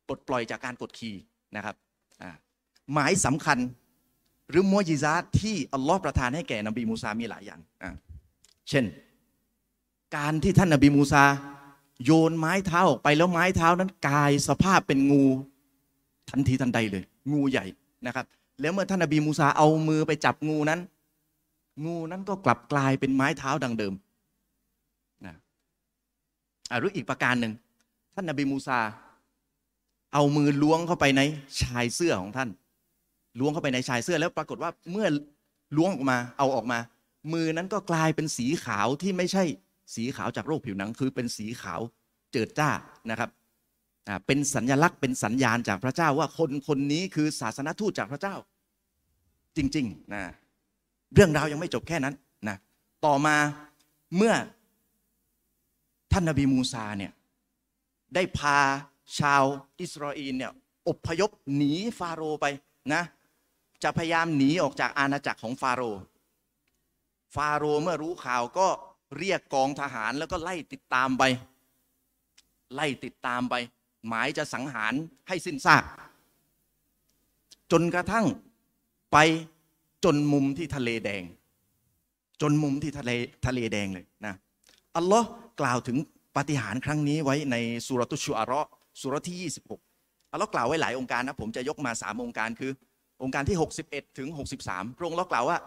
[0.07, 1.15] ปลดปล่อยจากการกดขี่
[1.55, 1.75] นะครับ
[2.21, 2.31] อ่า
[2.93, 3.57] หมายสำคัญ
[4.49, 7.91] หรือมวยิซาที่อัลลอฮ์ประทานให้แก่นบีมูซามีหลายอย่างอ่า
[8.69, 8.85] เช่น
[10.15, 11.23] การที่ท่านนบีมูซา
[12.05, 15.23] โยนไม้เท้าออกไปแล้วไม้เท้านั้นกลายสภาพเป็นงู
[16.29, 17.65] ทันทีทันใดเลย งูใหญ่
[18.05, 18.25] นะครับ
[18.61, 20.79] แล้วเมื่อท่านนบีมูซาเอามือไปจับงูนั้น
[21.85, 23.93] งูนั้นก็กลับกลายเป็นไม้เท้าดังเดิม
[25.25, 25.35] นะ
[26.69, 27.53] อะหรืออีกประการหนึ่ง
[28.15, 28.79] ท่านนบีมูซา
[30.13, 31.21] เอามือล้วงเข้าไปใน
[31.61, 32.49] ชายเสื้อของท่าน
[33.39, 35.07] ล้วงเข้าไปในชายเสื้อแล้วปรากฏว่าเมื่อ
[35.77, 36.79] ล้วงออกมาเอาออกมา
[37.33, 39.43] มือนั้นก็กลายเป็นสีขาวที่ไม่ใช่
[39.95, 41.79] สีขาวจากโรคผิวหนัง คือเป็นสีขาว
[42.31, 42.69] เจิดจ้า
[43.09, 43.29] นะครับ
[44.27, 48.35] เป็นสัญลักษณ์เป็นสัญญาณจากพระเจ้าว่าคนคนนี้คือศาสนทูตจากพระเจ้า
[49.57, 50.21] จริงๆนะ
[51.13, 52.15] เรื่องราวยังไม่จบแค่นั้น
[52.49, 52.57] นะ
[53.05, 53.35] ต่อมา
[54.17, 54.33] เมื่อ
[56.11, 57.11] ท่านนบีมูซาเนี่ย
[58.13, 58.59] ได้พา
[59.19, 59.43] ชาว
[59.81, 60.51] อิสราเอลเนี่ย
[60.89, 62.45] อพยพหนีฟาโรห์ไป
[62.93, 63.03] นะ
[63.83, 66.01] จะพยายามหนีออกจากอาณาจักรของฟาโรห์
[67.35, 68.67] ฟาโรห์เมื่อรู้ข่าวก็
[69.17, 71.23] เรียกกองทหารแล้วก็ไล่ติดตามไป
[72.75, 73.55] ไล่ติดตามไป
[74.07, 74.93] หมายจะสังหาร
[75.27, 75.83] ให้สิ้นซาก
[77.71, 78.25] จนกระทั่ง
[79.11, 79.17] ไป
[80.03, 81.23] จนมุมที่ทะเลแดง
[82.41, 83.11] จนมุมที่ทะเล
[83.45, 84.33] ทะเลแดงเลยนะ
[84.95, 85.27] อัลลอฮ์
[85.61, 85.97] กล่าวถึง
[86.35, 87.55] ปาฏิหาริย์ครั้งนี้ไว้ใน
[87.87, 88.67] สุรตุชูอาระ
[89.01, 89.51] สุรที่
[89.83, 92.71] 26อัลลอฮ์กล่าวไว้หลายองค์การนะผมจะยกมาสามองค์การคือ
[93.23, 93.57] องค์การที่
[93.87, 94.29] 61 ถึง
[94.61, 95.57] 63 พระองค์กล่าวว่า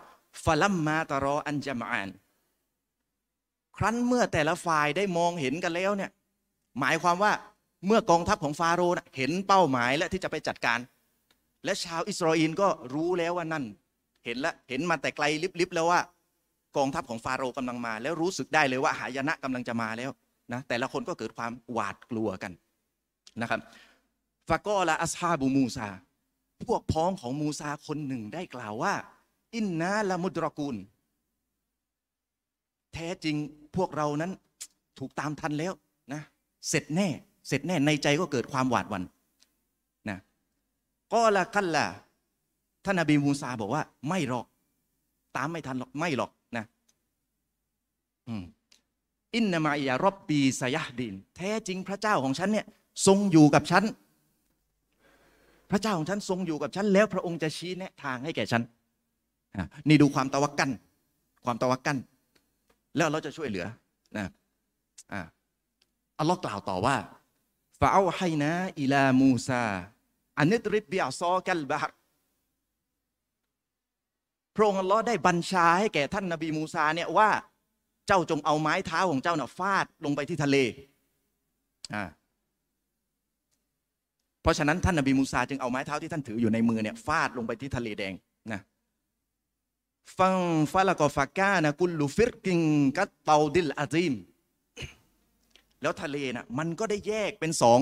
[0.45, 2.09] ฟาลัมมาตารออันจามาน
[3.77, 6.11] ครั้นเมื่อแต่ละฝ่ายได้มองเห็นกันแล้วเนี่ย
[6.81, 7.33] หมายความว่า
[7.87, 10.79] เมื่อกองทัพของฟาโรห์เห็นเป้าหมายและที่จะไปจัดการ
[11.65, 13.65] และชาวอิสราเอลก็รู้แล้วว่านั่น
[14.25, 15.25] เห็นแล้วเห็นมาแต่ไกล
[15.61, 16.01] ลิบๆแล้วว่า
[16.77, 20.11] กองทัพของฟาโรห์กำลังมา แล้วรู้สึกได้เลยว่าหายนะกำลังจะมาแล้ว
[20.53, 22.53] นะแต่ละคนก็เกิดความหวาดกลัวกัน
[23.41, 23.61] นะครับ
[24.49, 25.89] ฟากอละอัสฮาบูมูซา
[26.67, 28.95] พวกพ้องของมูซาคนหนึ่งได้กล่าวว่า
[29.55, 30.77] อินนาละมุดรกูล
[32.93, 33.37] แท้จริง
[33.77, 34.33] พวกเรานั้น
[34.99, 35.73] ถูกตามทันแล้ว
[36.13, 36.23] นะ
[36.69, 37.09] เสร็จแน่
[37.49, 39.03] เสร็จแน่ในใจก็เกิดความหวาดหวัน
[40.09, 40.19] นะ
[41.13, 41.87] ก็ละกันละ
[42.85, 44.47] ท่านนบีมูซาบอกว่า ไม่หรอก
[45.37, 46.65] ตามไม่ทันหรอกไม่หรอกนะ
[48.29, 48.43] อืม
[49.37, 52.67] อินนามายารอบปีสยห์ดิน แท้จริงพระเจ้าของฉันเนี่ย
[53.07, 53.85] ทรงอยู่กับฉัน
[55.71, 58.63] พระเจ้าของฉันทรงอยู่กับฉัน แล้วพระองค์จะชี้แนะทางให้แก่ฉัน
[59.89, 60.71] นี่ดูความตะวักกัน
[61.45, 61.97] ความตะวักกัน
[62.97, 63.67] แล้วเราจะช่วยเหลือ
[64.17, 64.27] นะ
[66.19, 66.97] อัลลอฮ์กล่าวต่อว่า
[67.81, 69.65] ฟาเอาให้นะอิลามูซา
[70.39, 71.95] อันนิตริบบิอัซอกัลบะฮ์
[74.57, 77.31] พระองค์อัลลอฮ์ได้บัญชาให้แก่ท่านนบีมูซาเนี่ยว่า
[78.09, 80.57] เจ้าจงเอาไม้เท้าของเจ้าน่ะฟาดลงไปที่ทะเล
[81.95, 82.05] อ่า
[84.43, 88.15] เพราะฉะนั้นท่านนบีมูซาจึงเอาไม้เท้าที่ท่านถืออยู่ในมือเนี่ยฟาดลงไปที่ทะเลแดง
[88.53, 88.61] นะ
[90.19, 90.35] ฟัง
[90.73, 92.61] ฟาลกอฟาก้านะกุลลูฟิรกิง
[92.97, 94.15] กัตเตาดิลอาซิม
[95.83, 97.81] แล้วทะเลน่ะมันก็ได้แยกเป็นสอง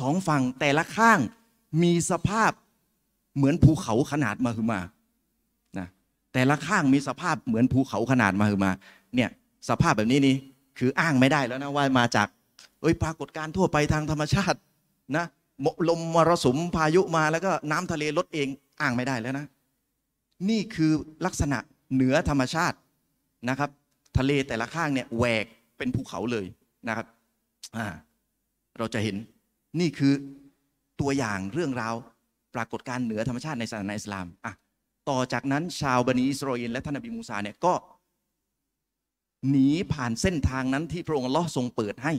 [0.00, 1.18] สองฝั่งแต่ละข้าง
[1.82, 2.52] มีสภาพ
[3.36, 4.80] เหมือนภูเขาขนาดมาคือมา
[5.78, 5.88] นะ
[6.32, 8.72] แต่ละข้างมีสภาพเหมือนภูเขาขนาดมาคือมา
[9.14, 9.30] เนี่ย
[9.68, 10.36] สภาพแบบนี้นี่
[10.78, 12.28] คืออ้างไม่ได้แล้วนะว่ามาจาก
[12.80, 14.58] เอ้ยปรากฏการณ์ทั่วไปทางธรรมชาติ
[15.16, 15.24] นะ
[15.88, 18.48] ลมมรสุมพายุมาแล้วก็น้ำทะเลลดเอง
[18.80, 19.46] อ้างไม่ได้แล้วนะ
[20.48, 20.92] นี่คือ
[21.26, 21.58] ลักษณะ
[21.94, 22.76] เหนือธรรมชาติ
[23.48, 23.70] นะครับ
[24.18, 25.46] ทะเลแต่ละข้างเนี่ยแหวก
[25.78, 26.46] เป็นภูเขาเลย
[26.88, 27.06] นะครับ
[27.76, 27.86] อ่า
[28.78, 29.16] เราจะเห็น
[29.80, 30.12] นี่คือ
[31.00, 31.94] ตัวอย่างเรื่องราว
[32.54, 34.52] ปรากฏการณ์เหนือธรรมชาติในศาสนาอิสลามอะ
[35.10, 37.72] ต่อจากนั้นชาวบันิอิสราเอลและท่านนบีมูซาเนี่ยก็
[39.50, 42.12] หนีผ่านเส้นทางนั้นที่พระองค์ลเลอทรงเปิดให้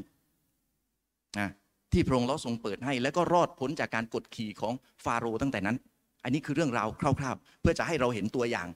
[1.39, 1.49] อะ
[1.91, 4.73] ที่พระองค์ลเลอทรงเปิดให้ แล้วก็รอดพ้นจากการกดขี่ของ
[5.03, 5.77] ฟาโรห์ตั้งแต่นั้น
[6.23, 6.87] อันนี้คือเรื่องราว
[7.19, 8.67] คร่าว ๆ เพื่อจะให้เราเห็นตัวอย่าง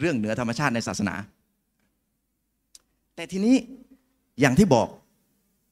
[0.00, 1.14] เรื่องเหนือธรรมชาติในศาสนา
[3.14, 3.56] แต่ทีนี้
[4.40, 4.88] อย่างที่บอก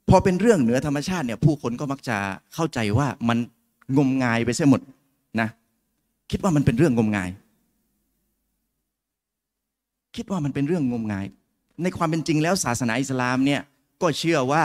[0.09, 2.17] พอเป็นเรื่องเหนือธรรมชาติเนี่ยผู้คนก็มักจะ
[2.55, 3.39] เข้าใจว่ามัน
[3.97, 4.81] งมงายไปเสียหมด
[5.41, 5.49] นะ
[6.31, 7.31] คิดว่ามันเป็นเรื่องงมงาย
[10.17, 11.27] คิดว่ามันเป็นเรื่องงมงาย
[11.83, 13.61] ในความเป็นจริงแล้วศาสนาอิสลามเนี่ย
[14.03, 14.65] ก็เชื่อว่า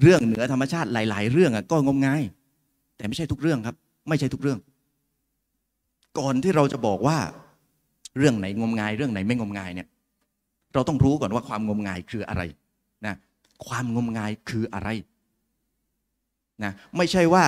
[0.00, 2.22] เรื่องเหนือธรรมชาติหลาย ๆ เรื่องก็งมงาย
[2.96, 3.76] แต่ไม่ใช่ทุกเรื่องครับ
[4.08, 4.58] ไม่ใช่ทุกเรื่อง
[6.18, 7.18] ก่อนที่เราจะบอกว่า
[8.18, 9.88] เรื่องไหนงมงาย เรื่องไหนไม่งมงายเนี่ย
[10.74, 12.42] เราต้องรู้ก่อนว่าความงมงายคืออะไร
[13.06, 13.14] นะ
[13.66, 14.88] ความงมงายคืออะไร
[16.64, 17.44] นะไม่ใช่ว่า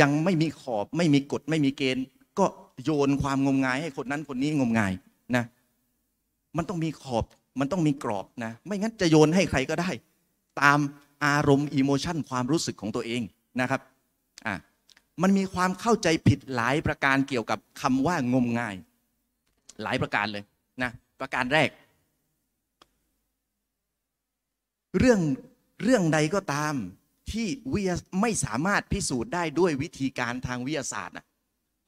[0.00, 2.04] ยังไม่มีขอบไม่มีกฎไม่มีเกณฑ์
[2.38, 2.44] ก็
[2.84, 4.92] โยนความงมงายให้คนนั้นคนนี้งมงาย
[5.36, 5.44] นะ
[6.56, 7.24] มันต้องมีขอบ
[7.58, 9.90] มันต้องมีกรอบนะ ไม่งั้นจะโยนให้ใครก็ได้
[10.60, 10.78] ตาม
[11.24, 13.22] อารมณ์อิโมชันความรู้สึกของตัวเอง
[13.60, 13.80] นะครับ
[14.46, 14.54] อะ
[15.22, 18.76] มันมีความเข้าใจผิดหลายประการเกี่ยวกับคำว่างมงาย
[19.82, 20.44] หลายประการเลย
[20.82, 21.70] นะประการแรก
[24.98, 25.20] เรื่อง
[25.82, 26.74] เรื่องใดก็ตาม
[27.32, 31.26] ที่วิทยาไม่สามารถพิสูจน์ได้ด้วยวิธีการทางวิทยาศาสตร์นะ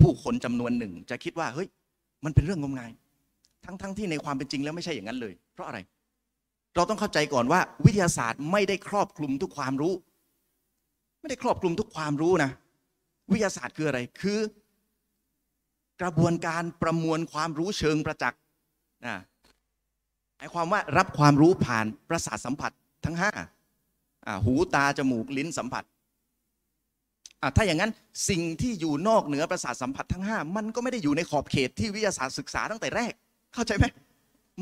[0.00, 1.68] ผู้คนจำนวนหนึ่ง จะคิดว่าเฮ้ย
[2.24, 2.90] มันเป็นเรื่องงมงาย
[3.64, 5.78] ทั้งทั้งที่ในความเป็นจริงแล้วไม่ใช่อย่างนั้นเลย เพราะอะไร
[6.74, 9.94] เราต้องเข้าใจก่อนว่า วิทยาศาสตร์ไม่ได้ครอบคลุมทุกความรู้
[11.20, 12.50] ไม่ได้ครอบคลุมทุกความรู้นะ
[13.30, 14.38] วิทยาศาสตร์คืออะไร คือ
[16.02, 18.40] กระบวนการประมวลความรู้เชิงประจักษ์
[19.06, 19.16] นะ
[20.36, 22.72] หมายความว่ารับความรู้ผ่านประสาทสัมผัส
[23.04, 23.30] ทั้งห้า
[24.44, 25.84] หูตาจมูกลิ้นสัมผัส
[27.56, 27.92] ถ้าอย่างนั้น
[28.28, 33.12] สิ่งที่อยู่นอกเหนือประสาทสัมผัสทั้งห้ามันก็ไม่ได้อยู่ในขอบเขตที่วิทยาศาสตร์ศึกษาตั้งแต่แรก
[33.54, 33.84] เข้าใจไหม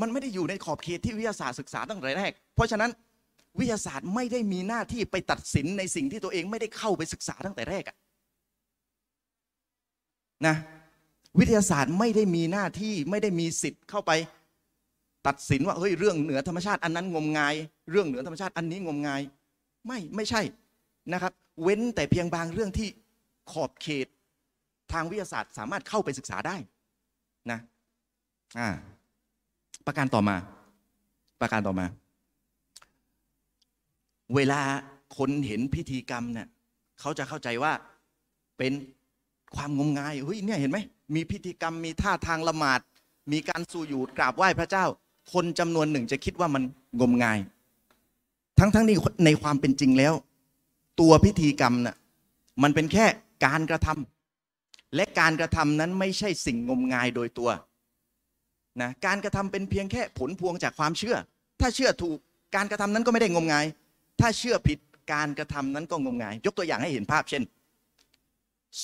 [0.01, 2.91] มันไม่ได้อยู่ในขอบเขตที่วิทยาศาสตร์ศึกษาตั้งแต่แรก เพราะฉะนั้น
[3.59, 7.97] วิทยาศาสตร์ไม่ได้มีหน้าที่ไปตัดสินในสิ่งที่ตัวเองไม่ได้เข้าไปศึกษาตั้งแต่แรกอะ
[10.47, 10.55] นะ
[11.39, 14.11] วิทยาศาสตร์ไม่ได้มีหน้าที่ไม่ได้มีสิทธิ์เข้าไป
[15.27, 17.55] ตัดสินว่าเฮ้ยเรื่องเหนือธรรมชาติอันนั้นงมงาย
[17.91, 19.21] เรื่องเหนือธรรมชาติอันนี้งมงาย
[19.87, 20.41] ไม่ไม่ใช่
[21.13, 21.33] นะครับ
[21.63, 22.87] เว้นแต่เพียงบางเรื่องที่
[23.51, 24.07] ขอบเขต
[24.93, 26.55] ทางวิทยาศาสตร์สามารถเข้าไปศึกษาได้
[27.51, 27.59] นะ
[28.59, 28.69] อ่า
[29.85, 30.35] ประการต่อมา
[31.41, 31.85] ประการต่อมา
[34.35, 34.61] เวลา
[35.17, 36.47] คนเห็นพิธีกรรมเนี่ย
[36.99, 37.73] เขาจะเข้าใจว่า
[38.57, 38.73] เป็น
[39.55, 40.77] ความงมงายเฮ้ยเนี่ยเห็นไหม
[41.15, 42.79] มีพิธีกรรมมีท่าทางละหมาด
[43.31, 44.85] มีการสู่อยู่กราบไหว้พระเจ้า
[45.33, 46.63] คนจำนวนหนึ่งจะคิดว่ามัน
[47.01, 47.39] งมงาย
[48.59, 50.13] ทั้งทั้งนี้ในความเป็นจริงแล้ว
[50.99, 51.95] ตัวพิธีกรรมน่ะ
[52.63, 53.05] มันเป็นแค่
[53.45, 57.49] การกระทำและการกระทำนั้นไม่ใช่สิ่งงมงายโดยตัว
[58.81, 61.15] นะการกระทำเป็นเพียงแค่ผลพวงจากความเชื่อ
[61.59, 62.17] ถ้าเชื่อถูก
[62.55, 63.65] การกระทำนั้นก็ไม่ได้งมงาย
[64.19, 64.79] ถ้าเชื่อผิด
[65.13, 67.43] การกระทำนั้นก็งมงาย ยกตัวอย่างให้เห็นภาพเช่น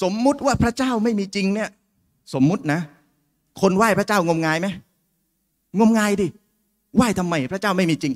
[0.01, 1.69] สมมุติว่าพระเจ้าไม่มีจริงเนี่ย
[2.33, 2.79] สมมุตินะ
[3.61, 4.67] คนไหว้พระเจ้างมงายไหม
[5.79, 6.27] งมงายดิ
[6.95, 8.13] ไหว้ทำไมพระเจ้าไม่มีจริง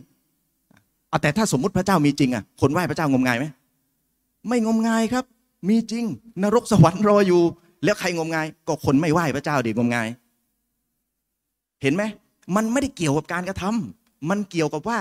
[1.09, 3.45] เอาแต่ถ้าสมมุติพระเจ้ามีจริงอะคนไหว้พระเจ้างมงายไหม
[4.47, 5.25] ไม่งมงายครับ
[5.69, 6.05] มีจริง
[6.43, 7.41] นรกสวรรค์รออยู่
[7.83, 10.07] แล้วใครงมงาย ก็คนไม่ไหว้พระเจ้าดิงมงาย
[11.83, 12.03] เห็นไหม
[12.55, 14.99] มันไม่ได้เกี่ยวกับการกระทำมันเกี่ยวกับว่า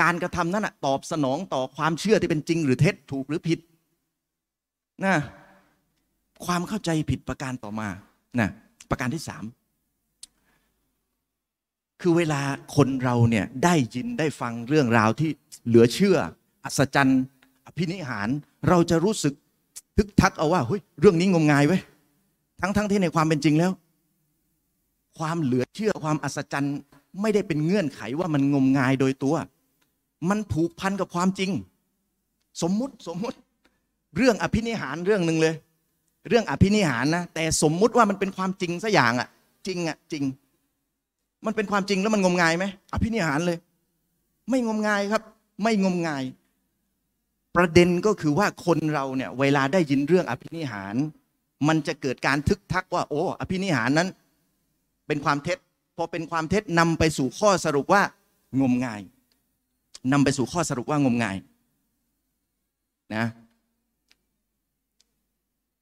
[0.00, 3.58] การกระทำนั้นอะตอบสนองต่อความเชื่อที่เป็นจริง หรือเท็จถูกหรือผิด
[5.04, 5.16] นะ
[6.44, 7.88] ความเข้าใจผิดประการต่อมา
[8.40, 8.48] นะ
[8.90, 9.44] ประการที่สาม
[12.00, 12.40] คือเวลา
[12.76, 15.30] คนเราเนี่ยได้ยินได้ฟังเรื่องราวที่
[15.66, 16.16] เหลือเชื่อ
[16.64, 17.22] อัศจรรย์
[17.66, 18.28] อภินิหาร
[18.68, 19.34] เราจะรู้สึก
[19.96, 21.80] ทึกทักเอาว่าเฮ้ยเรื่องนี้งมงายไว้ย
[22.60, 23.72] ทั้งทั้งที่ในความเป็นจริงแล้ว
[25.18, 26.76] ความเหลือเชื่อความอัศจรรย์
[27.20, 29.34] ไม่ได้เป็นเงื่อนไขว่ามันงมงายโดยตัว
[30.28, 31.50] มันผูกพันกับความจริง
[32.62, 33.36] สมมุติสมมุติ
[34.16, 35.54] เรื่องอภินิหารเรื่องหนึ่งเลย
[36.28, 39.28] เรื่องอภินิหารนะแต่สมมุติว่ามันเป็นความจริงสัอย่างอะ
[39.66, 40.24] จริงอะจริง
[41.46, 43.58] มันเป็นความจริงแล้วมันงมงายไหมอภินิหารเลย
[44.50, 45.22] ไม่งมงายครับ
[45.62, 46.22] ไม่งมงาย
[47.56, 50.94] ประเด็นก็คือว่าคนเราเนี่ยเวลาได้ยินเรื่องอภินิหาร
[51.68, 54.08] มันจะเกิดการทึกทักว่า โอ้ อภินิหารนั้น
[55.08, 55.58] เป็นความเท็จ
[55.96, 58.02] พอเป็นความเท็จนำไปสู่ข้อสรุปว่า
[58.60, 59.00] งมงาย
[60.12, 61.36] นำไปสู่ข้อสรุปว่างมงาย
[63.14, 63.26] นะ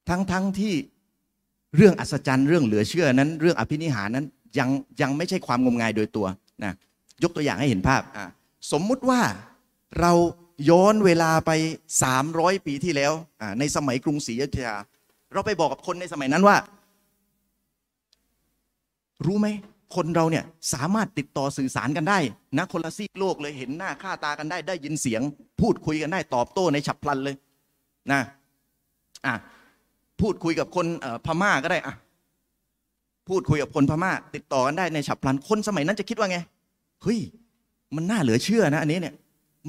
[0.09, 0.73] ทั้งทั้งที่
[1.75, 4.25] เรื่องอัศจรรย์เรื่องเหลือเชื่อนั้น เรื่องอภินิหารนั้น
[4.59, 4.69] ยัง
[5.01, 6.27] ยังไม่ใช่ความงมงายโดยตัว
[6.63, 6.73] นะ
[7.23, 8.25] ยกตัวอย่างให้เห็นภาพอะ
[8.71, 9.21] สมมุติว่า
[9.99, 10.11] เรา
[10.69, 11.51] ย้อนเวลาไป
[12.09, 13.13] 300 ปีที่แล้ว
[13.59, 14.75] ในสมัยกรุงศรีอยุธยา
[15.33, 16.57] เราไปบอกกับคนในสมัยนั้นว่า
[19.25, 19.47] รู้ไหม
[19.95, 22.19] คนเราเนี่ยสามารถติดต่อสื่อสารกันได้
[22.57, 25.21] นะคนละซีกโลกเลยเห็นหน้าค่าตากันได้ ได้ยินเสียง
[25.61, 27.35] พูดคุยกันได้ตอบโต้ในฉับพลันเลย
[28.11, 28.21] นะ
[29.25, 29.33] อะ
[30.21, 30.85] พูดคุยกับคน
[31.25, 31.95] พม่าก็ได้อะ
[33.29, 36.37] พูดคุยกับคนพม่า ติดต่อกันได้ในฉับพลันคนสมัยนั้นจะคิดว่าไง
[37.03, 37.19] เฮ้ย
[37.95, 39.15] มันน่าเหลือเชื่อนะ อันนี้เนี่ย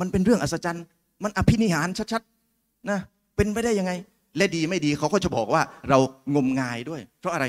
[0.00, 0.84] มันเป็นเรื่องอัศจรรย์
[1.22, 2.98] มันอภินิหารชัดๆนะ
[3.36, 3.92] เป็นไปได้ยังไง
[4.36, 5.98] และดีไม่ดีเขาก็จะบอกว่าเรา
[6.34, 7.46] งมงายด้วย เพราะอะไร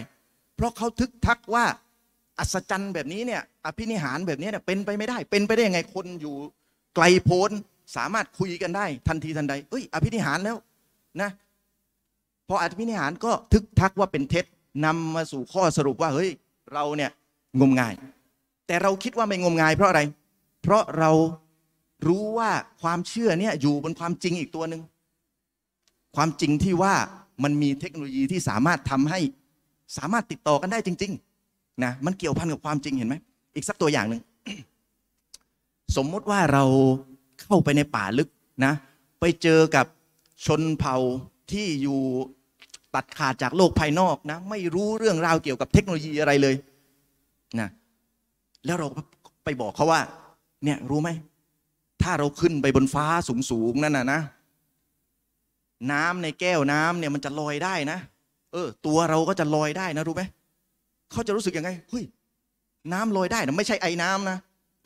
[0.56, 1.66] เพราะเขาทึกทักว่า
[2.40, 6.36] อัศจรรย์แบบนี้เนี่ยอภินิหารแบบนี้เนี่ยเป็นไปไม่ได้ เป็นไปได้ยังไงคนอยู่
[6.96, 7.52] ไกลโพ้น
[7.96, 10.58] สามารถคุยกันได้ ทันทีทันใดเอ้ย อภินิหารแล้ว
[11.22, 11.30] นะ
[12.48, 14.46] พออภินิหารก็ทึกทักว่าเป็นเท็จ
[14.86, 16.30] นำมาสู่ข้อสรุปว่าเฮ้ย
[16.74, 17.12] เราเนี่ย
[17.60, 17.94] งมงาย
[18.68, 20.02] แต่เราคิดว่าไม่งมงาย เพราะอะไร
[20.62, 21.12] เพราะเรา
[22.08, 22.52] รู้ว่า
[22.82, 24.82] ความเชื่อเนี่ยอยู่บนความจริงอีกตัวหนึ่ง
[26.16, 26.94] ความจริงที่ว่า
[27.44, 29.20] มันมีเทคโนโลยีที่สามารถทำให้
[29.98, 31.29] สามารถติดต่อกันได้จริง ๆ
[31.84, 33.16] นะมันเกี่ยวพันกับความจริงเห็นไหม
[33.56, 34.22] อีกสักตัวอย่างหนึ่ง
[35.96, 36.64] สมมติว่าเรา
[37.42, 38.30] เข้าไปในป่าลึก
[38.66, 38.74] นะ
[39.20, 39.86] ไปเจอกับ
[40.46, 40.96] ชนเผ่า
[41.52, 42.00] ที่อยู่
[42.96, 46.56] ตัดขาดจากโลกภายนอกนะ ไม่รู้เรื่องราวเกี่ยวกับเทคโนโลยีอะไรเลย
[47.60, 47.70] นะ
[48.66, 48.88] แล้วเรา
[49.44, 50.02] ไปบอกเขาว่า
[50.64, 51.10] เนี่ยรู้ไหม
[52.02, 53.06] ถ้าเราขึ้นไปบนฟ้า
[53.52, 54.22] สูงๆนั่นน่ะนะ
[55.92, 57.98] น้ำในแก้วน้ำเนี่ยมันจะลอยได้นะ
[58.52, 60.24] เออ ตัวเราก็จะลอยได้นะรู้ไหม
[61.12, 62.04] เขาจะรู้สึกยังไงเฮ้ย
[62.94, 64.38] น้ำลอยได้นะไม่ใช่ไอ้น้ำนะ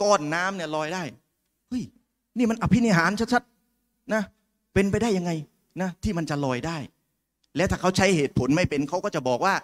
[0.01, 1.03] ก้อนน้ำเนี่ยลอยได้
[1.69, 1.83] เฮ้ย
[2.37, 4.21] นี่มันอภินิหารชัดๆนะ
[4.73, 5.31] เป็นไปได้ยังไง
[5.81, 6.77] นะที่มันจะลอยได้
[7.55, 9.55] และถ้าเขาใช้เหตุผลไม่เป็นเขาก็จะบอกว่า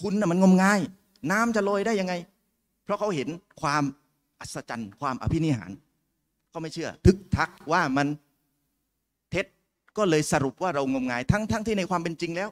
[0.00, 0.80] คุณน่ะมันงมงาย
[1.30, 2.14] น้ำจะลอยได้ยังไง
[2.84, 3.28] เพราะเขาเห็น
[3.60, 3.82] ความ
[4.40, 5.70] อัศจรรย์ ความอภินิหาร
[6.50, 8.06] เขาไม่เชื่อ ทึกทักว่ามัน
[9.30, 9.46] เท็จ
[9.96, 12.48] ก็เลยสรุปว่าเรางมงาย ทั้งทั้งที่ในความเป็นจริงแล้ว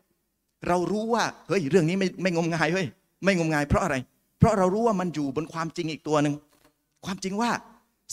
[0.68, 2.86] เรารู้ว่าเฮ้ยเรื่องนี้ไม่ไม่งมงายเฮ้ย
[3.24, 3.96] ไม่งมงายเพราะอะไร
[4.38, 6.34] เพราะเรารู้ว่ามันอยู่บนความจริงอีกตัวหนึ่ง
[7.04, 7.50] ความจริงว่า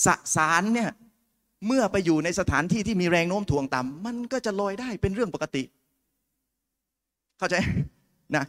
[0.06, 0.90] สสารเนี่ย
[1.68, 5.64] เมื่อไปอยู่ในสถานที่ที่มีแรงโน้มถ่วงต่ำมันก็จะลอยได้เป็นเรื่องปกติ
[7.38, 7.56] เข้าใจ
[8.36, 8.46] นะ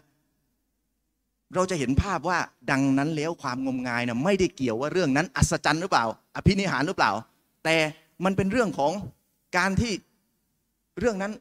[1.54, 2.38] เราจะเห็นภาพว่า
[2.70, 6.04] ดังนั้นแล้วความงมงายนะไม่ได้เกี่ยวว่าเรื่องนั้นอัศจรรย์หรือเปล่า
[6.36, 7.12] อภินิหารหรือเปล่า
[7.64, 7.76] แต่
[8.24, 8.92] มันเป็นเรื่องของ
[9.56, 9.92] การที่
[10.98, 11.32] เรื่องนั้น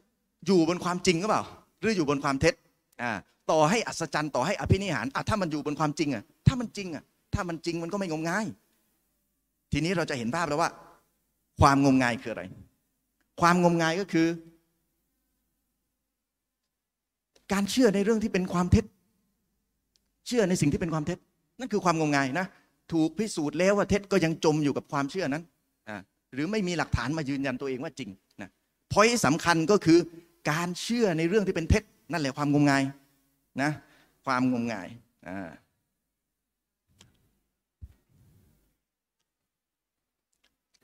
[0.46, 1.42] อยู่บนความจริงหรือเปล่า
[1.80, 2.54] หรืออยู่บนความเท็จ
[3.02, 3.12] อ่า
[3.50, 7.02] ต่อให้อัศจรรย์ต่อให้อภินิหารอะถ้ามันอยู่บนความจริงอะถ้ามันจริงอะ
[7.34, 8.46] ถ้ามันจริงมันก็ไม่งมงาย
[9.72, 10.70] ทีนี้เราจะเห็นภาพแล้วว่า
[11.60, 12.42] ความงมงายคืออะไร
[13.40, 14.26] ความงมงายก็คือ
[17.52, 18.84] การเชื่อในเรื่องที่เป็นความเท็จ
[20.26, 21.18] เชื่อในสิ่งที่เป็นความเท็จ
[21.58, 22.46] นั่นคือความงมงายนะ
[22.92, 25.42] ถูกพิสูจน์แล้วว่าเท็จก็ยังจมอยู่กับความเชื่อนั้น
[25.88, 26.00] อ่า
[26.34, 28.10] หรือไม่มีหลักฐานมายืนยันตัวเองว่าจริง
[28.42, 28.50] นะ
[28.92, 29.98] พอยสำคัญก็คือ
[30.50, 32.82] การเชื่อในเรื่องที่เป็นเท็จ นั่นแหละความงมงาย
[33.62, 33.70] นะ
[34.24, 34.88] ความงมงาย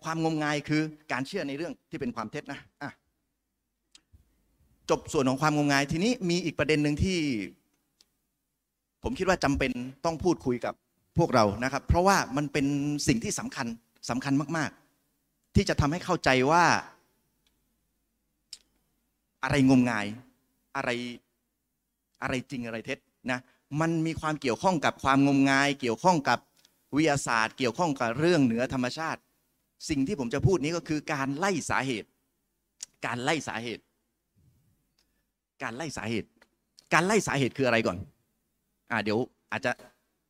[0.02, 0.82] ความงมงายคือ
[1.12, 2.90] การเชื่อในเรื่องที่เป็นความเท็จนะะ
[4.90, 7.18] จบส่วนของความงมงายทีนี้มีอีกประเด็นหนึ่งที่
[9.02, 9.70] ผมคิดว่าจำเป็น
[10.04, 10.74] ต้องพูดคุยกับ
[11.18, 12.66] พวกเรานะครับ เพราะว่ามันเป็น
[13.08, 13.66] สิ่งที่สำคัญ
[14.10, 14.70] สำคัญมาก
[15.12, 16.64] ๆ ที่จะทำให้เข้าใจว่า
[19.42, 20.06] อะไรงมงาย
[20.76, 20.90] อะไร
[22.24, 22.98] อะไรจริงอะไรเท็จ
[23.30, 23.38] นะ
[23.80, 26.38] มันมีความเกี่ยวข้องกับความงมงาย เกี่ยวข้องกับ
[26.96, 29.20] วิทยาศาสตร์ เกี่ยวข้องกับเรื่องเหนือธรรมชาติ
[29.88, 32.09] สิ่งที่ผมจะพูดนี้ก็คือการไล่สาเหตุ
[33.06, 33.82] การไล่สาเหตุ
[35.62, 36.28] การไล่สาเหตุ
[36.92, 37.98] การไล่สาเหตุคืออะไรก่อน
[38.90, 39.18] อ่าเดี๋ยว
[39.52, 39.72] อาจจะ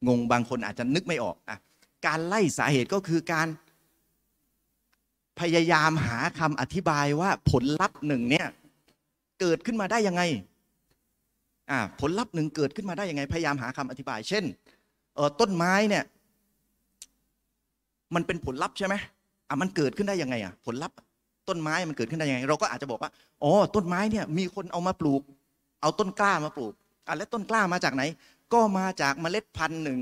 [0.08, 1.58] งงบางคนอาจจะนึกไม่ออกอะ
[2.06, 3.48] การไล่สาเหตุก็คือการ
[5.40, 8.46] พยายามหาคำอธิบายว่าผลลัพธ์หนึ่งเนี่ย
[9.40, 10.22] เกิดขึ้นมาได้ยังไง
[12.00, 14.44] ผลลัพธ์หนึ่งเกิดขึ้นมาได้ยังไง พยายามหาคำอธิบาย เช่น
[15.40, 16.04] ต้นไม้เนี่ย
[18.14, 18.94] มันเป็นผลลัพธ์ใช่ไหม
[19.48, 20.96] อะมันเกิดขึ้นได้ยังไงอะผลลัพธ์
[21.48, 23.10] ต้นไม้มันเกิดขึ้นได้ยังไง เราก็อาจจะบอกว่า
[23.42, 25.22] อ๋อต้นไม้เนี่ยมีคนเอามาปลูก
[25.82, 26.72] เอาต้นกล้ามาปลูก
[27.06, 28.02] อะแล้วต้นกล้ามาจากไหน
[28.52, 30.00] ก็มาจากเมล็ดพันธุ์หนึ่ง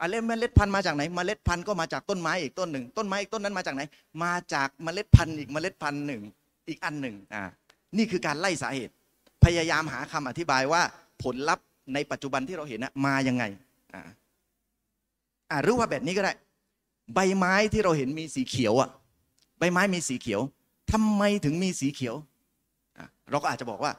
[0.00, 3.82] อะแล้วเมล็ดพันธุ์มาจากไหนเมล็ดพันธุ์ก็มาจากต้นไม้อีกต้นหนึ่งต้นไม้อีกต้นนั้นมาจากไหน
[4.24, 6.22] มาจากเมล็ดพันธุ์อีกเมล็ดพันธุ์หนึ่ง
[6.68, 7.42] อีกอันหนึ่งอ่า
[7.96, 8.94] นี่คือการไล่สาเหตุ
[9.44, 10.82] พยายามหาคำอธิบายว่า
[11.22, 13.44] ผลลัพธ์ในปัจจุบันที่เราเห็นนะมายังไง
[13.94, 16.32] อ่าหรือว่าแบบนี้ก็ได้
[17.14, 18.88] ใบไม้ที่เราเห็นมีสีเขียวอะ
[19.58, 20.40] ใบไม้มีสีเขียว
[20.92, 22.14] ทำไมถึงมีสีเขียว
[22.98, 23.92] อะเราก็อาจจะบอกว่า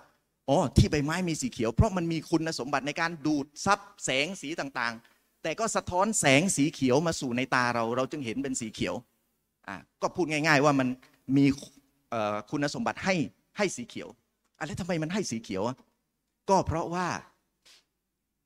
[0.49, 8.95] อ๋อที่ใบไม้มีสีเขียว เพราะมันมีคุณสมบัติในการดูดซับแสงสีต่างๆ แต่ก็สะท้อนแสงสีเขียวมาสู่ในตาเรา เราจึงเห็นเป็นสีเขียว
[9.67, 10.87] อะก็พูดง่าย ๆ ว่ามัน
[11.37, 11.45] มี
[12.09, 13.15] เอ่อคุณสมบัติให้
[13.57, 14.09] ให้สีเขียว
[14.57, 15.75] อะแล้วทำไมมันให้สีเขียวอะ
[16.49, 17.07] ก็เพราะว่า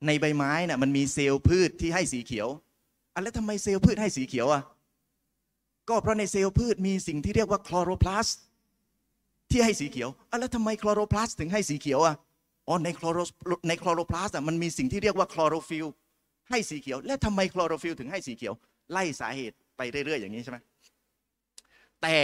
[0.06, 2.48] ในใบไม้น่ะมันมีเซลล์พืชที่ให้สีเขียว
[3.14, 4.62] อะแล้วทำไมเซลล์พืชให้สีเขียวอะ
[5.88, 8.38] ก็เพราะในเซลล์พืชมีสิ่งที่เรียกว่าคลอโรพลาสต์
[9.50, 12.14] ที่ให้สีเขียวอะแล้วทำไมคลอโรพลาสต์ถึงให้สีเขียวอะ
[12.68, 13.18] อ๋อในคลอโร
[13.68, 15.86] ในคลอโรพลาสต์อะมันมีสิ่งที่เรียกว่าคลอโรฟิล
[16.50, 18.54] ให้สีเขียว และทำไมคลอโรฟิลถึงให้สีเขียว
[18.92, 20.58] ไล่สาเหตุไปเรื่อย ๆ อย่างนี้ใช่ไหม
[22.02, 22.16] แต่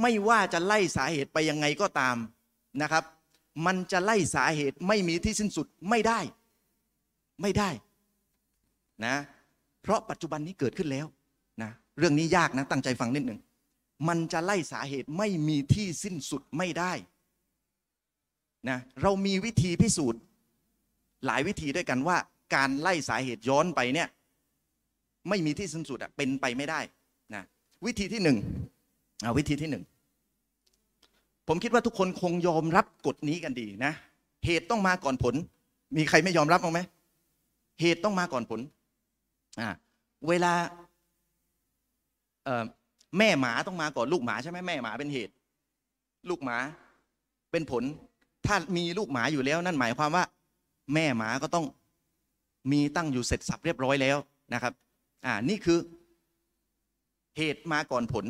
[0.00, 2.16] ไม่ว่าจะไล่สาเหตุไปยังไงก็ตาม
[2.80, 3.04] นะครับ
[3.66, 6.20] มันจะไล่สาเหตุไม่มีที่สิ้นสุดไม่ได้
[7.42, 7.70] ไม่ได้
[9.04, 9.14] นะ
[9.82, 11.06] เพราะปัจจุบันนี้เกิดขึ้นแล้ว
[11.62, 13.40] นะเรื่องนี้ยากนะตั้งใจฟังนิดหนึ่ง
[14.08, 16.92] มันจะไล่สาเหตุไม่มีที่สิ้นสุดไม่ได้
[18.68, 20.20] นะเรามีวิธีพิสูจน์
[21.26, 22.16] หลายวิธีด้วยกันว่า
[22.54, 24.08] การไล่สาเหตุย้อนไปเนี่ย
[25.28, 26.80] ไม่มีที่สิ้นสุดอะเป็นไปไม่ได้
[27.34, 27.42] นะ
[27.86, 28.38] วิธีที่หนึ่ง
[29.24, 29.84] อ่าวิธีที่หนึ่ง
[31.48, 33.92] ผมคิดว่าทุกคนคงยอมรับกฎนี้กันดีนะ
[34.46, 35.34] เหตุต้องมาก่อนผล
[35.96, 36.80] มีใครไม่ยอมรับบ้างไหม
[37.80, 38.60] เหตุต้องมาก่อนผล
[39.60, 39.68] อ่า
[40.28, 40.52] เวลา
[43.18, 45.32] แม่หมาต้องมาก่อนลูกหมาใช่ไหมแม่หมาเป็นเหตุ
[46.28, 46.56] ลูกหมา
[47.50, 47.82] เป็นผล
[48.46, 50.24] ถ้ามีลูกหมาอยู่แล้ว นั่นหมายความว่า
[50.94, 51.64] แม่หมาก็ต้อง
[52.72, 54.16] มีตั้งอยู่เสร็จสับเรียบร้อยแล้ว
[54.54, 54.72] นะครับ
[55.24, 55.78] อ่านี่คือ
[57.36, 58.24] เหตุมาก่อนผล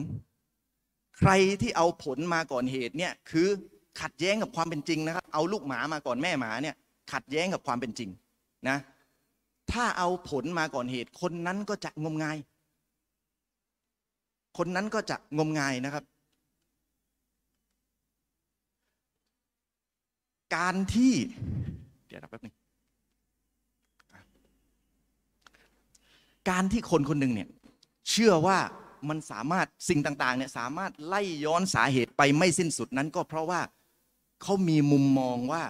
[1.24, 3.48] ใครที่เอาผลมาก่อนเหตุเนี่ยคือ
[4.00, 6.74] ขัดแย้งกับความเป็นจริงนะครับ เอาลูกหมามาก่อนแม่หมาเนี่ย
[7.12, 8.10] ขัดแย้งกับความเป็นจริง
[8.68, 8.76] นะ
[9.72, 12.38] ถ้าเอาผลมาก่อนเหตุ คนนั้นก็จะงมงาย
[14.58, 16.04] คนนั้นก็จะงมงายนะครับ
[20.56, 21.14] การที่
[22.08, 22.54] เดี๋ยวนะแป๊บนึง
[26.50, 27.48] การที่คนคนหนึ่งเนี่ย
[28.10, 28.58] เชื่อว่า
[29.08, 33.60] มันสามารถสิ่งต่างๆเนี่ยสามารถไล่ย้อนสาเหตุไปไม่สิ้นสุดนั้นก็เพราะว่า
[34.42, 35.62] เขามีมุมมองว่า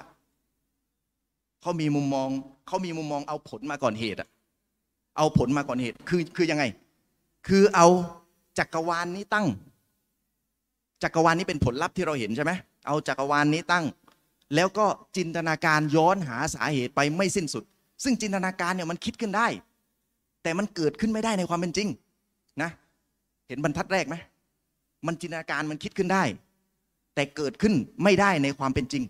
[1.60, 2.28] เขามีมุมมอง
[2.66, 4.28] เขามีมุมมองเอาผลมาก่อนเหตุอะ
[5.16, 6.64] เอาผลมาก่อนเหตุคือคือยังไง
[7.48, 7.86] คือเอา
[8.58, 9.46] จักรวาลนนี้ตั้ง
[11.02, 12.52] จักรวาลนี้เป็นผลลัพธ์ที่เราเห็นใช่ไหม
[12.86, 13.84] เอาจักรวาลนนี้ตั้ง
[14.54, 14.86] แล้วก็
[15.16, 17.64] จินตนาการย้อนหาสาเหตุไปไม่สิ้นสุด
[18.04, 19.46] ซึ่งจินตนาการเนี่ยมันคิดขึ้นได้
[20.42, 21.88] แต่มันเกิดขึ้นไม่ได้ในความเป็นจริง
[22.62, 22.70] นะ
[23.48, 24.16] เห็นบรรทัดแรกไหม
[25.06, 26.24] มันจินตนาการมันคิดขึ้นได้
[27.14, 27.74] แต่เกิดขึ้น
[28.04, 29.04] ไม่ได้ในความเป็นจริง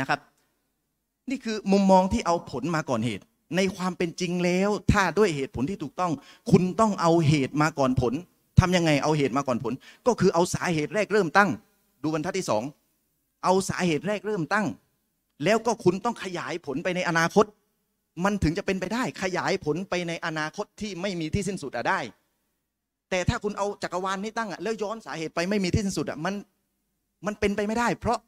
[0.00, 0.20] นะครับ
[1.30, 3.24] นี่คือมุมมองที่เอาผลมาก่อนเหตุ
[3.56, 6.12] ในความเป็นจริงแล้ว ถ้าด้วยเหตุผลที่ถูกต้อง
[6.50, 8.14] คุณต้องเอาเหตุมาก่อนผล
[8.60, 9.72] ทำยังไงเอาเหตุมาก่อนผล
[10.06, 11.50] ก็คือเอาสาเหตุแรกเริ่มตั้ง
[12.02, 12.62] ดูบรรทัดที่สอง
[13.44, 14.66] เอาสาเหตุแรกเริ่มตั้ง
[15.44, 17.46] แล้วก็คุณต้องขยายผลไปในอนาคต
[18.24, 22.00] มันถึงจะเป็นไปได้ขยายผลไปในอนาคตที่ไม่มีที่สิ้นสุดอะได้
[23.12, 26.34] แต่ถ้าคุณเอาจักรวาลนี้ตั้งอะแล้วย้อนสาเหตุไปไม่มีที่สิ้นสุดอะมัน
[27.26, 28.18] มันเป็นไปไม่ได้ เพราะ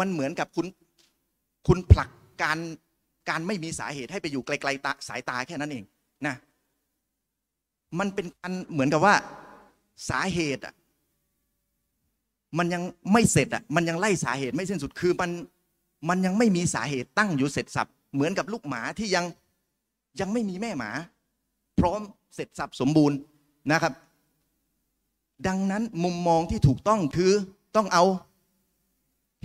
[0.00, 0.66] มันเหมือนกับคุณ
[1.68, 2.10] คุณผลัก
[2.42, 2.58] การ
[3.28, 5.84] การไม่มีสาเหตุให้ไปอยู่ไกลๆตาสายตาแค่นั้นเอง
[6.26, 6.34] นะ
[7.98, 9.14] มันเป็นการเหมือนกับว่า
[10.10, 10.74] สาเหตุอะ
[12.58, 12.82] มันยัง
[13.12, 15.30] ไม่เสร็จอะมันยังไล่สาเหตุไม่สิ้นสุดคือมัน
[16.08, 19.24] มันยังไม่มีสาเหตุตั้งอยู่เสร็จสับเหมือนกับลูกหมาที่ยัง
[20.20, 20.90] ยังไม่มีแม่หมา
[21.78, 22.00] พร้อม
[22.34, 23.18] เสร็จสับสมบูรณ์
[23.72, 23.92] นะครับ
[25.46, 27.32] ดังนั้นมุมมองที่ถูกต้องคือ
[27.76, 28.04] ต้องเอา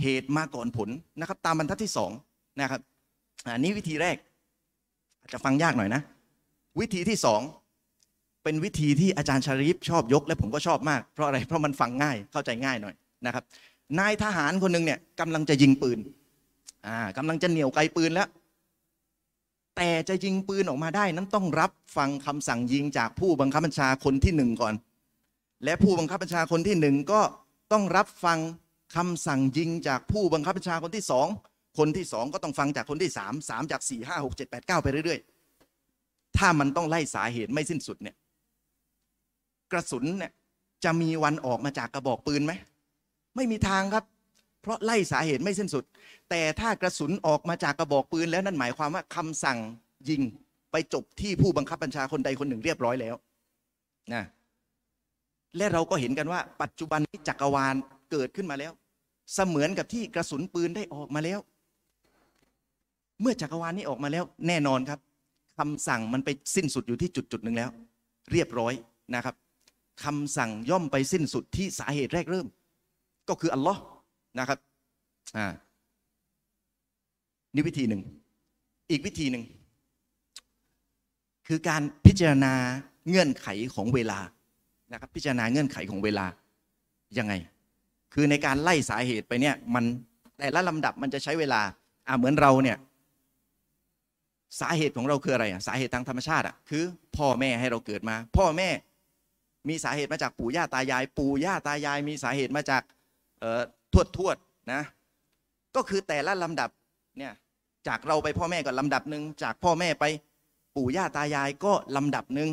[0.02, 0.88] เหตุมาก่อนผล
[1.20, 2.10] นะครับ ตามบรรทัดที่สอง
[2.60, 2.80] นะครับ
[3.54, 4.16] อันนี้วิธีแรก
[5.20, 6.02] อาจจะฟังยากหน่อยนะ
[6.80, 7.40] วิธีที่สอง
[8.44, 12.94] เป็นวิธีที่อาจารย์ชาริฟชอบยก และผมก็ชอบมากเพราะอะไรเพราะมันฟังง่ายเข้าใจง่ายหน่อย
[13.26, 13.44] นะครับ
[13.98, 15.98] นายทหารคนหนึ่งเนี่ยกำลังจะยิงปืน
[16.86, 18.28] อ่ากำลังจะเหนี่ยวไกลปืนแล้ว
[19.76, 24.74] แต่จะยิงปืนออกมาได้นั้นต้องรับฟังคำสั่งยิงจากผู้บังคับบัญชาคนที่หนึ่งก่อน
[25.64, 27.20] และผู้บังคับบัญชาคนที่หนึ่งก็
[27.72, 28.38] ต้องรับฟัง
[28.96, 31.26] คำสั่งยิงจากผู้บังคับบัญชาคนที่สอง
[31.78, 38.16] คนที่สองก็ต้องฟังจากคนที่สามสามจากสี่ห้าหกเจ็ดแปดเก้าไปเรื่อยๆ ถ้ามันต้องไล่สาเหตุไม่สิ้นสุดเนี่ย
[39.72, 40.32] กระสุนเนี่ย
[40.84, 42.52] จะมีวันออกมาจากกระบอกปืนไหม
[43.36, 44.04] ไม่มีทางครับ
[44.62, 45.84] เพราะไล่สาเหตุไม่สิ้นสุด
[46.30, 49.58] แต่ถ้ากระสุนออกมาจากกระบอกปืนแล้วนั่นหมายความว่าคำสั่ง
[50.08, 50.22] ยิง
[50.72, 53.14] ไปจบที่ผู้บังคับบัญชาคนใดคนหนึ่งเรียบร้อยแล้ว
[54.14, 54.24] นะ
[55.56, 57.74] และเราก็เห็นกันว่า ปัจจุบันนี้จักรวาล
[58.10, 58.72] เกิดขึ้นมาแล้ว
[59.34, 61.38] เสมือนกับที่กระสุนปืนได้ออกมาแล้ว
[63.20, 65.00] เมื่อจักรวาลนี้ออกมาแล้ว แน่นอนครับ
[65.58, 67.70] คำสั่งมันไปสิ้นสุดอยู่ที่จุดจุดหนึ่งแล้ว
[68.32, 68.74] เรียบร้อย
[69.14, 69.34] นะครับ
[70.04, 72.46] คำสั่งย่อมไปสิ้นสุดที่สาเหตุแรกเริ่ม
[73.28, 73.80] ก็คืออัลลอฮ์
[74.38, 74.58] นะครับ
[75.36, 75.46] อ่า
[77.54, 78.02] นี่วิธีหนึ่ง
[78.90, 79.44] อีกวิธีหนึ่ง
[81.46, 82.54] คือการพิจารณา
[83.08, 84.18] เงื่อนไขของเวลา
[84.92, 86.26] นะครับพิจารณาเงื่อนไขของเวลา
[87.18, 87.32] ยังไง
[88.14, 89.84] คือในการไล่สาเหตุไปเนี่ยมัน
[90.38, 91.60] แต่ละลำดับมันจะใช้เวลา
[92.08, 92.78] อ่าเหมือนเราเนี่ย
[94.60, 96.84] สาเหตุของเราคืออะไรอะสาเหตุทางธรรมชาติอะคือ
[97.16, 98.68] พ่อแม่ให้เราเกิดมา พ่อแม่
[99.68, 102.82] มีสาเหตุมาจากปู่ย่าตายาย ปู่ย่าตายาย มีสาเหตุมาจาก
[103.92, 104.36] ทวดทวด
[104.72, 104.82] นะ
[105.76, 106.70] ก็คือแต่ละลำดับ
[107.18, 107.32] เนี่ย
[107.88, 110.04] จากเราไปพ่อแม่ก็ลำดับหนึ่งจากพ่อแม่ไป
[110.76, 112.48] ปู่ย่าตายายก็ลำดับหนึ่ง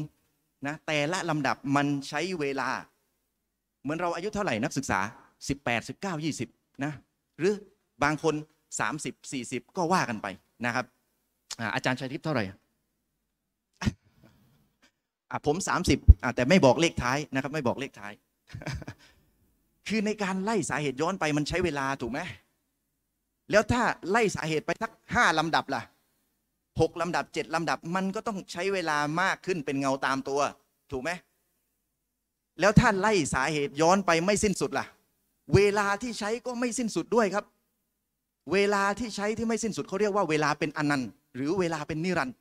[0.67, 2.69] นะแต่ละลำดับมันใช้เวลา
[3.81, 4.99] เหมือนเราอายุเท่าไหร่นักศึกษา
[5.49, 6.93] 18 19 20นะ
[7.39, 7.53] หรือ
[8.03, 8.35] บางคน
[8.85, 10.27] 30 40 ก็ว่ากันไป
[10.65, 10.85] นะครับ
[11.75, 12.43] อาจารย์ชัยทิพย์เท่าไหร่
[15.45, 15.55] ผม
[15.95, 18.13] 30แต่ไม่บอกเลขท้ายนะครับ ไม่บอกเลขท้าย
[19.87, 22.19] คือในการไล่สาเหตุย้อนไปมันใช้เวลาถูกไหม
[23.51, 25.81] แล้วถ้าไล่สาเหตุไปสักห้าลำดับล่ะ
[26.81, 30.39] หกลำดับเจ็ดลำดับมันก็ต้องใช้เวลามากขึ้นเป็นเงาตามตัว
[30.91, 31.11] ถูกไหม
[32.59, 34.85] แล้วถ้าไล่สาเหตุย้อนไปไม่สิ้นสุดล่ะ
[35.55, 37.45] เวลาที่ใช้ก็ไม่สิ้นสุดด้วยครับ
[38.53, 42.35] เวลาที่ใช้ที่ไม่สิ้นสุดเขาเรียกว่าเวลาเป็นอนันต์ หรือเวลาเป็นนิรันดร์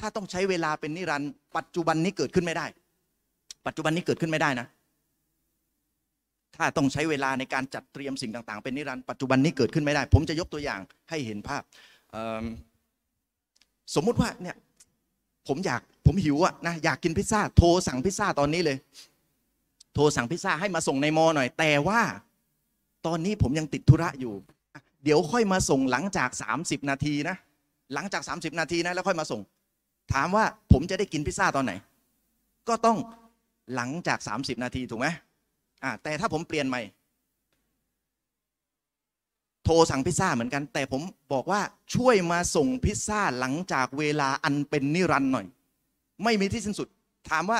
[0.00, 2.66] ถ้าต้องใช้เวลาเป็นนิรันดร์ปัจจุบันนี้เกิดขึ้นไม่ได้
[3.66, 4.66] ปัจจุบันนี้เกิดขึ้นไม่ได้นะ
[6.56, 10.80] ถ้าต้องใช้เวลาในการจัดเตรียมสิ่งต่าง ๆ เป็นนิรันดร์ปัจจุบันนี้เกิดขึ้นไม่ได้ ผมจะยกตัวอย่าง
[11.10, 11.62] ให้เห็นภาพ
[13.94, 14.56] สมมุติว่าเนี่ย
[15.48, 18.78] ผมอยากผมหิวอะนะอยากกินพิซซ่าโทรสั่งพิซซ่าตอนนี้เลย
[19.94, 22.00] โทรสั่งพิซซ่าให้มาส่งในมอหน่อย แต่ว่า
[23.06, 24.34] ตอนนี้ผมยังติดธุระอยู่
[25.04, 26.30] เดี๋ยวค่อยมาส่งหลังจาก
[26.60, 27.36] 30 นาทีนะ
[27.94, 29.40] หลังจาก 30 นาทีนะแล้วค่อยมาส่ง
[30.12, 31.72] ถามว่าผมจะได้กินพิซซ่าตอนไหน
[32.68, 32.98] ก็ต้อง
[33.74, 35.06] หลังจาก 30 นาทีถูกไหม
[35.82, 36.80] อ่าแต่ถ้าผมเปลี่ยนใหม่
[39.64, 41.60] โทรสั่งพิซซ่าเหมือนกัน แต่ผมบอกว่า
[41.94, 45.46] ช่วยมาส่งพิซซ่าหลังจากเวลาอันเป็นนิรันดร์หน่อย
[46.24, 46.88] ไม่มีที่สิ้นสุด
[47.30, 47.58] ถามว่า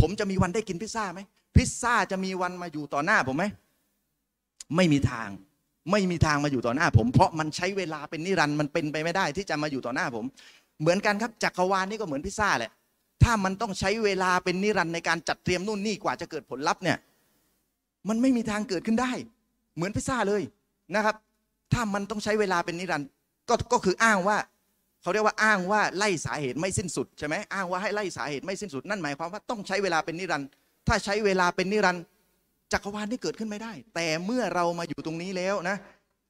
[0.00, 1.20] ผมจะมีวันได้กินพิซซ่าไหม
[1.56, 3.44] พิซซ่าจะมีวันมาอยู่ต่อหน้าผมไหม
[4.76, 5.28] ไม่มีทาง
[5.90, 10.24] ไม่มีทางมาอยู่ต่อหน้าผม เพราะมันใช้เวลาเป็นนิรันดร์มันเป็นไปไม่ได้ที่จะมาอยู่ต่อหน้าผม
[10.80, 12.72] เหมือนกันครับจักรวาลนี่ก็เหมือนพิซซ่าแหละ
[13.22, 16.98] ถ้ามันต้องใช้เวลาเป็นนิรันดร์ในการจัดเตรียมนู่นนี่กว่าจะเกิดผลลัพธ์เนี่ย
[18.08, 19.12] มันไม่มีทางเกิดขึ้นได้
[19.76, 20.42] เหมือนพิซซ่าเลย
[20.94, 21.16] นะครับ
[21.72, 23.08] ถ้ามันต้องใช้เวลาเป็นนิรันดร์
[23.48, 24.36] ก็ก็คืออ้างว่า
[25.02, 30.48] เขาเรียกว่าอ้างว่าไล่สาเหตุไม่สิ้นสุดใช่ไหมอ้างว่าให้ไล่สาเหตุไม่สิ้นสุดนั่นหมายความว่าต้องใช้เวลาเป็นนิรันดร์
[30.88, 32.04] ถ้าใช้เวลาเป็นนิรันดร์
[32.72, 35.76] จักรวาลนี่เกิดขึ้นไม่ได้ แต่เมื่อเรามาอยู่ตรงนี้แล้วนะ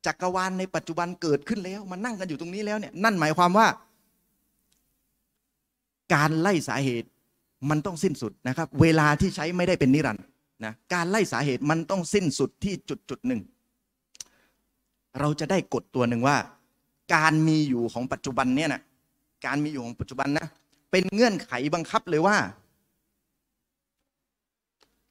[0.06, 3.66] จักรวาลในปัจจุบันเกิดขึ้นแล้วมานั่งกันอยู่ตรงนี้แล้วเนี่ยนั่นหมายความว่า
[6.14, 7.08] การไล่สาเหตุ
[7.70, 10.24] มันต้องสิ้นสุดนะครับ เวลาที่ใช้ไม่ได้เป็นนิรันดร์
[10.64, 13.40] นะการไล่สาเหตุมันต้องสิ้นสุดที่จุดจุดหนึ่ง
[15.18, 16.36] เราจะได้กฎตัวหนึ่งว่า
[17.14, 18.82] การมีอยู่ของปัจจุบันเนี่ยนะ
[19.46, 20.46] การมีอยู่ของปัจจุบันนะ
[20.90, 22.36] เป็นเงื่อนไขบังคับเลยว่า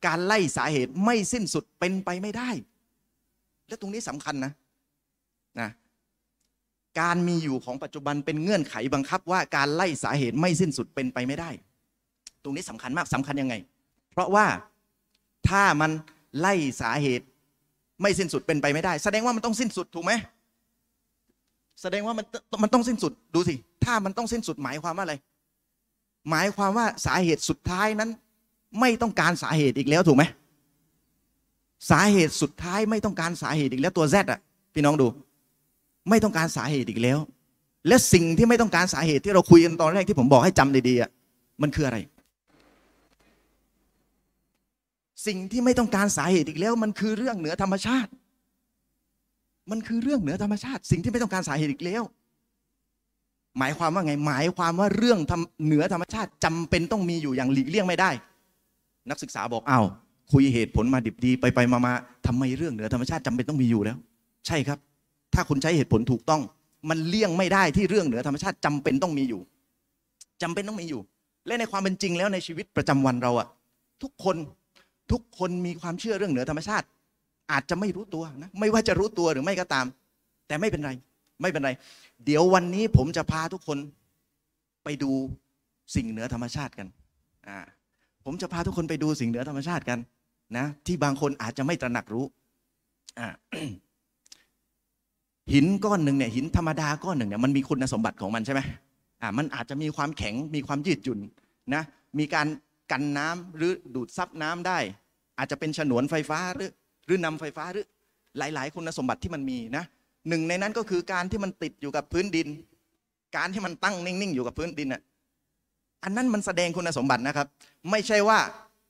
[0.06, 2.50] การไล่สาเหตุไม่สิ้นสุดเป็นไปไม่ได้
[3.68, 4.52] และตรงนี้สำคัญนะ
[5.60, 5.70] นะ
[7.00, 11.50] การมีอยู่ของปัจจุบันเป็นเงื่อนไขบังคับว่าการไล่สาเหตุไม่สิ้นสุดเป็นไปไม่ได้
[12.44, 13.56] ตรงนี้สำคัญมากสำคัญยังไง
[14.12, 14.46] เพราะว่า
[15.50, 15.92] ถ้ามัน
[16.40, 17.26] ไล่สาเหตุ
[18.02, 20.12] ไม่สิ้นสุดเป็นไปไม่ได้ แสดงว่ามันต้องสิ้นสุดถูกไหม
[21.82, 22.26] แสดงว่ามัน
[22.64, 25.16] มันต้องสิ้นสุดดูสิ ถ้ามันต้องสิ้นสุดหมายความว่าอะไร
[26.30, 28.10] หมายความว่าสาเหตุสุดท้ายนั้น
[28.80, 30.24] ไม่ต้องการสาเหตุอีกแล้วถูกไหม
[31.90, 34.40] สาเหตุสุดท้ายไม่ต้องการสาเหตุอีกแล้วตัว Z อะ
[34.74, 35.08] พี่น้องดู
[36.10, 37.20] ไม่ต้องการสาเหตุอีกแล้ว
[37.88, 41.10] และสิ่งที่ไม่ต้องการสาเหตุที่เราคุยกันตอนแรกที่ผมบอกให้จำดีๆอะ
[41.62, 41.98] มันคืออะไร
[45.26, 48.12] สิ่งที่ไม่ต้องการสาเหตุอีกแล้ว มันคือเรื่องเหนือธรรมชาติ
[49.72, 52.04] มันคือเรื่องเหนือธรรมชาติ สิ่งที่ไม่ต้องการสาเหตุอีกแล้ว
[53.60, 55.20] หมายความว่าไง หมายความว่าเรื่อง
[55.66, 58.10] เหนือธรรมชาติจำเป็นต้องมีอยู่อย่างหลีกเลี่ยงไม่ได้
[59.10, 59.86] นักศึกษาบอกอ้าว
[60.32, 61.94] คุยเหตุผลมาดิบดีไปไปมามา
[62.28, 63.98] ทำไมเรื่องเหนือธรรมชาติจำเป็นต้องมีอยู่แล้ว
[64.48, 64.80] ใช่ครับ
[65.34, 66.42] ถ้าคุณใช้เหตุผลถูกต้อง
[66.90, 69.42] มันเลี่ยงไม่ได้ที่เรื่องเหนือธรรมชาติจำเป็นต้องมีอยู่
[70.42, 71.02] จำเป็นต้องมีอยู่
[71.48, 73.48] และในความเป็นจริงแล้วในชีวิตประจำวันเราอะ
[74.04, 74.36] ทุกคน
[75.12, 76.86] ทุกคนมีความเชื่อเรื่องเหนือธรรมชาติ
[77.52, 79.86] อาจจะไม่รู้ตัวนะไม่ว่าจะรู้ตัวหรือไม่ก็ตาม
[80.48, 80.92] แต่ไม่เป็นไร
[81.42, 81.72] ไม่เป็นไร
[82.26, 83.78] เดี๋ยววันนี้ผมจะพาทุกคน
[84.84, 85.12] ไปดู
[85.96, 86.88] สิ่งเหนือธรรมชาติกัน
[87.48, 87.60] อ่า
[88.26, 90.00] ผมจะพาทุกคนไปดูสิ่งเหนือธรรมชาติกัน
[90.58, 92.26] นะ ที่บางคนอาจจะไม่ตระหนักรู้
[93.20, 93.28] อ่า
[95.54, 98.62] หินก้อนหนึ่งเนี่ยหินธรรมดาก้อนหนึ่งเนี่ยมันมีคุณสมบัติของมันใช่ไหม
[99.22, 101.20] อ่ามันอาจจะมีความแข็งมีความยืดหยุ่น
[101.74, 101.84] นะ
[102.20, 102.48] มีการ
[102.92, 104.80] กันน้ำหรือดูดซับน้ำได้
[105.38, 106.70] อาจจะเป็นฉนวนไฟฟ้าหรือ
[107.06, 107.86] หรือนำไฟฟ้าหรือ
[108.38, 109.84] หลาย ๆ คุณสมบัติที่มันมีนะ
[110.30, 112.48] หนึ่งในนั้นก็คือการที่มันติดอยู่กับพื้นดิน
[113.38, 115.02] การที่มันตั้งนิ่ง ๆ อยู่กับพื้นดินอะ
[116.04, 117.48] อันนั้นมันแสดงคุณสมบัตินะครับ
[117.92, 118.40] ไม่ใช่ว่า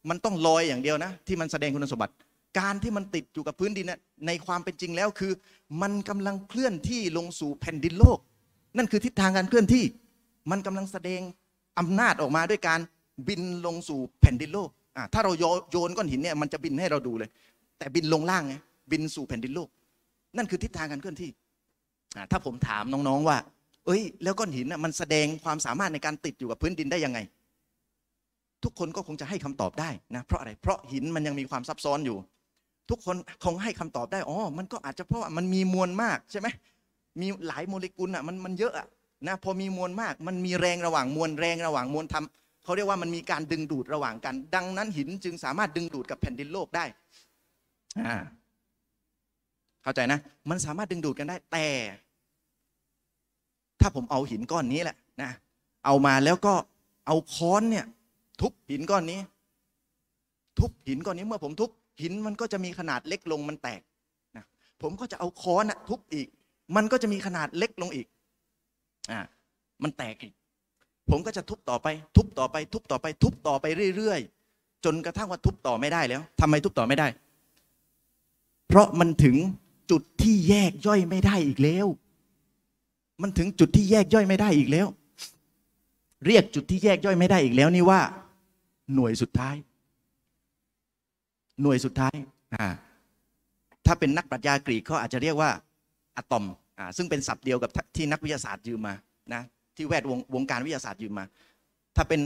[0.09, 2.13] มันต้องลอยอย่างเดียวนะ ที่มันแสดงคุณสมบัติ
[2.59, 5.31] การที่มันติดอยู่กับพื้นดินน่ะในความเป็นจริงแล้วคือ
[5.81, 8.19] มันกำลังเคลื่อนที่ลงสู่แผ่นดินโลก
[8.77, 9.83] นั่นคือทิศทางการเคลื่อนที่
[10.51, 11.21] มันกำลังแสดง
[11.79, 12.79] อำนาจออกมาด้วยการ
[13.27, 15.31] บินลงสู่แผ่นดินโลกอะถ้าเรา
[15.71, 17.29] โยนก้อนหินเนี่ยมันจะบินให้เราดูเลย
[17.77, 18.55] แต่บินลงล่างไง
[18.91, 19.69] บินสู่แผ่นดินโลก
[20.37, 21.31] นั่นคือทิศทางการเคลื่อนที่
[22.15, 23.37] อะถ้าผมถามน้องๆว่า
[23.85, 27.19] เอ้ย แล้วก้อนหินน่ะมันแสดงความสามารถในการติดอยู่กับพื้นดินได้ยังไง
[28.63, 32.17] ทุกคนก็คงจะให้คำตอบได้นะเพราะอะไรเพราะหินมันยังมีความซับซ้อนอยู่
[32.89, 36.47] ทุกคนคงให้คำตอบได้อ๋อมันก็อาจจะเพราะว่ามันมีมวลมากใช่ไหม
[37.21, 38.87] มีหลายโมเลกุลอะมันมันเยอะอะ
[39.27, 46.85] นะพอมีมวลมาก มันมีแรงระหว่างมวลแรงระหว่างมวลทำ เขาเรียกว่ามันมีการดึงดูดระหว่างกัน ดังนั้นหินจึงสามารถดึงดูดกับแผ่นดินโลกได้
[47.99, 48.15] อ่า
[49.83, 50.19] เข้าใจนะ
[50.49, 51.67] มันสามารถดึงดูดกันได้ แต่
[53.81, 55.31] ถ้าผมเอาหินก้อนนี้แหละนะ
[55.85, 56.53] เอามาแล้วก็
[57.07, 57.85] เอาค้อนเนี่ย
[58.41, 59.19] ทุบหินก้อนนี้
[60.59, 61.69] ทุบหินก้อนนี้เมื่อผมทุบ
[62.01, 63.81] หินมันก็จะมีขนาดเล็กลงมันแตก
[64.37, 64.45] นะ
[64.81, 66.27] ผมก็จะเอาค้อนอะทุบอีก
[66.75, 68.07] มันก็จะมีขนาดเล็กลงอีก
[69.11, 69.19] อ่า
[69.83, 70.33] มันแตกอีก
[71.09, 73.65] ผมก็จะทุบต่อไป ทุบต่อไป ทุบต่อไป ทุบต่อไป
[73.95, 77.07] เรื่อยๆ จนกระทั่งว่าทุบต่อไม่ได้แล้วทำไมทุบต่อไม่ได้
[78.67, 79.35] เพราะมันถึง
[79.91, 81.87] จุดที่แยกย่อยไม่ได้อีกแล้ว
[83.21, 84.87] มันถึงจุดที่แยกย่อยไม่ได้อีกแล้ว
[86.25, 88.01] เรียกจุดที่แยกย่อยไม่ได้อีกแล้วนี่ว่า
[88.93, 89.55] หน่วยสุดท้าย
[91.61, 92.15] หน่วยสุดท้าย
[92.55, 92.67] อ่า
[93.85, 95.49] ถ้าเป็นนักปรัชญากรีกเขาอาจจะเรียกว่า
[96.17, 96.45] อะตอม
[96.79, 98.93] อ่าซึ่งเป็นศัพท์เดียวกับที่นักวิทยาศาสตร์ยืมมา
[99.33, 99.41] นะ
[99.79, 101.25] ที่แวดวงวงการวิทยาศาสตร์ยืมมา
[101.95, 102.19] ถ้าเป็น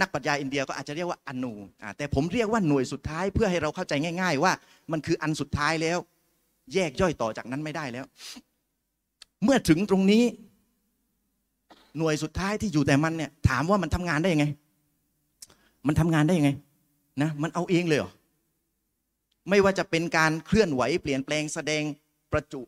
[0.00, 1.52] นักปรัชญาอินเดียก็อาจจะเรียกว่าอนู
[1.82, 4.52] อแต่ผมเรียกว่าหน่วยสุดท้ายเพื่อให้เราเข้าใจง่าย ๆ ว่า
[4.92, 5.98] มันคืออันสุดท้ายแล้ว
[6.74, 8.04] แยกย่อยต่อจากนั้นไม่ได้แล้ว
[9.44, 10.24] เมื่อถึงตรงนี้
[11.98, 14.46] หน่วยสุดท้ายที่อยู่แต่มันเนี่ยถามว่ามันทำงานได้ยังไง
[15.86, 16.50] มันทำงานได้ยังไง
[17.22, 18.10] นะมันเอาเองเลยเหรอ
[19.48, 21.82] ไม่ว่าจะเป็นการเคลื่อนไหวเปลี่ยนแปลงแสดง
[22.32, 22.60] ประจุ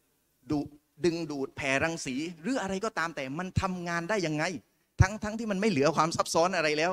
[0.51, 0.59] ดู
[1.05, 4.45] ดึงดูดแผ่รังสี หรืออะไรก็ตามแต่มันทำงานได้ยังไง
[5.01, 6.93] ทั้งทั้งที่มันไม่เหลือความซับซ้อนอะไรแล้ว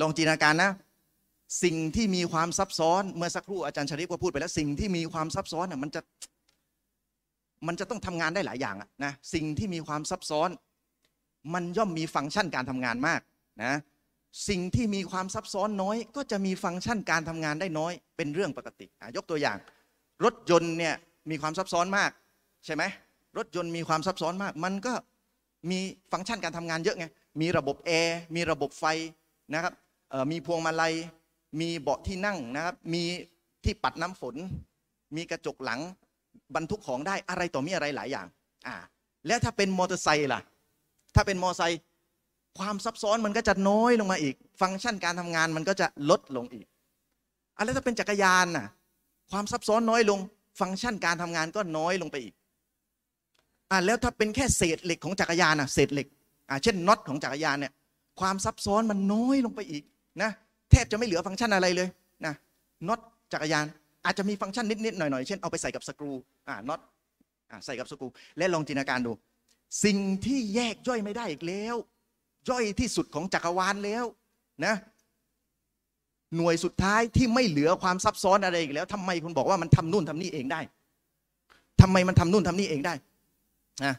[0.00, 0.70] ลองจินตนาการนะ
[1.62, 6.00] สิ่งที่มีความซับซ้อนเมื่อสักครู่อาจารย์ชริฟก็พูดไปแล้ว สิ่งที่มีความซับซ้อนน่ะมันจะ
[7.66, 10.48] มันจะต้องทำงานได้หลายอย่างนะสิ่งที่มีความซับซ้อน
[11.54, 13.20] มันย่อมมีฟังก์ชันการทำงานมาก
[13.62, 13.72] นะ
[14.48, 18.86] สิ่งที่มีความซับซ้อนน้อย ก็จะมีฟังก์ชันการทำงานได้น้อย เป็นเรื่องปกติ
[19.16, 19.58] ยกตัวอย่าง
[20.24, 20.94] รถยนต์เนี่ย
[21.30, 22.10] มีความซับซ้อนมาก
[22.64, 22.82] ใช่ไหม
[23.36, 24.92] รถยนต์มีความซับซ้อนมาก มันก็
[25.70, 25.78] มี
[26.12, 27.06] ฟังก์ชันการทำงานเยอะไง
[27.40, 28.84] มีระบบแอร์มีระบบไฟ
[29.54, 29.72] นะครับ
[30.30, 30.94] มีพวงมาลัย
[31.60, 33.02] มีเบาะที่นั่งนะครับ มี
[33.64, 34.34] ที่ปัดน้ำฝน
[35.16, 35.80] มีกระจกหลัง
[36.54, 38.26] บรรทุกของได้อะไรต่อมีอะไรหลายอย่าง
[38.66, 38.76] อ่า
[39.26, 40.40] แล้วถ้าเป็นมอเตอร์ไซค์ล่ะ
[41.14, 41.80] ถ้าเป็นมอเตอร์ไซค์
[42.58, 46.66] ความซับซ้อนมันก็จะน้อยลงมาอีก ฟังก์ชันการทำงานมันก็จะลดลงอีก
[47.56, 48.66] อะแล้วถ้าเป็นจักรยานน่ะ
[49.30, 50.18] ความซับซ้อนน้อยลง
[50.60, 52.34] ฟังก์ชันการทำงานก็น้อยลงไปอีก
[53.70, 56.06] อ่าแล้วถ้าเป็นแค่เศษเหล็กของจักรยานน่ะเศษเหล็ก
[56.48, 57.72] อ่าเช่นน็อตของจักรยานเนี่ย
[58.20, 59.82] ความซับซ้อนมันน้อยลงไปอีก
[60.22, 60.30] นะ
[60.70, 61.88] แทบจะไม่เหลือฟังก์ชันอะไรเลย
[62.26, 62.34] นะ
[62.88, 63.00] น็อต
[63.32, 63.64] จักรยาน
[64.04, 66.12] อาจจะมีฟังก์ชันนิดๆหน่อยๆเช่นเอาไปใส่กับสกรู
[66.48, 66.80] อ่าน็อต
[67.50, 68.08] อ่าใส่กับสกรู
[68.38, 69.12] และลองจินตนาการดู
[69.84, 71.76] สิ่งที่แยกย่อยไม่ได้อีกแล้ว
[72.50, 74.04] ย่อยที่สุดของจักรวาลแล้ว
[74.64, 74.74] นะ
[76.36, 80.60] หน่วยสุดท้ายที่ไม่เหลือความซับซ้อนอะไรอีกแล้วทำไมคุณบอกว่ามันทำนู่นทำนี่เองได้
[81.80, 82.94] ทำไมมันทำนู่นทำนี่เองได้
[83.84, 83.94] นะ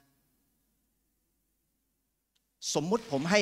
[2.75, 3.41] สมมุติผมให้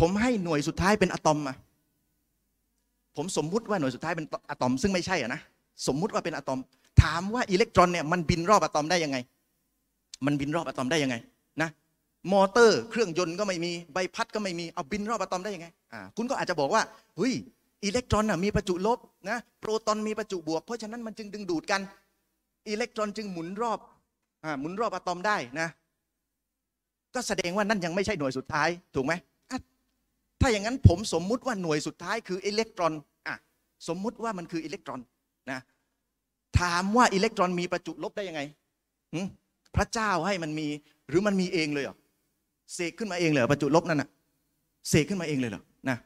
[0.00, 1.56] ผมให้หน่วยสุดท้ายเป็นอะตอมอะ
[3.16, 5.40] ผมสมมุติว่าหน่วยสุดท้ายเป็นอะตอม ซึ่งไม่ใช่อะนะ
[5.86, 6.60] สมมุติว่าเป็นอะตอม
[7.02, 9.16] ถามว่าอิเล็กตรอนเนี่ยมันบินรอบอะตอมได้ยังไง
[10.26, 11.16] มันบินรอบอะตอมได้ยังไง
[11.62, 11.70] นะ
[12.32, 16.82] มอเตอร์เครื่องยนต์ก็ไม่มีใบพัดก็ไม่มีเอาบินรอบอะตอมได้ยังไงอ่าคุณก็อาจจะบอกว่า
[17.16, 17.32] เฮ้ย
[17.84, 18.98] อิเล็กตรอนน่ะมีประจุลบ
[19.30, 21.80] นะโปรตอนมีประจุบวก เพราะฉะนั้นมันจึงดึงดูดกัน
[22.68, 23.78] อิเล็กตรอนจึงหมุนรอบ
[24.44, 25.68] อหมุนรอบอะตอมได้นะ
[27.14, 29.12] ก็แสดงว่านั่นยังไม่ใช่หน่วยสุดท้าย ถูกไหม
[30.40, 32.92] ถ้าอย่างนั้นผมสมมุติว่าหน่วยสุดท้ายคืออิเล็กตรอน
[33.26, 33.36] อะ
[33.88, 35.00] สมมุติว่ามันคืออิเล็กตรอน
[35.50, 35.58] นะ
[36.60, 38.40] ถามว่าอิเล็กตรอนมีประจุลบได้ยังไง
[39.76, 40.68] พระเจ้าให้มันมี
[41.08, 41.96] หรือมันมีเองเลยเหรอ
[42.74, 44.08] เสกขึ้นมาเองเลยเหรอประจุลบนั่นน่ะ
[44.88, 45.96] เสกขึ้นมาเองเลยเหรอนะ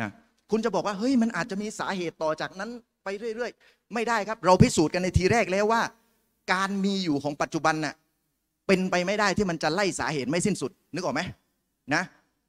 [0.00, 0.08] นะ
[0.50, 2.70] คุณจะบอกว่าเฮ้ยมันอาจจะมีสาเหตุต่อจากนั้น
[3.04, 5.82] ไปเรื่อย ๆ ไม่ได้ครับ เราพิสูจน์กันในทีแรกแล้วว่า
[6.52, 7.94] การมีอยู่ของปัจจุบันน่ะ
[8.66, 11.20] เป็นไปไม่ได้ที่มันจะไล่สาเหตุไม่สิ้นสุด นึกออกไหม
[11.94, 12.02] นะ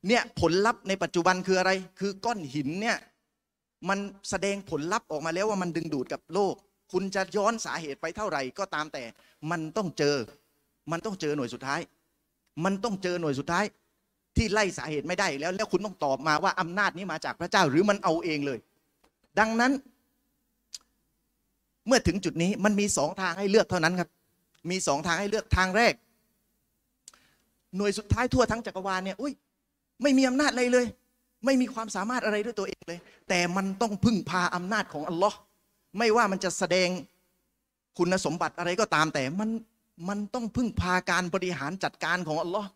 [0.07, 2.97] เนี่ยผลลัพธ์ในปัจจุบันคืออะไร คือก้อนหินเนี่ย
[3.89, 3.99] มัน
[4.29, 6.55] แสดงผลลัพธ์ออกมาแล้วว่ามันดึงดูดกับโลก
[6.91, 9.03] คุณจะย้อนสาเหตุไปเท่าไหร่ก็ตามแต่
[9.51, 10.15] มันต้องเจอ
[10.91, 11.81] มันต้องเจอหน่วยสุดท้าย
[12.63, 13.65] มันต้องเจอหน่วยสุดท้าย
[14.35, 18.59] ที่ไล่สาเหตุไม่ได้แล้ว แล้วคุณต้องตอบมาว่าอำนาจนี้มาจากพระเจ้าหรือมันเอาเองเลย
[19.39, 19.71] ดังนั้น
[21.87, 24.09] เมื่อถึงจุดนี้มันมีสองทางให้เลือกเท่านั้นครับ
[24.69, 25.93] มีสองทางให้เลือกทางแรก
[27.75, 29.33] หน่วยสุดท้ายทั่วทั้งจักรวาลเนี่ยอุ้ย
[30.01, 30.85] ไม่มีอำนาจอะไรเลย
[31.45, 32.99] ไม่มีความสามารถอะไรด้วยตัวเองเลย
[33.29, 35.37] แต่มันต้องพึ่งพาอำนาจของอัลลอฮ์
[35.97, 36.89] ไม่ว่ามันจะแสดง
[37.97, 39.49] คุณสมบัติอะไรก็ตามแต่มัน
[40.09, 42.67] มันต้องพึ่งพาการบริหารจัดการของอัลลอฮ์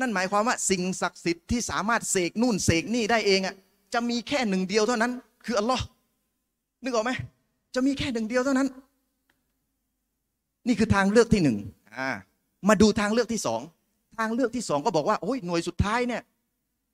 [0.00, 3.54] นั่นหมายความว่าสิ่งศักดิ์สิทธิ์ที่สามารถเสกนู่นเสกนี่ได้เองอะ
[3.94, 5.12] จะมีแค่หนึ่งเดียวเท่านั้น
[5.44, 5.84] คืออัลลอฮ์
[6.82, 7.12] นึกออกไหม
[7.76, 8.68] จะมีแค่หนึ่งเดียวเท่านั้น
[10.66, 11.56] นี่คือทางเลือกที่หนึ่ง
[11.96, 12.10] อ่า
[12.68, 13.60] มาดูทางเลือกที่สอง
[14.18, 16.22] ทางเลือกที่สองก็บอกว่าโอ้ยหน่วยสุดท้ายเนี่ย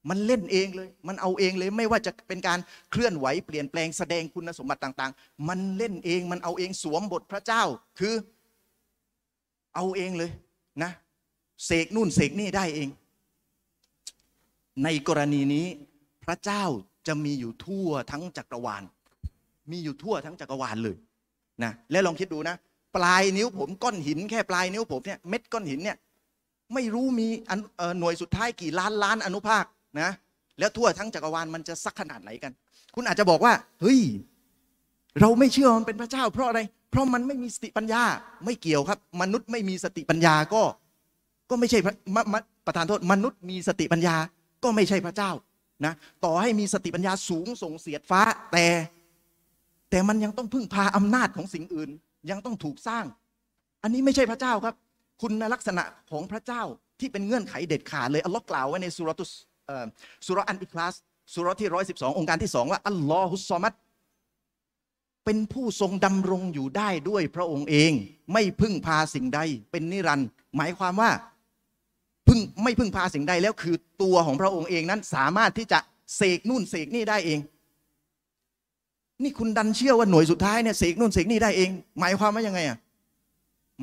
[0.09, 2.59] มันเล่นเองเลย มันเอาเองเลยไม่ว่าจะเป็นการ
[2.91, 7.63] เคลื่อนไหวเปลี่ยนแปลงแสดงคุณสมบัติต่าง ๆ มันเล่นเองมันเอาเองสวมบทพระเจ้า
[7.99, 8.15] คือ
[9.75, 10.31] เอาเองเลย
[10.83, 10.91] นะ
[11.65, 12.89] เสกนู่นเสกนี่ได้เอง
[14.85, 15.67] ในกรณีนี้
[16.25, 16.65] พระเจ้า
[17.07, 18.83] จะมีอยู่ทั่วทั้งจักรวาล
[19.71, 20.97] มีอยู่ทั่วทั้งจักรวาลเลย
[21.63, 22.57] นะแล้วลองคิดดูนะ
[22.97, 25.97] ปลายนิ้วผมก้อนหินแค่ปลายนิ้วผมเนี่ยเม็ดก้อนหินเนี่ย
[26.75, 29.65] ไม่รู้มีอันเอ่อหน่วยสุดท้ายกี่ล้านล้านอนุภาค
[30.01, 30.11] นะ
[30.59, 32.53] แล้วทั่วทั้งจักรวาลมันจะสักขนาดไหนกัน
[32.95, 34.01] คุณอาจจะบอกว่าเฮ้ย
[35.21, 36.61] เราไม่เชื่อมันเป็นพระเจ้า เพราะอะไร
[36.91, 38.03] เพราะมันไม่มีสติปัญญา
[38.45, 40.63] ไม่เกี่ยวครับ มนุษย์ไม่มีสติปัญญาก็
[41.51, 42.35] ก็ไม่ใช่พระมม
[42.67, 44.17] ประธานโทษ มนุษย์มีสติปัญญา
[44.65, 45.31] ก็ไม่ใช่พระเจ้า
[45.85, 45.93] นะ
[46.25, 48.21] ต่อให้มีสติปัญญาสูงส่งเสียดฟ้า
[48.53, 48.67] แต่
[49.93, 51.91] แต่มันยังต้องพึ่งพาอำนาจของสิ่งอื่น
[52.31, 53.05] ยังต้องถูกสร้าง
[53.83, 54.75] อันนี้ไม่ใช่พระเจ้าครับ
[55.23, 56.63] คุณลักษณะของพระเจ้า
[57.01, 59.33] ที่เป็นเงื่อนไขเด็ดขาดเลยอัลลอฮ์กล่าวไว้ในสุรตุส
[60.27, 60.95] สุรอันอิคลาส
[61.35, 63.73] สุรที่ร้อยสิบสององค์การที่สองว่าอัลลอฮุสซอมัด
[65.25, 67.93] เป็นผู้ทรงดำรงอยู่ได้ด้วยพระองค์เอง
[68.33, 69.41] ไม่พึ่งพาสิ่งใด
[69.71, 71.11] เป็นนิรันด์หมายความว่า
[72.29, 75.79] พึ่งไม่พึ่งพาสิ่งใดแล้วคือตัวของพระองค์เองนั้นสามารถที่จะ
[76.17, 77.39] เสกนู่นเสกนี่ได้เอง
[79.23, 81.71] นี่คุณดันเชื่อว่าหน่วยสุดท้ายเนี่ยเสกนู่นเสกนี่ได้เอง
[82.01, 82.79] หมายความว่ายังไงอะ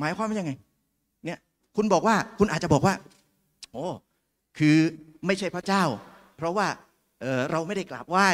[0.00, 0.52] หมายความว่ายังไง
[1.24, 1.38] เนี่ย
[1.76, 2.94] คุณบอกว่าคุณอาจจะบอกว่า
[3.72, 3.86] โอ้
[4.58, 4.76] คือ
[5.26, 5.82] ไม่ใช่พระเจ้า
[6.36, 6.66] เพราะว่า
[7.20, 8.28] เเราไม่ได้กราบไหว้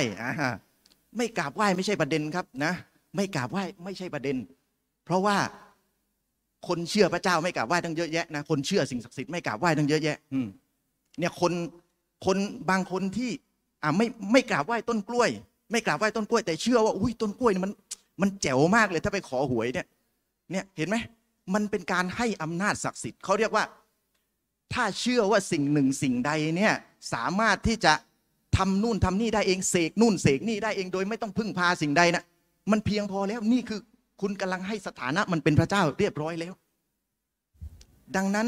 [1.17, 2.73] ไม่กราบไหว้ไม่ใช่ประเด็นครับนะ
[3.17, 4.37] ไม่กราบไหว้ไม่ใช่ประเด็น
[5.05, 5.37] เพราะว่า
[6.69, 10.41] คนเชื่อพระเจ้าไม่กราบไหว้ตั้งเยอะแยะนะคนเชื่อสิ่งศักดิ์สิทธิ์ไม่กราบไหว้ตั้งเยอะแยะ อื
[11.19, 11.53] เนี่ยคน
[12.27, 12.37] คน
[12.71, 13.31] บางคนที่
[13.83, 15.31] อ่าไม่ไม่กราบไหว้ต้นกล้วย
[15.71, 17.73] ไม่กราบไหว้ต้นกล้วยแต่เชื่อว่าอุ้ยต้นกล้วยมัน
[18.21, 19.87] มันแจ๋วมากเลยถ้าไปขอหวยเนี่ย
[20.51, 20.97] เนี่ยเห็นไหม
[21.55, 23.65] มันเป็นการให้อำนาจศักดิ์สิทธิ์เขาเรียกว่า
[24.73, 26.75] ถ้าเชื่อว่าสิ่งหนึ่งสิ่งใดเนี่ย
[27.13, 27.93] สามารถที่จะ
[28.57, 32.25] ทำนู่นทำนี่ได้เองเสกนู่นเสกนี่ได้เองโดยไม่ต้องพึ่งพาสิ่งใดนะ
[32.71, 33.81] มันเพียงพอแล้วนี่คือ
[34.21, 36.55] คุณกำลังให้สถานะมันเป็นพระเจ้าเรียบร้อยแล้ว
[38.17, 38.47] ดังนั้น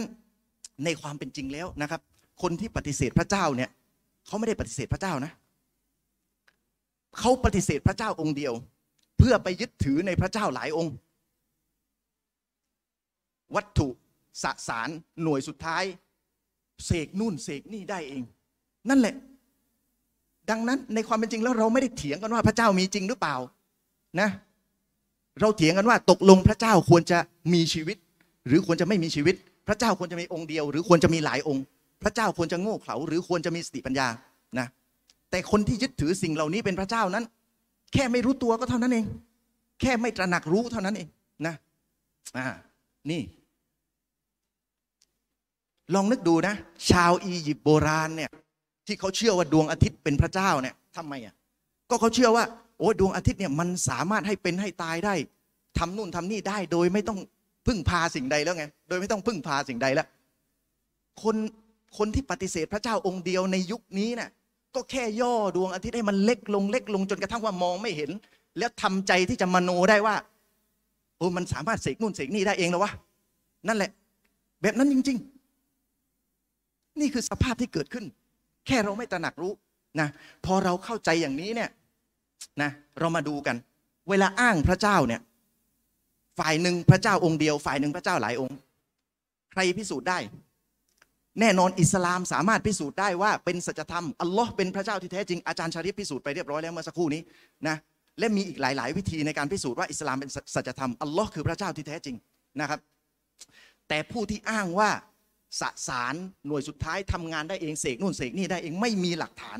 [0.85, 2.01] ในความเป็นจริงแล้วนะครับ
[2.43, 3.71] คนที่ปฏิเสธพระเจ้าเนี่ย
[4.27, 5.33] เขาไม่ได้ปฏิเสธพระเจ้านะ
[7.19, 8.53] เขาปฏิเสธพระเจ้าองค์เดียว
[9.19, 10.95] เพื่อไปยึดถือในพระเจ้าหลายองค์
[13.55, 13.89] วัตถุ
[14.43, 14.89] สสาร
[15.23, 15.85] หน่วยสุดท้าย
[16.87, 18.23] เสกนู่นเสกนี่ได้เอง
[18.89, 19.15] นั่นแหละ
[20.51, 23.37] ดังนั้นในความเป็นจริงแล้วเราไม่ได้เถียงกันว่าพระเจ้ามีจริงหรือเปล่า
[24.21, 24.29] นะ
[25.41, 27.19] เราเถียงกันว่าตกลงพระเจ้าควรจะ
[27.55, 27.97] มีชีวิต
[28.47, 29.35] หรือควรจะไม่มีชีวิต
[29.69, 31.65] พระเจ้าควรจะมีองค์เดียว หรือควรจะมีหลายองค์
[32.03, 34.09] พระเจ้าควรจะโง่เขลาหรือควรจะมีสติปัญญา
[34.59, 34.67] นะ
[35.31, 37.25] แต่คนที่ยึดถือสิ่งเหล่านี้เป็นพระเจ้านั้น
[37.93, 39.07] แค่ไม่รู้ตัวก็เท่านั้นเอง
[39.81, 41.09] แค่ไม่ตระหนักรู้เท่านั้นเอง
[41.47, 41.55] นะ
[42.37, 42.47] อ่า
[43.11, 43.21] นี่
[45.95, 46.55] ลองนึกดูนะ
[46.91, 48.31] ชาวอียิปต์โบราณเนี่ย
[48.87, 51.35] ที่เขาเชื่อว่าดวงอาทิตย์เป็นพระเจ้าเนี่ยทำไมอะ
[51.91, 52.45] ก็เขาเชื่อว่า
[52.79, 55.15] โอ้ดวงอาทิตย์เนี่ยมันสามารถให้เป็นให้ตายได้
[55.79, 57.19] ทำนู่นทำนี่ได้โดยไม่ต้อง
[57.67, 60.07] พึ่งพาสิ่งใดแล้วไง โดยไม่ต้องพึ่งพาสิ่งใดแล้ว
[61.23, 61.37] คน
[61.99, 64.31] คนที่ปฏิเสธพระเจ้าองค์เดียวในยุคนี้น่ะ
[64.75, 68.11] ก็แค่ย่อดวงอาทิตย์ให้มันเล็กลงเล็กลงจนกระทั่งว่ามองไม่เห็น
[68.59, 70.15] แล้วทำใจที่จะมโนได้ว่า
[71.17, 72.93] โอ้มันสามารถเสกนู่นเสกนี่ได้เองแล้ววะ
[73.69, 73.91] นั่นแหละ
[74.63, 75.19] แบบนั้นจริง
[76.09, 78.05] ๆ นี่คือสภาพที่เกิดขึ้น
[78.67, 79.53] แค่เราไม่ตระหนักรู้
[80.01, 80.09] นะ
[80.45, 81.71] พอเราเข้าใจอย่างนี้เนี่ย
[82.63, 83.57] นะเรามาดูกัน
[84.09, 85.21] เวลาอ้างพระเจ้าเนี่ย
[86.39, 88.57] ฝ่ายหนึ่งพระเจ้าองค์เดียว ฝ่ายหนึ่งพระเจ้าหลายองค์
[89.53, 90.19] ใครพิสูจน์ได้
[91.41, 97.23] แน่นอนอิสลามสามารถพิสูจน์ได้ว่าเป็นสัจธรรมอัลลอฮ์เป็นพระเจ้าที่แท้จริงอาจารย์ชาริฟพิสูจน์ไปเรียบร้อยแล้วเมื่อสักครู่นี้
[97.69, 97.77] นะ
[98.19, 102.17] และมีอีกหลาย ๆ วิธีในการพิสูจน์ว่าอิสลามเป็นสัจธรรมอัลลอฮ์คือพระเจ้าที่แท้จริง
[102.61, 102.81] นะครับ
[103.89, 104.91] แต่ผู้ที่อ้างว่า
[105.61, 106.15] สสาร
[106.47, 109.59] หน่วยสุดท้ายทำงานได้เองเสกนู่นเสกนี่ได้เองไม่มีหลักฐาน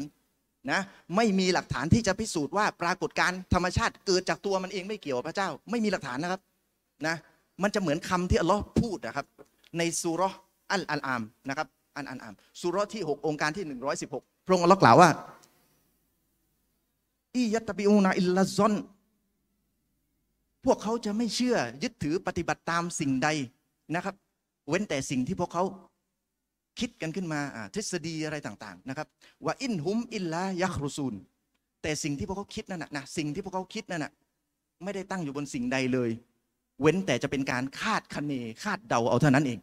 [0.71, 0.81] นะ
[1.17, 6.41] ไม่มีหลักฐานที่จะพิสูจน์ว่าปรากฏการธรรมชาติเกิดจากตัวมันเองไม่เกี่ยวกับพระเจ้า ไม่มีหลักฐานนะครับ
[7.07, 7.17] นะ
[7.63, 9.27] มันจะเหมือนคำที่อัลลอฮ์พูดนะครับ
[9.79, 10.31] ในสุรา
[10.71, 13.65] อัลอัลอามนะครับอันอันอามสุรที่ 6 องค์การที่
[14.07, 15.11] 116 พระองค์อัลลอฮ์กล่าวว่า
[17.37, 18.75] อียัตตบิอูนาอิลลาซอน
[20.65, 23.29] พวกเขาจะไม่เชื่อยึดถือปฏิบัติตามสิ่งใด
[23.95, 24.15] นะครับ
[24.69, 25.65] เว้นแต่สิ่งที่พวกเขา
[26.81, 29.07] คิดกันขึ้นมาอ่าทฤษฎีอะไรต่างๆนะครับ
[29.45, 31.15] ว่าอินหุมอิลลายักรุซูน
[31.83, 34.13] แต่สิ่งที่พวกเขาคิดนั่นนะนะสิ่งที่พวกเขาคิดนั่นนะ
[34.85, 36.11] ไม่ได้ตั้งอยู่บนสิ่งใดเลย
[36.81, 38.33] เว้นแต่จะเป็นการคาดคะเน
[38.63, 39.59] คาดเดาเอาเท่านั้นเอง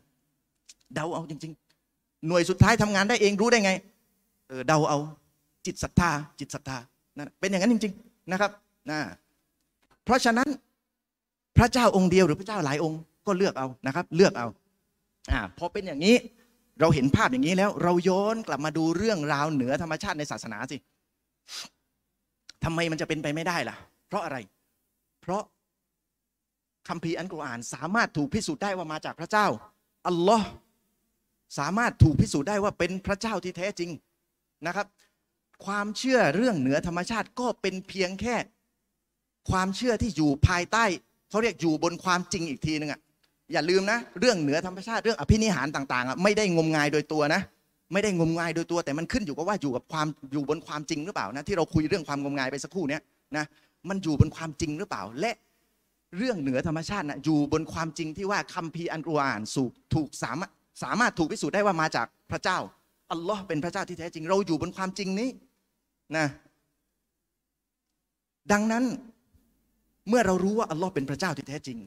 [0.95, 1.53] เดาเอาจริง
[1.90, 3.72] ๆ หน่วยสุดท้ายทำงานได้เองรู้ได้ไง
[4.48, 4.98] เออเดาเอา
[5.66, 6.78] จิตศรัทธา จิตศรัทธา
[7.18, 8.52] นั่นเป็นอย่างนั้นจริง ๆ นะครับ
[8.90, 8.99] นะ
[10.06, 10.49] เพราะฉะนั้น
[11.57, 14.48] พระเจ้าองค์เดียวหรือพระเจ้าหลายองค์ก็เลือกเอานะครับ เลือกเอา
[15.32, 16.16] อ่าพอเป็นอย่างนี้
[16.80, 20.78] เราเห็นภาพอย่างนี้แล้ว เราย้อนกลับมาดูเรื่องราวเหนือธรรมชาติในศาสนาสิ
[22.64, 23.76] ทำไมมันจะเป็นไปไม่ได้ล่ะ
[24.07, 24.38] เพราะอะไร
[25.22, 25.44] เพราะ
[26.88, 29.48] คัมภีร์อันกุรอานสามารถถูกพิสูจน์ได้ว่ามาจากพระเจ้า
[30.07, 30.48] อัลลอฮ์
[31.57, 33.91] สามารถถูกพิสูจน์ได้ว่าเป็นพระเจ้าที่แท้จริง
[34.67, 34.88] นะครับ
[35.65, 38.35] ความเชื่อเรื่องเหนือธรรมชาติก็เป็นเพียงแค่
[39.49, 40.84] ความเชื่อที่อยู่ภายใต้
[41.30, 42.99] เขาเรียกอยู่บนความจริงอีกทีนึงอะ
[43.53, 47.41] อย่าลืมนะ เรื่องเหนือธรรมชาติเรื่องอภินิหารต่างๆอะไม่ได้งมงายโดยตัวนะ
[47.93, 53.01] ไม่ได้งมงายโดยตัว แต่มันขึ้นอยู่กับว่าอยู่กับความอยู่บนความจริงหรือเปล่านะที่เราคุยเรื่องความงมงายไปสักครู่เนี้ย
[53.38, 53.45] นะ
[53.89, 55.31] มันอยู่บนความจริงหรือเปล่า และ
[56.17, 59.63] เรื่องเหนือธรรมชาตินะอยู่บนความจริงที่ว่าคัมภีร์อันกุรอานสู
[59.93, 60.51] ถูกสามารถ
[60.84, 62.57] สามารถถูกพิสูจน์ได้ว่ามาจากพระเจ้า
[63.11, 65.30] อัลลอฮ์เป็นพระเจ้าที่แท้จริง เราอยู่บนความจริงนี้
[66.18, 66.27] นะ
[68.52, 68.84] ดังนั้น
[70.10, 71.77] เมื่อเรารู้ว่าอัลลอฮ์เป็นพระเจ้าที่แท้จริง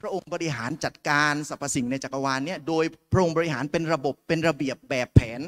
[0.00, 5.40] พระองค์บริหารจัดการสรรพสิ่งในจักรวาลเนี่ยโดยพระองค์บริหารเป็นระบบเป็นระเบียบแบบแผน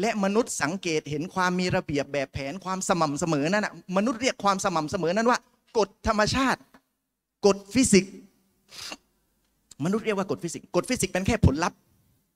[0.00, 5.38] และมนุษย์สังเกตเห็นความมีระเบียบแบบแผนความสม่ำเสมอนั่นนะมนุษย์เรียกความสม่ำเสมอนั้นว่า
[5.78, 6.60] กฎธรรมชาติ
[7.46, 8.14] กฎฟิสิกส์
[9.84, 11.78] มนุษย์เรียกว่ากฎฟิสิกส์กฎฟิสิกส์เป็นแค่ผลลัพธ์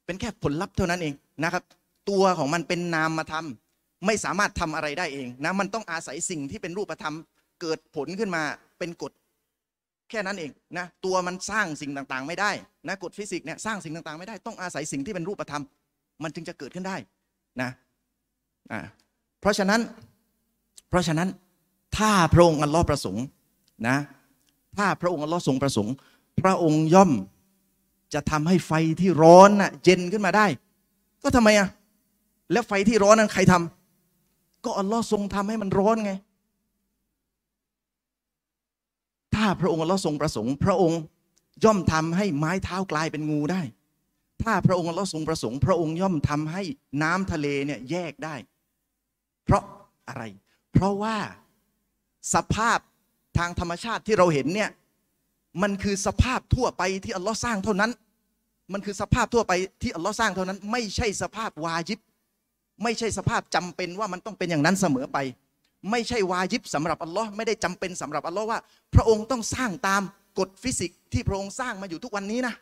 [0.07, 1.15] เป็นแค่ผลลัพธ์เท่านั้นเอง
[1.45, 1.63] นะครับ
[2.11, 3.47] ตัวของมันเป็นนามธรรม
[4.07, 7.15] ไม่สามารถทำอะไรได้เองนะมันต้องอาศัยสิ่งที่เป็นรูปธรรม
[7.61, 8.43] เกิดผลขึ้นมา
[8.79, 9.13] เป็นกฎ
[10.11, 12.51] แค่นั้นเองนะตัวมันสร้างสิ่งต่างๆ ไม่ได้
[12.89, 15.63] นะกฎฟิสิกส์เนี่ยสร้างสิ่งต่างๆ ไม่ได้ต้องอาศัยสิ่งที่เป็นรูปธรรม
[16.23, 16.97] มันจึงจะเกิดขึ้นได้
[17.61, 17.71] นะ
[18.73, 18.81] อ่า
[19.41, 19.81] เพราะฉะนั้น
[20.89, 21.29] เพราะฉะนั้น
[21.99, 23.25] ถ้าพระองค์อัลลอฮ์ประสงค์
[23.89, 23.97] นะ
[24.77, 25.95] ถ้าพระองค์อัลลอฮ์ทรงประสงค์
[26.41, 27.11] พระองค์ย่อม
[28.13, 30.47] จะทำให้ไฟที่ร้อนน่ะเย็นขึ้นมาได้
[31.23, 31.69] ก็ทำไมอะ
[32.53, 36.13] แล้วไฟที่ร้อนนั้นใครทำก็อัลลอฮ์ทรงทำให้มันร้อนไง
[39.35, 41.01] ถ้าพระองค์อัลลอฮ์ทรงประสงค์ พระองค์
[41.65, 43.63] ย่อมทำให้ไม้เท้ากลายเป็นงูได้
[44.43, 46.63] ถ้าพระองค์อัลลอฮ์ทรงประสงค์ พระองค์ย่อมทำให้
[47.03, 48.35] น้ำทะเลเนี่ยแยกได้
[49.45, 49.63] เพราะ
[50.09, 50.23] อะไร
[50.73, 51.17] เพราะว่า
[52.35, 52.79] สภาพ
[53.39, 54.71] ทางธรรมชาติที่เราเห็นเนี่ย
[55.63, 57.91] มันคือสภาพทั่วไปที่อัลลอฮ์สร้างเท่านั้น
[58.73, 59.53] มันคือสภาพทั่วไป
[59.83, 61.99] ที่อัลลอฮ์สร้างเท่านั้น ไม่ใช่สภาพวาจิบ
[62.83, 65.19] ไม่ใช่สภาพจำเป็นว่ามันต้องเป็นอย่างนั้นเสมอไป
[65.91, 68.59] ไม่ใช่วาจิบสำหรับอัลลอฮ์ไม่ได้จำเป็นสำหรับอัลลอฮ์ว่า
[68.95, 70.03] พระองค์ต้องสร้างตาม
[70.39, 72.55] กฎฟิสิกส์ที่พระองค์สร้างมาอยู่ทุกวันนี้นะ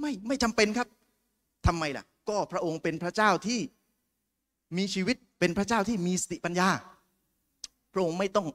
[0.00, 0.88] ไม่ไม่จำเป็นครับ
[1.66, 3.60] ทำไมล่ะ ก็พระองค์เป็นพระเจ้าที่
[4.76, 6.68] มีชีวิตเป็นพระเจ้าที่มีสติปัญญา
[7.92, 8.46] พระองค์ไม่ต้อง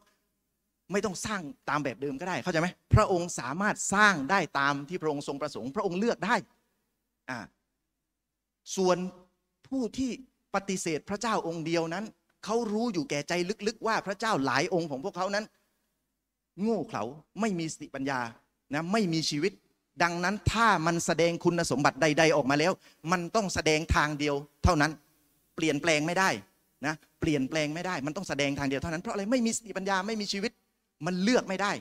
[0.92, 6.36] ไม่ต้องสร้างตามแบบเดิมก็ได้ เข้าใจไหมพระองค์สามารถสร้างได้ตามที่พระองค์ทรงประสงค์ พระองค์เลือกได้
[7.30, 7.40] อ่า
[8.76, 8.98] ส่วน
[9.68, 10.12] ผู้ที่
[10.56, 12.06] ปฏิเสธพระเจ้าองค์เดียวนั้น
[12.46, 13.34] เขารู้อยู่แก่ใจ
[13.68, 15.46] ลึกๆ ว่าพระเจ้าหลายองค์ของพวกเขานั้น
[16.62, 17.04] โง่เขลา
[17.42, 18.20] ไม่มีสติปัญญา
[18.74, 19.52] นะไม่มีชีวิต
[20.04, 22.72] ดังนั้นถ้ามันแสดงคุณสมบัติใด ๆ ออกมาแล้ว
[23.12, 24.92] มันต้องแสดงทางเดียว เท่านั้น
[25.56, 26.30] เปลี่ยนแปลงไม่ได้
[26.86, 30.52] นะเปลี่ยนแปลงไม่ได้ มันต้องแสดงทางเดียวเท่านั้นเพราะอะไรไม่มีสติปัญญาไม่มีชีวิต
[31.06, 31.72] มันเลือกไม่ได้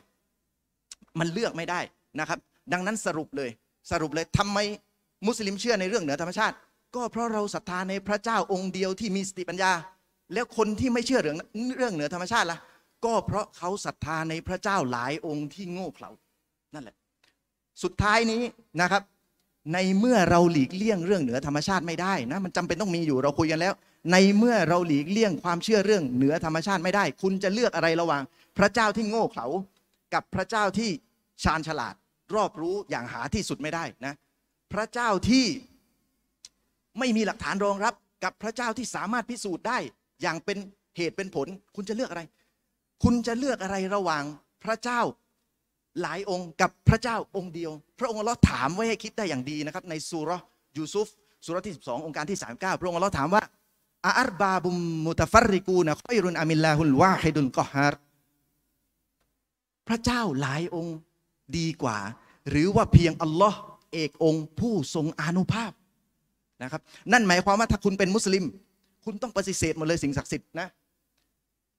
[1.20, 1.80] มันเลือกไม่ได้
[2.20, 2.38] นะครับ
[2.72, 3.50] ดังนั้นสรุปเลย
[3.90, 4.58] สรุปเลยทำไม
[5.26, 6.54] มุสลิมเชื่อในเรื่องเหนือธรรมชาติ
[6.94, 9.72] ก็เพราะเราศรัทธาในพระเจ้าองค์เดียวที่มีสติปัญญา
[10.32, 11.36] แล้วคนที่ไม่เชื่อเรื่อง
[11.78, 12.58] เรื่องเหนือธรรมชาติล่ะ
[13.04, 16.10] ก็เพราะเขาศรัทธาในพระเจ้าหลายองค์ที่โง่เขลา
[16.74, 16.96] นั่นแหละ
[17.82, 18.42] สุดท้ายนี้
[18.80, 19.02] นะครับ
[19.74, 23.74] ในเมื่อเราหลีกเลี่ยงเรื่องเหนือธรรมชาติไม่ได้นะมันจำเป็นต้องมีอยู่เราคุยกันแล้ว
[24.12, 28.22] ในเมื่อเราหลีกเลี่ยงความเชื่อเรื่องเหนือธรรมชาติไม่ได้ คุณจะเลือกอะไรระหว่าง
[28.60, 29.46] พระเจ้าที่โง่เขลา
[30.14, 30.90] กับพระเจ้าที่
[31.42, 31.94] ชาญฉลาด
[32.34, 34.14] รอบรู้อย่างหาที่สุดไม่ได้นะ
[34.72, 35.46] พระเจ้าที่
[36.98, 39.78] ไม่มีหลักฐานรองรับ กับพระเจ้าที่สามารถพิสูจน์ได้
[40.22, 40.58] อย่างเป็น
[40.96, 41.46] เหตุเป็นผล
[41.76, 42.22] คุณจะเลือกอะไร
[43.02, 44.24] คุณจะเลือกอะไรระหว่าง
[44.64, 45.00] พระเจ้า
[46.02, 50.30] หลายองค์กับพระเจ้าองค์เดียว พระองค์ลเลอฮ์ถามไว้ให้คิดได้อย่างดีนะครับ ในสุร
[50.76, 51.08] ยูซุฟ
[51.44, 53.42] สุรที่ 12 องค์การที่ 39 พระองค์ลเลอฮ์ถามว่า
[54.06, 54.74] อาอัรบาบุม
[55.06, 57.98] มุตฟัรริกูนะคอยรุนอามิลลาฮุลวาฮิดุลกอฮาร์
[59.90, 60.96] พระเจ้าหลายองค์
[61.58, 61.98] ดีกว่า
[62.50, 63.58] หรือว่าเพียงอัลลอฮ์
[63.92, 65.72] เอกองค์ผู้ทรงอานุภาพ
[66.62, 68.44] นะครับนั่นหมายความว่าถ้าคุณเป็นมุสลิม
[69.04, 70.68] คุณต้องปฏิเสธหมดเลยสิ่งศักดิ์สิทธิ์นะ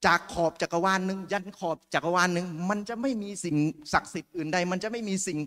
[0.05, 3.57] จากขอบจักรวาลหนึ่งยันขอบจักรวาลหนึ่งมันจะไม่มีสิ่ง
[3.93, 5.38] ศักดิ์สิทธิ์อื่นใด มันจะไม่มีสิ่ง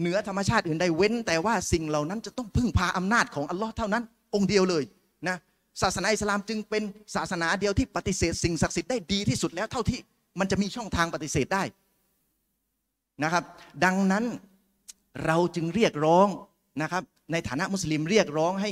[0.00, 4.02] เหนือธรรมชาติอื่นใดเว้น แต่ว่าสิ่งเหล่านั้นจะต้องพึ่งพาอำนาจของอัลลอฮ์เท่านั้น
[4.34, 4.84] องค์เดียวเลย
[5.28, 5.36] นะ
[5.82, 6.82] ศาสนาอิสลามจึงเป็น
[7.14, 10.00] ศาสนาเดียวที่ปฏิเสธสิ่งศักดิ์สิทธิ์ได้ดีที่สุดแล้วเท่าที่
[10.38, 11.62] มันจะมีช่องทางปฏิเสธได้
[13.22, 13.44] นะครับ
[13.84, 14.24] ดังนั้น
[15.26, 16.28] เราจึงเรียกร้อง
[16.82, 18.70] นะครับ ในฐานะมุสลิมเรียกร้องให้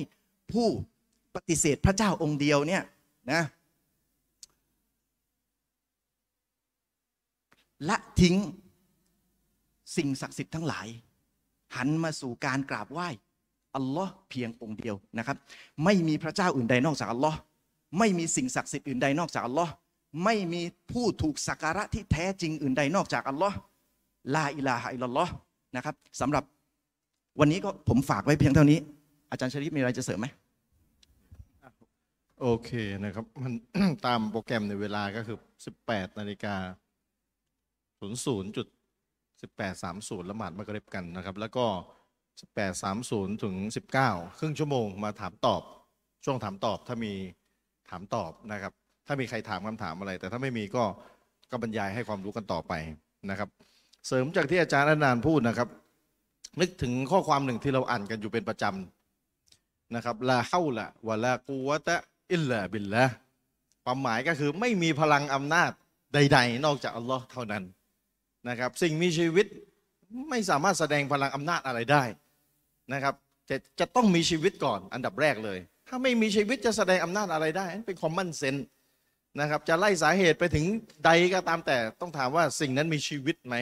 [0.52, 0.68] ผู้
[1.34, 2.82] ปฏิเสธพระเจ้าองค์เดียวเนี่ย
[3.32, 3.42] นะ
[7.88, 8.36] ละทิ้ง
[9.96, 10.86] สิ่งศักดิ์สิทธิ์ทั้งหลาย
[11.76, 13.08] หันมาสู่การกราบไหว้
[13.76, 15.36] อัลลอฮ์เพียงองค์เดียวนะครับ
[15.84, 17.38] ไม่มีพระเจ้าอื่นใดนอกจากอัลลอฮ์
[17.98, 19.72] ไม่มีสิ่งศักดิ์สิทธิ์อื่นใดนอกจากอัลลอฮ์
[20.24, 20.62] ไม่มี
[20.92, 23.56] ผู้ถูกสักการะที่แท้จริงอื่นใดนอกจากอัลลอฮ์
[24.34, 25.32] ลาอิลาฮะอิลลัลลอฮ์
[25.76, 26.44] นะครับสำหรับ
[27.40, 28.78] วันนี้ก็ผมฝากไว้เพียงเท่านี้
[29.30, 30.26] อาจารย์ชริฟมีอะไรจะเสริมไหม
[32.40, 32.70] โอเค
[33.04, 33.52] นะครับ มัน
[34.06, 35.38] ตามโปรแกรมในเวลาก็คือ
[35.78, 36.54] 18นาฬิกา
[38.00, 38.66] 00จุด
[39.48, 41.66] 1830ละหมาดมะกริบกันนะครับ แล้วก็
[42.54, 43.54] 1830ถึง
[43.98, 45.62] 19 ครึ่งชั่วโมงมาถามตอบ
[46.24, 47.12] ช่วงถามตอบถ้ามี
[47.90, 48.72] ถามตอบนะครับ
[49.06, 50.84] ถ้ามีใครถามคำถามอะไร แต่ถ้าไม่มีก็
[51.50, 52.72] ก็บรรยายให้ความรู้กันต่อไป
[53.30, 53.48] นะครับ
[54.06, 55.68] เสริมจากที่อาจารย์อนันพูดนะครับ
[56.60, 61.96] นึกถึงข้อความหนึ่งที่เราอ่านกันอยู่เป็นประจำนะครับลาเฮาละวะลากูวะตะ
[62.32, 63.04] อิลลาบิลละ
[63.84, 65.70] ความหมายก็คือไม่มีพลังอำนาจ
[66.14, 67.64] ใด ๆ นอกจากอัลลอฮ์เท่านั้น
[68.48, 69.46] นะครับ สิ่งมีชีวิต
[70.30, 72.02] ไม่สามารถแสดงพลังอำนาจอะไรได้
[72.92, 73.14] นะครับ
[73.50, 75.58] จะจะต้องมีชีวิตก่อนอันดับแรกเลย
[75.88, 78.56] ถ้าไม่มีชีวิตจะแสดงอำนาจอะไรได้นั่นเป็นคอมมอนเซน
[79.40, 80.64] นะครับ จะไล่สาเหตุไปถึง
[81.04, 83.56] ใดก็ตามแต่ต้องถามว่าสิ่งนั้นมีชีวิตไหม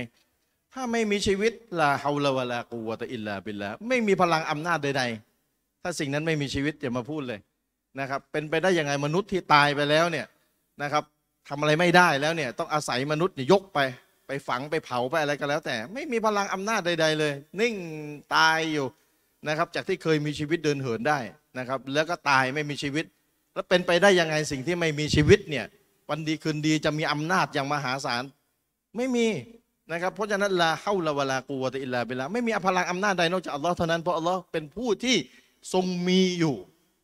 [0.76, 7.40] ถ้าไม่มีชีวิตลาฮาวลาวะลากูวะตะอิลลาบิลละไม่มีพลังอำนาจใดๆ ถ้าสิ่งนั้นไม่มีชีวิตอย่ามาพูดเลย
[8.00, 10.26] นะครับ เป็นไปได้ยังไงมนุษย์ที่ตายไปแล้วเนี่ย
[10.82, 11.04] นะครับ
[11.48, 13.78] ทำอะไรไม่ได้แล้วเนี่ยต้องอาศัยมนุษย์เนี่ยยกไป
[14.26, 17.74] ไปฝังไปเผาไปอะไรก็แล้ว แต่ไม่มีพลังอำนาจใด ๆ เลย นิ่ง
[18.34, 18.86] ตายอยู่
[19.48, 21.18] นะครับ จากที่เคยมีชีวิตเดินเหินได้
[21.58, 23.04] นะครับ แล้วก็ตายไม่มีชีวิต
[23.54, 25.66] แล้วเป็นไปได้ยังไงสิ่งที่ไม่มีชีวิตเนี่ย
[26.10, 28.22] วันดีคืนดีจะมีอำนาจอย่างมหาศาล
[28.96, 29.26] ไม่มี
[29.92, 35.16] นะครับเพราะฉะนั้นลาเฮาลาวะลากูวะตอิลลาบิลาไม่มีพลังอำนาจใดนอกจากอัลลอฮ์เท่านั้นเพราะอัลลอฮ์เป็นผู้ที่
[35.74, 36.56] ทรงมีอยู่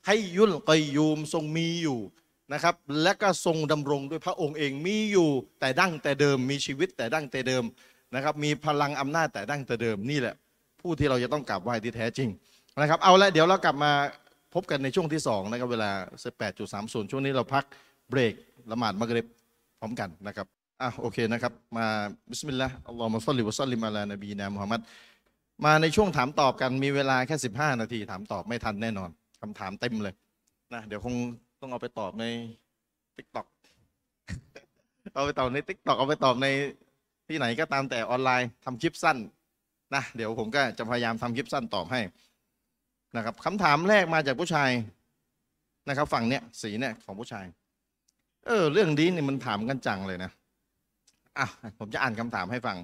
[0.07, 1.98] الحي القيومทรงมีอยู่
[2.52, 5.28] นะครับ และก็ทรงดำรงด้วยพระองค์เองมีอยู่
[5.61, 7.65] แต่ดั้งแต่เดิมมีชีวิตแต่ดั้งแต่เดิม
[8.15, 10.35] นะครับ มีพลังอำนาจแต่ดั้งแต่เดิมนี่แหละ
[10.81, 12.28] ผู้ที่เราจะต้องกราบไหว้ที่แท้จริง
[12.81, 13.93] นะครับ เอาละเดี๋ยวเรากลับมา
[14.55, 15.90] พบกันในช่วงที่สองนะครับเวลา
[16.51, 17.65] 18.30 ช่วงนี้เราพัก
[18.11, 18.35] เบรก
[18.73, 19.27] ละหมาดมักริบ
[19.78, 20.47] พร้อมกันนะครับ
[20.82, 21.86] อะโอเคนะครับ มา
[22.31, 24.81] بسم الله اللهم صل وسلم على نبينا محمد
[25.65, 30.15] มาในช่วงถามตอบกันมีเวลาแค่ 15 นาที ถามตอบไม่ทันแน่นอนคำถามเต็มเลย
[30.74, 31.15] นะเดี๋ยวคง
[31.61, 32.24] ต้องเอาไปตอบใน
[33.16, 33.47] t ิ k t o k
[35.15, 36.47] เอาไปตอบใน t ิ k t o k เอาไปตอบใน
[37.28, 39.16] ที่ไหนก็ตามแต่ออนไลน์ทำคลิปสั้น
[39.94, 42.01] นะเดี๋ยวผมก็จะพยายามทำคลิปสั้นตอบให้
[43.16, 44.70] นะครับคำถามแรกมาจากผู้ชาย
[45.89, 47.47] นะครับ ฝั่งเนี้ยสีเนี่ยของผู้ชาย
[48.47, 50.31] เออ เรื่องนี้เนี่ยมันถามกันจังเลยนะ
[51.41, 51.49] อะ
[51.79, 52.77] ผมจะอ่านคำถามให้ฟัง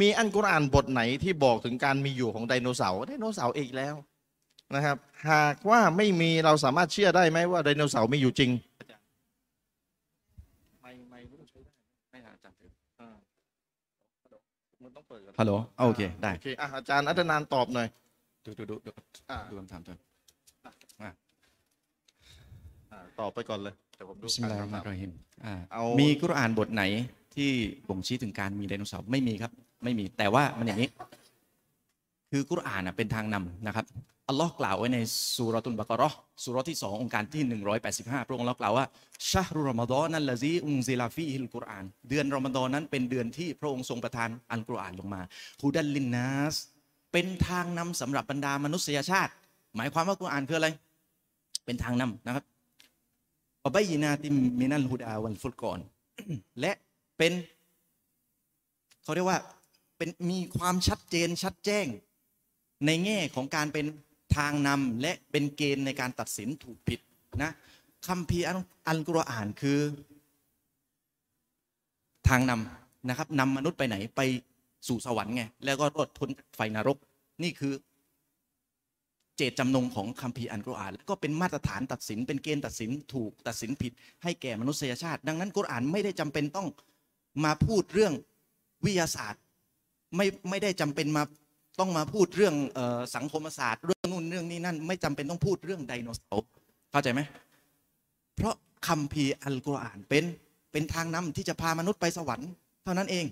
[0.00, 3.94] มีอันกุรอานบทไหนที่บอกถึงการมีอยู่ของไดโนเสาร์ไดโนเสาร์อีกแล้ว
[4.74, 4.96] นะครับ
[5.30, 8.50] หากว่าไม่มีเราสามารถเชื่อได้ไหมว่าไดโนเสาร์มีอยู่จริง
[10.82, 11.72] ไม่ไม่ต้องใช้ได้
[12.10, 12.56] ไม่อาจารย์
[14.82, 15.52] มันต้องเปิดฮัลโหล
[15.86, 17.88] โอเคได้โอเคอะอาจารย์อัตนานตอบหน่อย
[18.44, 18.74] ดูดูดู
[19.50, 19.98] ดูคำถามก่อน
[23.20, 25.12] ตอบไปก่อนเลย เดี๋ยวผมดูบิสมิลลาฮิรอ่านเราะห์คำถามมานิรเราะฮีม
[25.44, 26.82] อ่าเอามีกุรอานบทไหน
[27.34, 27.50] ที่
[27.88, 29.52] บ่งชี้ถึงการมีไดโนเสาร์ไม่มีครับ
[29.84, 30.88] ไม่มีแต่ว่ามันอย่างนี้
[32.30, 33.86] คือกุรอานน่ะเป็นทางนำนะครับ
[34.28, 34.98] อัลลอฮ์กล่าวไว้ใน
[35.36, 37.42] สุรตุนบะกะเราะห์สุรที่สองโองการที่
[37.86, 38.86] 185 พระองค์เรากล่าวว่า
[39.30, 45.20] شهر رمضان الذي أنزل فيه القرآنเดือนรอมฎอนนั้นเป็นเดือนที่พระองค์ทรงประทานอัลกุรอานลงมา
[45.62, 46.54] هدى للناس
[47.12, 49.32] เป็นทางนำสำหรับบรรดามนุษยชาติ
[49.76, 50.68] หมายความว่ากุรอานคืออะไร
[51.64, 52.44] เป็นทางนำนะครับ
[53.64, 55.78] วะบัยนาติมมินัลฮุดาวัลฟุรกอน
[56.60, 56.72] และ
[57.18, 57.32] เป็น
[59.02, 59.38] เขาเรียกว่า
[59.96, 61.86] เป็นมีความชัดเจนชัดแจ้ง
[62.86, 63.86] ในแง่ของการเป็น
[64.36, 67.00] ทางนำและเป็นเกณฑ์ในการตัดสินถูกผิด
[67.42, 67.50] นะ
[68.06, 68.58] คัมภีร์อัล
[68.88, 69.80] อัลกุรอานคือ
[72.28, 74.20] ทางนำนะครับนำมนุษย์ไปไหนไป
[74.88, 76.98] สู่สวรรค์ไงแล้วก็รอดพ้นไฟนรก
[77.42, 77.72] นี่คือ
[79.36, 83.92] เจตจำนงของคัมภีร์อัลกุรอานแล้วก็เป็นมาตรฐานตัดสิน เป็นเกณฑ์ตัดสินถูกตัดสินผิด
[84.22, 86.68] ให้แก่มนุษยชาติ ดังนั้นกุรอานไม่ได้จำเป็นต้อง
[87.44, 88.12] มาพูดเรื่อง
[88.84, 89.40] วิทยาศาสตร์
[90.16, 91.22] ไม่ไม่ได้จำเป็นมา
[91.80, 96.46] ต้องมาพูดเรื่องออสังคมศาสตร์เรื่องนู่นเรื่องนี้นั่น ไม่จำเป็นต้องพูดเรื่องไดโนเสาร์
[96.90, 97.20] เข้าใจไหม
[98.36, 98.54] เพราะ
[98.86, 100.24] คัมภีร์อัลกุรอานเป็น
[100.72, 102.50] เป็นทางนำที่จะพามนุษย์ไปสวรรค์
[102.84, 103.26] เท่านั้นเอง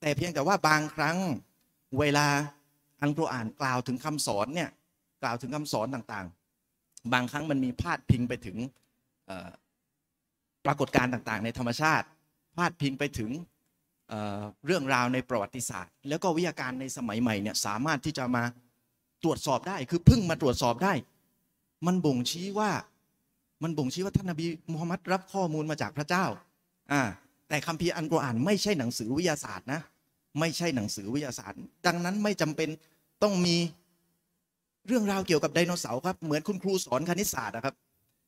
[0.00, 1.16] แต่เพียงแต่ว่าบางครั้ง
[1.98, 2.26] เวลา
[3.02, 4.70] อัลกุรอานกล่าวถึงคำสอนเนี่ย
[5.22, 8.56] กล่าวถึงคำสอนต่างๆ บางครั้งมันมีพาดพิงไปถึง
[10.64, 12.06] ปรากฏการณ์ต่างๆ ในธรรมชาติ
[12.56, 13.30] พาดพิงไปถึง
[14.08, 18.44] เเรื่องราวในประวัติศาสตร์ แล้วก็วิทยาการในสมัยใหม่เนี่ยสามารถที่จะมา
[19.24, 20.92] ตรวจสอบได้คือพึ่งมาตรวจสอบได้
[21.86, 22.70] มันบ่งชี้ว่า
[23.62, 26.24] มันบ่งชี้ว่าท่านนบีมูฮัมมัดรับข้อมูลมาจากพระเจ้า
[26.92, 27.02] อ่า
[27.48, 29.80] แต่คัมภีร์อันกุรอานไม่ใช่หนังสือวิทยาศาสตร์นะ
[30.40, 32.68] ไม่ใช่หนังสือวิทยาศาสตร์ ดังนั้นไม่จำเป็น
[33.22, 33.56] ต้องมี
[34.86, 37.74] เรื่องราวเกี่ยวกับไดโนเสาร์ครับเหมือนคุณครูสอนคณิตศาสตร์นะครับ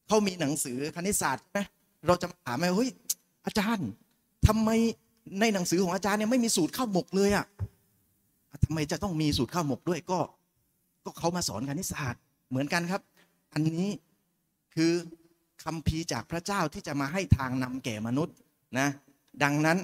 [0.06, 1.58] เขามีหนังสือคณิตศาสตร์ไหม
[2.06, 2.90] เราจะถามไหมเฮ้ย
[3.46, 3.88] อาจารย์
[4.46, 4.70] ทำไม
[5.40, 7.46] ในหนังสือของอาจารย์เนี่ยไม่มีสูตรข้าวหมกเลยอะ่ะ
[8.64, 10.18] ทำไมจะต้องมีสูตรข้าวหมกด้วยก็
[11.04, 12.20] ก็เขามาสอนคณิตศาสตร์
[12.50, 13.02] เหมือนกันครับ
[13.52, 13.90] อันนี้
[14.74, 14.92] คือ
[15.64, 18.34] คำพีจากพระเจ้าที่จะมาให้ทางนำแก่มนุษย์
[18.78, 18.88] นะ
[19.42, 19.78] ดังนั้น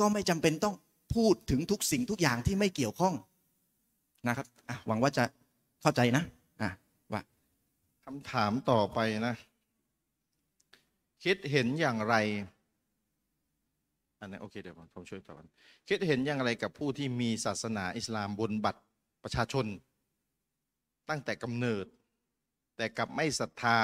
[0.00, 0.74] ก็ไม่จำเป็นต้อง
[1.14, 3.14] พูดถึงทุกสิ่งทุกอย่างที่ไม่เกี่ยวข้อง
[4.28, 4.46] นะครับ
[4.86, 5.24] หวังว่าจะ
[5.82, 6.24] เข้าใจนะ
[6.60, 6.70] อะ
[7.12, 7.20] ว่า
[8.04, 9.34] คำถามต่อไปนะ
[11.24, 12.14] คิดเห็นอย่างไร
[14.20, 15.40] อันนี้โอเคเดี๋ยวผมช่วยตอบ
[15.88, 18.82] คิดเห็นอย่างไรกับผู้ที่มีศาสนาอิสลามบนบัตร
[19.22, 19.66] ประชาชน
[21.08, 21.86] ตั้งแต่กำเนิด
[22.76, 23.78] แต่กลับไม่ศรัทธา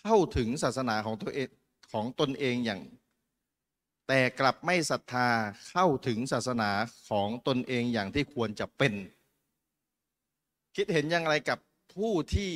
[0.00, 1.48] เข้าถึงศาสนาของตัวเอง
[1.92, 2.80] ของตนเองอย่าง
[4.08, 5.28] แต่กลับไม่ศรัทธา
[5.70, 6.70] เข้าถึงศาสนา
[7.10, 8.92] ของตนเองอย่างที่ควรจะเป็น
[10.76, 11.58] คิดเห็นอย่างไรกับ
[11.94, 12.50] ผู้ที่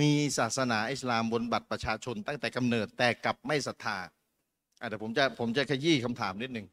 [0.00, 3.98] มีศาสนาอิสลามบนบัตรประชาชน ตั้งแต่กำเนิดแต่กลับไม่ศรัทธา
[4.80, 6.66] อะเดี๋ยวผมจะผมจะขยี้คำถามนิดหนึ่ง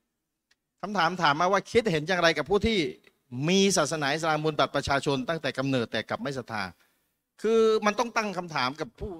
[0.81, 2.77] คำถามถามมาว่าคิดเห็นอย่างไรกับผู้ที่
[3.49, 6.63] มีศาสนาอิสลามบนบัตรประชาชน ตั้งแต่กำเนิดแต่กลับไม่ศรัทธา
[7.41, 9.11] คือมันต้องตั้งคำถามกับผู้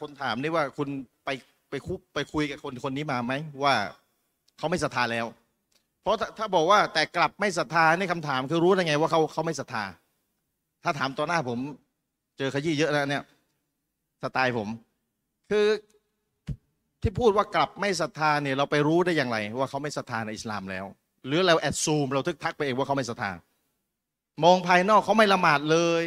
[0.00, 0.88] คนถามนี่ว่าคุณ
[1.24, 1.28] ไป
[1.70, 3.74] ไปคุไปคุยกับคนคนนี้มาไหมว่า
[4.58, 5.26] เขาไม่ศรัทธาแล้ว
[6.02, 9.84] เพราะถ้าบอกว่าแต่กลับไม่ศรัทธาในี่คำถามคือรู้ได้ไงว่าเขาเขาไม่ศรัทธา
[10.84, 11.58] ถ้าถามต่อหน้าผม
[12.38, 13.22] เจอขยี้เยอะแล้วเนี่ย
[14.22, 14.68] สไตล์ผม
[15.50, 15.66] คือ
[17.02, 20.84] ที่พูดว่ากลับไม่ศรัทธาเนี่ยเราไปรู้ได้อย่างไร ว่าเขาไม่ศรัทธาในอิสลามแล้ว
[21.26, 23.30] หรือเราแอดซูมเราทึกทักไปเองว่าเขาไม่ศรัทธา
[24.44, 26.04] มองภายนอกเขาไม่ละหมาดเลย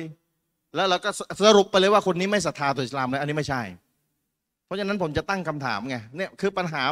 [0.76, 1.10] แล้วเราก็
[1.46, 3.62] สรุปไปเลยว่าคนนี้ไม่ศรัทธาต่ออิสลามเลยอันนี้ไม่ใช่
[4.66, 6.84] เพราะฉะนั้นผมจะตั้งคำถามไงเนี่ยคือปัญหา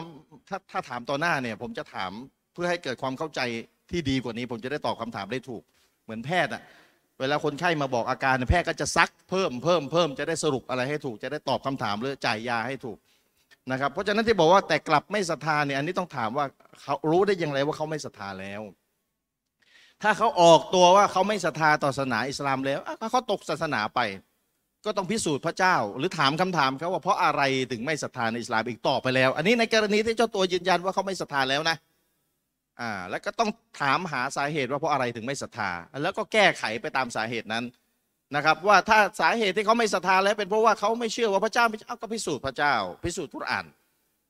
[0.49, 2.11] ถ้าถ้าถามต่อหน้าเนี่ย ผมจะถาม
[2.53, 3.41] เพื่อให้เกิดความเข้าใจ
[3.91, 5.63] ที่ดีกว่านี้ ผมจะได้ตอบคำถามได้ถูก
[6.03, 6.61] เหมือนแพทย์อะ
[7.21, 12.97] เวลาคนไข้มาบอกอาการแพทย์ก็จะซักเพิ่มเพิ่มเพิ่มจะได้สรุปอะไรให้ถูก จะได้ตอบคำถามหรือจ่ายยาให้ถูก
[13.71, 16.45] นะครับ เพราะฉะนั้นที่บอกว่าแต่กลับไม่ศรัทธาเนี่ยอันนี้ต้องถามว่า
[16.81, 18.61] เขารู้ได้อย่างไรว่าเขาไม่ศรัทธาแล้ว
[20.03, 22.79] ถ้าเขาออกตัวว่าเขาไม่ศรัทธาต่อศาสนาอิสลามแล้ว
[23.11, 23.99] เขาตกศาสนาไป
[24.85, 27.41] ก็ต้องพิสูจน์พระเจ้า หรือถามคำถามเขาว่าเพราะอะไร
[27.71, 31.77] ถึงไม่ศรัทธาในอิสลามอีกต่อไปแล้ว อันนี้ในกรณีที่เจ้าตัวยืนยันว่าเขาไม่ศรัทธาแล้วนะ
[32.81, 33.49] อ่าแล้วก็ต้อง
[33.79, 35.71] ถามหาสาเหตุว่าเพราะอะไรถึงไม่ศรัทธา
[36.03, 37.65] แล้วก็แก้ไขไปตามสาเหตุนั้น
[38.35, 43.65] นะครับ ว่าถ้าสาเหตุที่เขาไม่ศรัทธาแล้วเป็นเพราะว่าเขาไม่เชื่อว่าพระเจ้าไม่เอาก็พิสูจน์พระเจ้า พิสูจน์กุรอาน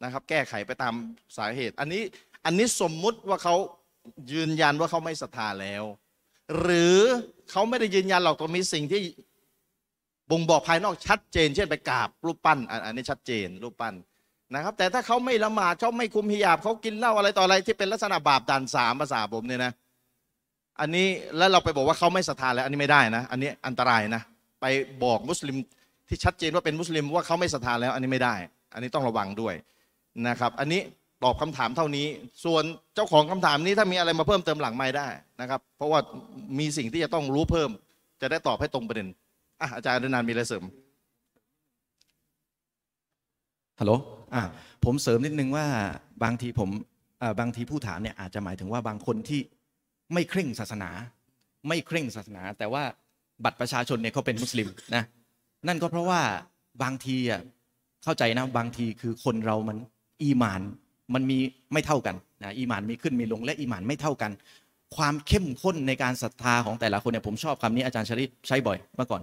[0.03, 0.93] นะครับ แก้ไขไปตาม
[1.37, 2.03] สาเหตุ อันนี้
[2.45, 3.55] อันนี้สมมุติว่าเขา
[4.31, 5.83] ยืนยันว่าเขาไม่ศรัทธาแล้ว
[6.59, 6.97] หรือ
[7.51, 9.01] เขาไม่ได้ยืนยันหรอกแตัวมีสิ่งที่
[10.31, 13.93] บ่งบอกภายนอกชัดเจน เช่นไปกราบรูปปั้น อันนี้ชัดเจนรูปปั้น
[14.55, 19.71] นะครับ แต่ถ้าเขาไม่ละหมาดเขาไม่คุมฮิญาบเขากินเหล้าอะไรต่ออะไรที่เป็นลักษณะบาปด่านสามภาษาผมเนี่ยนะ
[20.79, 21.07] อันนี้
[21.37, 24.21] แล้วเราไปบอกว่าเขาไม่ศรัทธาแล้วอันนี้ไม่ได้นะ อันนี้อันตรายนะ
[24.61, 24.65] ไป
[25.03, 25.55] บอกมุสลิม
[26.07, 28.35] ที่ชัดเจนว่าเป็นมุสลิมว่าเขาไม่ศรัทธาแล้ว อันนี้ไม่ได้
[28.73, 29.53] อันนี้ต้องระวังด้วย
[30.27, 30.81] นะครับ อันนี้
[31.23, 32.07] ตอบคำถามเท่านี้
[32.45, 32.63] ส่วน
[32.95, 35.07] เจ้าของคำถามนี้ถ้ามีอะไรมาเพิ่มเติมหลังไม่ได้
[35.41, 35.99] นะครับ เพราะว่า
[36.59, 37.69] มีสิ่งที่จะต้องรู้เพิ่ม
[38.21, 39.07] จะได้ตอบให้ตรงประเด็น
[39.61, 40.63] อะอาจารย์อนันต์มีอะไรเสริม
[43.79, 44.20] ฮัลโหลอ่า
[44.85, 45.65] ผมเสริมนิดนึงว่า
[46.23, 46.69] บางทีผม
[47.39, 49.41] บางทีผู้ถามเนี่ยอาจจะหมายถึงว่าบางคนที่
[50.13, 50.89] ไม่เคร่งศาสนา
[51.67, 52.83] ไม่เคร่งศาสนา แต่ว่า
[53.43, 55.03] บัตรประชาชนเนี่ยเขาเป็นมุสลิมนะ
[55.67, 56.21] นั่นก็เพราะว่า
[56.83, 57.41] บางทีอะ
[58.03, 59.77] เข้าใจนะบางทีคือคนเรามัน
[60.23, 60.61] อีมาน
[61.13, 61.37] มันมี
[61.73, 64.31] ไม่เท่ากันนะอีมานมีขึ้นมีลงและอีมานไม่เท่ากัน
[64.95, 69.21] ความเข้มข้นในการศรัทธาของแต่ละคนเนี่ยผมชอบคำนี้อาจารย์ชริใช้บ่อยเมื่อก่อน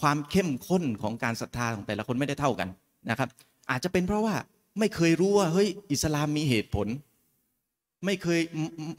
[0.00, 2.68] ความเข้มข้นของการศรัทธาของแต่ละคนไม่ได้เท่ากัน
[3.10, 3.28] นะครับ
[3.70, 4.34] อาจจะเป็นเพราะว่า
[4.78, 6.86] ไม่เคยรู้ว่าเฮ้ยอิสลามมีเหตุผล
[8.04, 8.40] ไม่เคย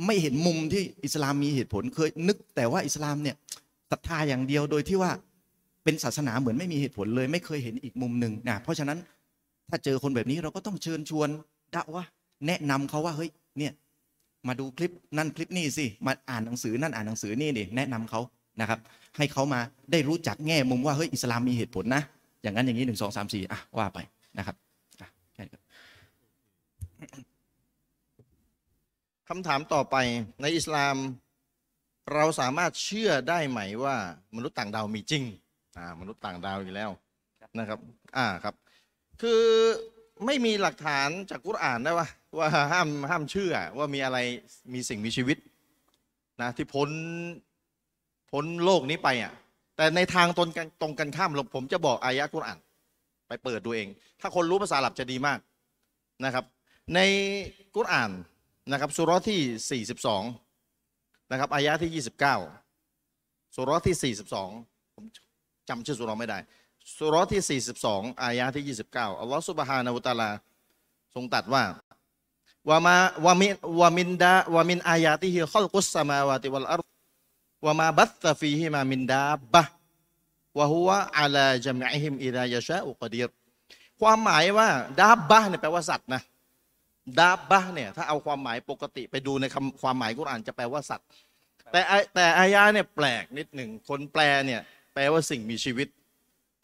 [0.05, 3.35] ไม่เห็นมุมที่อิสลามมีเหตุผล เคยนึกแต่ว่าอิสลามเนี่ย
[3.91, 5.11] ศรัทธาอย่างเดียวโดยที่ว่า
[5.83, 8.97] เป็นศาสนาเหมือนไม่มีเหตุผลเลย ไม่เคยเห็นอีกมุมหนึ่งนะเพราะฉะนั้น
[9.69, 11.29] ถ้าเจอคนแบบนี้เราก็ต้องเชิญชวน
[11.75, 12.03] ดะว่า
[12.47, 13.73] แนะนำเขาว่าเฮ้ยเนี่ย
[14.47, 18.21] มาดูคลิปนั่นคลิปนี่สิมาอ่านหนังสือนั่นอ่านหนังสือนี่ดิแนะนำเขา
[18.61, 18.79] นะครับ
[19.17, 19.59] ให้เขามา
[19.91, 22.03] ได้รู้จักแง่มุมว่าเฮ้ยอิสลามมีเหตุผลนะ
[22.43, 23.99] อย่างนั้นอย่างนี้หนึ่งสองสามสี่อะว่าไป
[24.37, 24.57] นะครับ
[29.29, 29.95] คำถามต่อไป
[30.41, 30.95] ในอิสลาม
[32.13, 33.95] เราสามารถเชื่อได้ไหมว่า
[34.35, 35.23] มนุษย์ต่างดาวมีจริง
[35.77, 36.89] อ่ามนุษย์ต่างดาวอีกแล้ว
[37.59, 37.79] นะครับ
[38.17, 38.55] อ่าครับ
[39.21, 39.41] คือ
[40.25, 42.07] ไม่มีหลักฐานจากกุรอานนะว่า
[42.37, 44.17] ว่าห้ามห้ามเชื่อว่ามีอะไร
[44.73, 45.37] มีสิ่งมีชีวิต
[46.41, 46.89] นะที่พ้น
[48.31, 49.33] พ้นโลกนี้ไปอะ
[49.77, 52.57] แต่ในทางตรงกันตรงกันข้ามผมจะบอกอายะกุรอาน
[53.33, 53.87] ไปเปิดดูเอง
[54.21, 55.39] ถ้าคนรู้ภาษาอาหรับจะดีมาก
[56.25, 56.45] นะครับ
[56.95, 56.99] ใน
[57.75, 58.11] กุรอาน
[58.71, 59.83] นะครับสุรที่
[60.65, 62.03] 42 นะครับอายะที่
[62.73, 65.05] 29 สุรที่ 42 ผม
[65.69, 66.37] จำชื่อสุรไม่ได้
[66.97, 70.29] สุรที่ 42 อายะที่ 29 อัลลอฮฺสุบฮานาอุตะอาลา
[71.13, 71.63] ทรงตรัดว่า
[72.69, 72.95] วามา
[73.25, 73.47] วามิ
[73.79, 76.81] วามินดาวามินอายาติฮิขอลกุสสมาวาติวัลอัร
[77.65, 79.63] วามาบัตตฟีฮิมามินดาบะ
[80.57, 83.29] วะฮุวะอาลาจามอิฮิมอิดายชาอุกดีร
[84.01, 84.67] ความหมายว่า
[84.99, 86.21] ดาบบะเนี่ยแปลว่าสัตว์นะ
[87.19, 91.07] ดาบบะเนี่ยถ้าเอาความหมายปกติไปดูในคำความหมายกุรอานจะแปลว่าสัตว์
[91.71, 91.81] แต่
[92.15, 94.61] แต่อายะเนี่ยแปลกนิดหนึ่งคนแปลเนี่ย
[94.93, 95.87] แปลว่าสิ่งมีชีวิต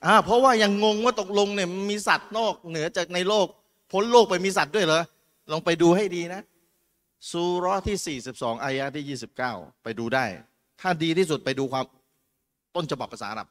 [0.06, 3.48] อ่าเพราะว่ายังงงว่าตกลงเนี่ยมีสัตว์นอกเหนือจากในโลก
[3.92, 5.04] พ้นโลกไปมีสัตว์ด้วยเหรอ
[5.52, 6.42] ลองไปดูให้ดีนะ
[7.32, 10.26] ซูร์ที่ 42 อายะที่ 29 ไปดูได้
[10.82, 11.86] ถ้าดีที่สุดไปดูความ
[12.76, 13.48] ต้นฉบับภาษาอาหรับ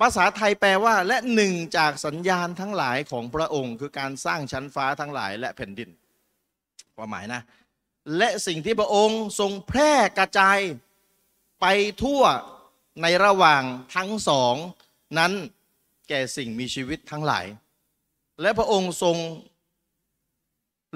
[0.00, 5.90] ภาษาไทยแปลว่า และหนึ่งจากสัญญาณทั้งหลายของพระองค์ คือการสร้างชั้นฟ้าทั้งหลายและแผ่นดิน
[6.96, 7.42] ความหมายนะ
[8.16, 10.58] และสิ่งที่พระองค์ทรงแพร่กระจาย
[11.60, 11.66] ไป
[12.02, 12.22] ทั่ว
[13.02, 13.62] ในระหว่าง
[13.96, 14.54] ทั้งสอง
[15.18, 15.32] นั้น
[16.08, 17.46] แก่สิ่งมีชีวิตทั้งหลาย
[18.40, 19.16] และพระองค์ทรง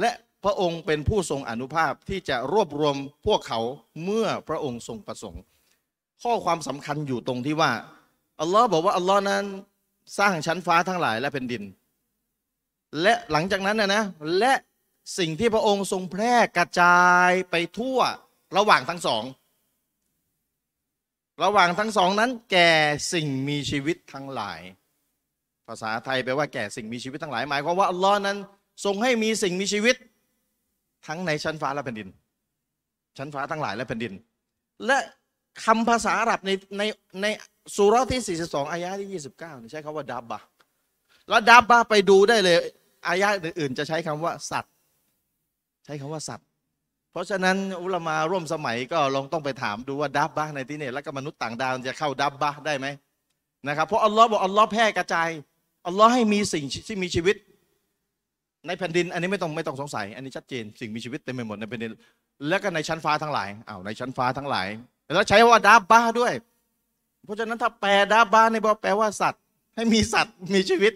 [0.00, 0.10] และ
[0.44, 3.60] พระองค์เป็นผู้ทรงอนุภาพที่จะรวบรวมพวกเขา
[4.04, 5.42] เมื่อพระองค์ทรงประสงค์
[6.22, 7.72] ข้อความสำคัญอยู่ตรงที่ว่า
[8.40, 9.44] อัลลอฮ์บอกว่าอัลลอฮ์นั้น
[10.18, 11.62] สร้างชั้นฟ้าทั้งหลายและแผ่นดิน
[13.02, 14.02] และหลังจากนั้นนะนะ
[14.38, 14.52] และ
[15.18, 17.98] สิ่งที่พระองค์ทรงแพร่กระจายไปทั่ว
[18.56, 19.24] ระหว่างทั้งสอง
[21.44, 22.70] ระหว่างทั้งสองนั้น แก่
[23.12, 24.60] สิ่งมีชีวิตทั้งหลาย
[25.68, 28.38] ภาษาไทยแปลว่าแก่สิ่งมีชีวิตทั้งหลายหมายความว่าอัลลอฮ์นั้น
[28.84, 29.96] ทรงให้มีสิ่งมีชีวิต
[31.06, 32.08] ทั้งในชั้นฟ้าและแผ่นดิน
[33.18, 34.12] ชั้นฟ้าทั้งหลายและแผ่นดิน
[34.86, 34.98] และ
[35.64, 36.82] คำภาษาอาหรับในใน
[37.22, 37.26] ใน
[37.76, 40.40] สุรที่ 42 อายะที่ 29เนี่ยใช้คำว่าดับบะ
[41.28, 42.56] แล้วดับบะไปดูได้เลย
[43.08, 44.72] อายะอื่นๆ จะใช้คำว่าสัตว์
[45.84, 46.46] ใช้คำว่าสัตว์
[47.12, 52.86] เพราะฉะนั้นอุลามาร่วมสมัยก็ลองต้องไปถามดูว่าดับบะในที่นี้แล้วก็มนุษย์ต่างดาวจะเข้าดับบะได้ไหม
[53.68, 55.28] นะครับ เพราะอัลลอฮ์บอกอัลลอฮ์แพร่กระจาย
[55.86, 57.36] อัลลอฮ์ให้มีสิ่งที่มีชีวิต
[58.66, 61.90] ในแผ่นดิน อันนี้ไม่ต้องไม่ต้องสงสัย อันนี้ชัดเจน สิ่งมีชีวิตเต็มไปหมดในแผ่นดิน
[62.48, 64.68] แล้วก็ในชั้นฟ้าทั้งหลายอ้าวในชั้นฟ้าทั้งหลาย
[65.14, 66.32] แล้วใช้ว่าดับบ้าด้วย
[67.24, 69.42] เพราะฉะนั้นถ้าแปลดับบ้าในบอแปลว่าสัตว์
[69.76, 70.92] ให้มีสัตว์มีชีวิต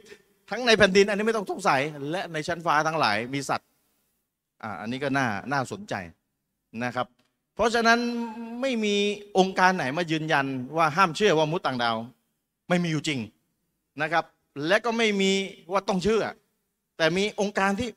[0.51, 1.81] ทั้งในแผ่นดิน อันนี้ไม่ต้องสงสัย
[2.11, 3.67] และในชั้นฟ้าทั้งหลายมีสัตว์
[4.63, 5.95] อ่าอันนี้ก็น่าน่าสนใจ
[6.85, 7.07] นะครับ
[7.55, 7.99] เพราะฉะนั้น
[8.61, 8.95] ไม่มี
[9.39, 10.47] องค์การไหนมายืนยัน
[10.77, 11.97] ว่าห้ามเชื่อว่ามุตต่างดาว
[12.69, 13.21] ไม่มีอยู่จริง
[14.03, 14.25] นะครับ
[14.67, 15.33] และก็ไม่มี
[15.73, 16.23] ว่าต้องเชื่อ
[16.97, 17.89] แต่มีองค์การที่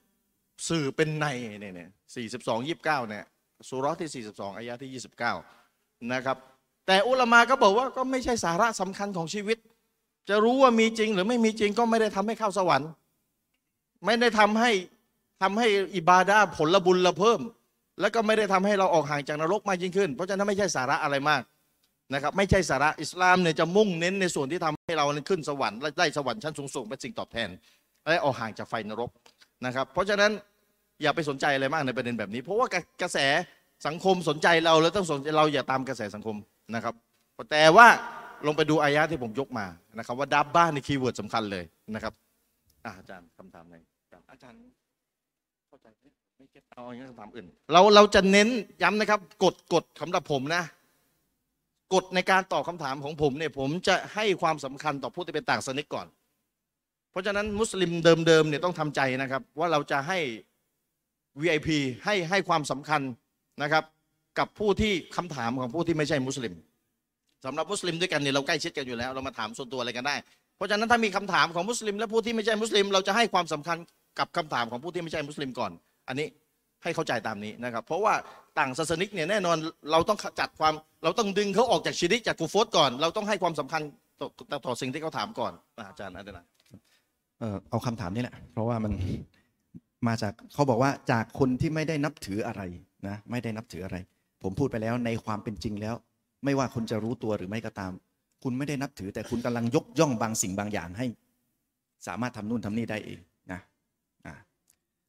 [0.69, 1.25] สื่อเป็นใน
[1.59, 3.25] เนี่ยเนี่ยสี่สิบสองยี่สิบเก้าเนี่ย
[3.69, 5.33] สุราะห์ที่สี่สิบสองอายะที่ยี่สิบเก้า
[6.13, 6.37] นะครับ
[6.91, 9.57] แต่อุลามาก็บอกว่าก็ไม่ใช่สาระสำคัญของชีวิต
[10.29, 12.89] จะรู้ว่ามีจริงหรือไม่มีจริงก็ไม่ได้ทำให้เข้าสวรรค์
[14.05, 14.71] ไม่ได้ทำให้
[15.41, 17.41] ทำให้อิบาดาผลบุญละเพิ่ม
[18.01, 21.41] แล้วก็ไม่ได้ทำให้เราออกห่างจากนรกมากยิ่งขึ้น เพราะฉะนั้นไม่ใช่สาระอะไรมาก
[22.13, 27.49] นะครับไม่ใช่สาระอิสลามเนี่ยจะมุ่งเน้นในส่วนที่ทำให้เราขึ้นสวรรค์และได้สวรรค์ชั้นสูงๆเป็นสิ่งตอบแทน
[28.07, 29.09] และออกห่างจากไฟนรก
[29.65, 30.31] นะครับ เพราะฉะนั้น
[31.01, 32.67] อย่าไปสนใจอะไรมากในประเด็นแบบนี้ เพราะว่า
[33.01, 33.17] กระแส
[33.87, 36.35] สังคมสนใจเราแล้วต้องสนใจเราอย่าตามกระแสสังคม
[36.75, 36.93] นะครับ
[37.51, 37.87] แต่ว่า
[38.47, 39.65] ลงไปดูอายะที่ผมยกมา
[39.97, 41.63] นะครับ ว่าดับบ้านในคีย์เวิร์ดสำคัญเลย
[41.95, 42.13] นะครับ
[42.85, 43.75] อาจารย์คำถามไหน
[44.31, 44.57] อาจารย์
[45.67, 46.03] เข้าใจไหม
[46.37, 48.49] ไม่เก็ตเอาอย่างนี้คำถามอื่น เราเราจะเน้น
[48.83, 50.63] ย้ำนะครับ กฎกฎสำหรับผมนะ
[51.93, 56.07] กฎในการตอบคำถามของผมเนี่ยผมจะให้ความสำคัญต่อผู้ที่เป็นต่างศาสนิกก่อน
[57.11, 60.19] เพราะฉะนั้นมุสลิมเดิมๆเนี่ยต้องทำใจนะครับ ว่าเราจะให้
[61.41, 61.69] VIP
[62.05, 63.01] ให้ให้ความสำคัญ
[63.61, 63.83] นะครับ
[64.39, 66.53] กับผู้ที่คำถามของผู้ที่ไม่ใช่มุสลิม
[67.45, 70.15] สำหรับมุสลิมด้วยกันเนี่ยเราใกล้ชิดกันอยู่แล้ว เรามาถามส่วนตัวอะไรกันได้
[70.55, 73.77] เพราะฉะนั้นถ้ามีคำถามของมุสลิม และผู้ที่ไม่ใช่มุสลิม เราจะให้ความสำคัญ
[74.19, 75.71] กับคำถามของผู้ที่ไม่ใช่มุสลิมก่อน
[76.07, 76.27] อันนี้
[76.83, 78.13] ให้เข้าใจตามนี้นะครับ เพราะว่า
[78.59, 79.57] ต่างศาสนิกเนี่ยแน่นอน
[79.91, 80.73] เราต้องจัดความ
[81.03, 83.81] เราต้องดึงเขาออกจากชีริกจากกูฟตก่อน เราต้องให้ความสำคัญ
[84.19, 84.27] ต่อ
[84.65, 86.47] ต่อสิ่งที่เขาถามก่อนอาจารย์อาจารย์
[87.39, 88.93] เอ่อเอาคำถามนี้แหละเพราะว่ามัน
[90.07, 92.61] มาจากเขาบอกว่าจากคนที่ไม่ได้นับถืออะไร
[93.07, 93.97] นะไม่ได้นับถืออะไร
[94.43, 95.95] ผมพูดไปแล้วในความเป็นจริงแล้ว
[96.43, 97.91] ไม่ว่าคุณจะรู้ตัวหรือไม่ก็ตาม
[98.43, 101.07] คุณไม่ได้นับถือ แต่คุณกำลังยกย่องบางสิ่งบางอย่างให้
[102.07, 103.19] สามารถทำนู่นทำนี่ได้เอง
[103.51, 103.61] นะ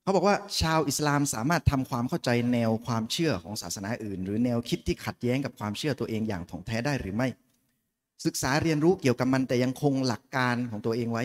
[0.03, 7.29] เขาบอกว่าชาวอิสลามสามารถทำความเข้าใจแนวความเชื่อของศาสนาอื่น หรือแนวคิดที่ขัดแย้งกับความเชื่อตัวเองอย่างถ่องแท้ได้หรือไม่
[8.27, 11.25] ศึกษาเรียนรู้เกี่ยวกับมันแต่ยังคงหลักการของตัวเองไว้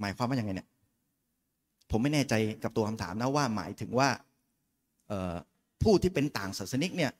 [0.00, 0.68] หมายความว่าอย่างไงเนี่ย
[1.90, 4.08] ผมไม่แน่ใจกับตัวคำถามนะว่าหมายถึงว่า
[5.08, 5.34] เออ
[5.82, 7.12] ผู้ที่เป็นต่างศาสนิกเนี่ย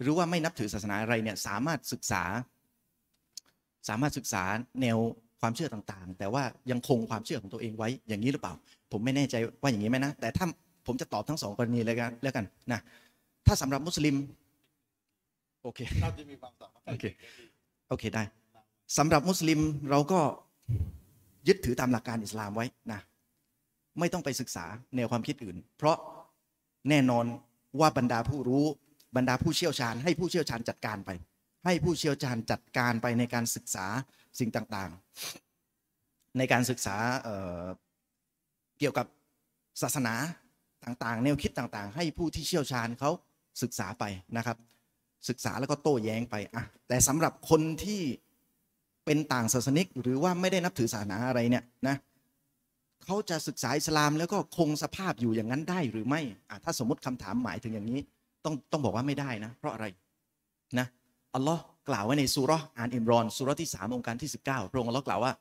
[0.00, 2.22] หรือว่าไม่นับถือศาสนาอะไรเนี่ยสามารถศึกษา
[3.88, 4.42] สามารถศึกษา
[4.82, 4.98] แนว
[5.40, 8.54] ความเชื่อต่างๆ แต่ว่ายังคงความเชื่อของตัวเองไว้อย่างนี้หรือเปล่า
[8.92, 10.46] ผมไม่แน่ใจว่าอย่างนี้ไหมนะ แต่ถ้า
[10.86, 12.80] ผมจะตอบทั้งสองกรณีเลยกันแล้วกันนะ
[13.46, 14.16] ถ้าสำหรับมุสลิม
[15.62, 17.04] โอเคเราจะมีความสามารถโอเค
[17.88, 18.22] โอเคได้
[18.98, 19.60] สำหรับมุสลิม
[19.90, 20.20] เราก็
[21.48, 23.00] ยึดถือตามหลักการอิสลามไว้นะ
[23.98, 24.64] ไม่ต้องไปศึกษา
[24.96, 25.96] แนวความคิดอื่น เพราะ
[26.88, 27.24] แน่นอน
[27.78, 28.66] ว่าบรรดาผู้รู้
[29.16, 31.10] บรรดาผู้เชี่ยวชาญ ให้ผู้เชี่ยวชาญจัดการไป
[31.64, 33.86] ให้ผู้เชี่ยวชาญจัดการไปในการศึกษา
[34.38, 39.06] สิ่งต่างๆ ในการศึกษาเเกี่ยวกับ
[39.82, 40.14] ศาสนา
[40.84, 43.10] ต่างๆ แนวคิดต่างๆ ให้ผู้ที่เชี่ยวชาญเขา
[43.62, 44.04] ศึกษาไป
[44.36, 44.56] นะครับ
[45.28, 48.02] ศึกษาแล้วก็โต้แย้งไปอะแต่สำหรับคนที่
[49.04, 56.20] เป็นต่างศาสนิกหรือว่าไม่ได้นับถือศาสนาอะไรเนี่ยนะเเขาจะศึกษาอิสลามแล้วก็คงสภาพอยู่อย่างนั้นได้หรือไม่
[56.64, 58.00] ถ้าสมมติคำถามหมายถึงอย่างนี้
[58.44, 59.86] ต้องต้องบอกว่าไม่ได้นะ เพราะอะไร
[60.78, 60.86] นะ
[61.34, 65.32] อัลลอฮ์กล่าวไว้ในสุราะห์อานอิมรอนสุราะที่ 3 องค์การที่ 19 พระองค์อัลลอฮ์กล่าวว่า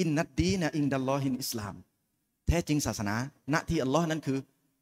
[0.00, 1.74] إن الدين عند الله الإسلام
[2.48, 3.14] แท้จริงศาสนา
[3.52, 4.38] ณที่อัลลอฮ์นั้นคือ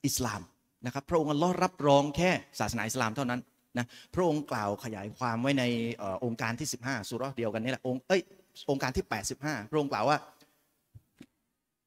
[0.06, 0.40] อิสลาม
[0.86, 2.30] นะครับพระองค์อัลลอฮ์รับรองแค่
[2.60, 3.40] ศาสนาอิสลามเท่านั้น
[3.78, 5.64] นะพระองค์กล่าวขยายความไว้ใน
[6.24, 8.20] โองการที่ 15 สุราะเดียวกันนี่แหละองค์เอ้ย
[8.70, 9.05] องค์การที่
[9.38, 10.18] 85 พระองค์กล่าวว่า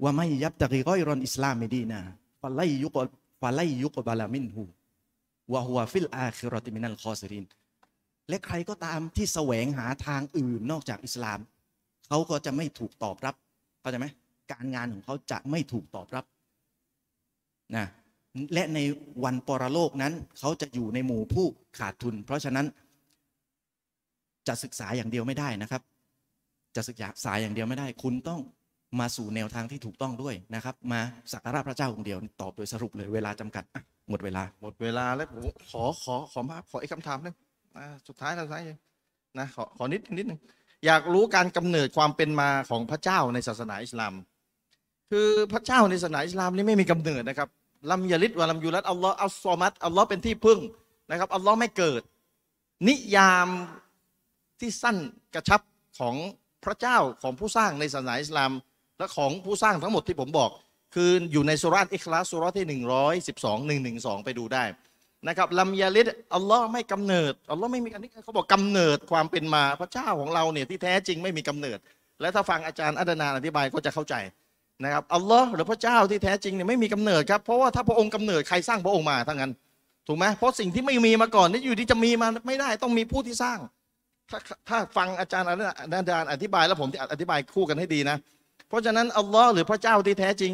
[0.04, 2.98] ومن يبتغ غير الإسلام دينا فلن يقبل
[3.42, 7.46] فلن يقبل منه وهو في الآخرة من الخاسرين
[8.30, 11.40] และใครก็ตามที่แสวงหาทางอื่นนอกจากอิสลาม
[12.08, 13.36] เขาก็จะไม่ถูกตอบรับ
[13.82, 14.08] เข้าใจไหม
[14.52, 16.26] การงานของเขาจะไม่ถูกตอบรับ
[17.76, 17.86] นะ
[18.54, 18.80] และใน
[19.24, 21.48] วันปรโลกนั้น เขาจะอยู่ในหมู่ผู้
[21.78, 22.66] ขาดทุน เพราะฉะนั้น
[24.48, 25.82] จะศึกษาอย่างเดียวไม่ได้นะครับ
[26.76, 28.42] จะศึกษาอย่างเดียวไม่ได้ คุณต้อง
[29.00, 31.02] มาสู่แนวทางที่ถูกต้องด้วยนะครับ มา
[31.32, 33.64] สักการะพระเจ้าองค์เดียวตอบโดยสรุปเลยเวลาจำกัด
[34.10, 37.36] หมดเวลา หมดเวลาแล้วผมขอขอขอมาขออีกคำถามหนึง
[37.78, 38.62] อ่าสุดท้ายแล้วสุดท้
[39.40, 40.40] นะขอขอนิดนิดหนึ่ง
[40.86, 44.14] อยากรู้การกำเนิดความเป็นมาของพระเจ้าในศาสนาอิสลาม
[45.12, 47.50] คือพระเจ้าในศาสนาอิสลามนี่ไม่มีกำเนิดนะครับ
[47.92, 50.60] ลัมยาลิดวะลัมยูรัดอัลลอฮ์อัลซอมัดอัลลอฮ์เป็นที่พึ่ง
[51.12, 52.02] นะครับอัลลอฮ์ไม่เกิด
[52.88, 53.48] นิยาม
[54.60, 54.98] ที่สั้น
[55.34, 55.62] กระชับ
[56.00, 56.16] ของ
[56.64, 58.52] พระเจ้าของผู้สร้างในศาสนาอิสลาม
[59.00, 60.50] และของผู้สร้างทั้งหมดที่ผมบอก
[60.96, 62.66] คืออยู่ในสุราษอิคลาสสุราะห์ที่
[63.86, 64.64] 112 112 ไปดูได้
[65.28, 71.78] นะครับลัมยาลิดอัลลอฮ์ไม่กำเนิดอัลลอฮ์ไม่มีอันนี้เขาบอกกำเนิดความเป็นมาพระเจ้าของเราเนี่ยที่แท้จริงไม่มีกำเนิด
[72.22, 74.16] และถ้าฟังอาจารย์อัดนานอธิบายก็จะเข้าใจ
[74.84, 79.52] นะครับอัลลอฮ์หรือพระเจ้าที่แท้จริงเนี่ยไม่มีกำเนิดครับเพราะว่าถ้าพระองค์กำเนิดใครสร้างพระองค์มาทั้งนั้น
[80.08, 83.60] ถูกไหมเพราะสิ่งที่ไม่มีมาก่อนนี่อยู่ที่จะมีมาไม่ได้ต้องมีผู้ที่สร้าง
[84.30, 84.40] ถ้า
[84.70, 88.18] ถ้าฟังอาจารย์อาจารย์อธิบายแล้วผมจะอธิบายคู่กันให้ดีนะ
[88.70, 90.54] เพราะฉะนั้นอัลลอฮ์หรือพระเจ้าที่แท้จริง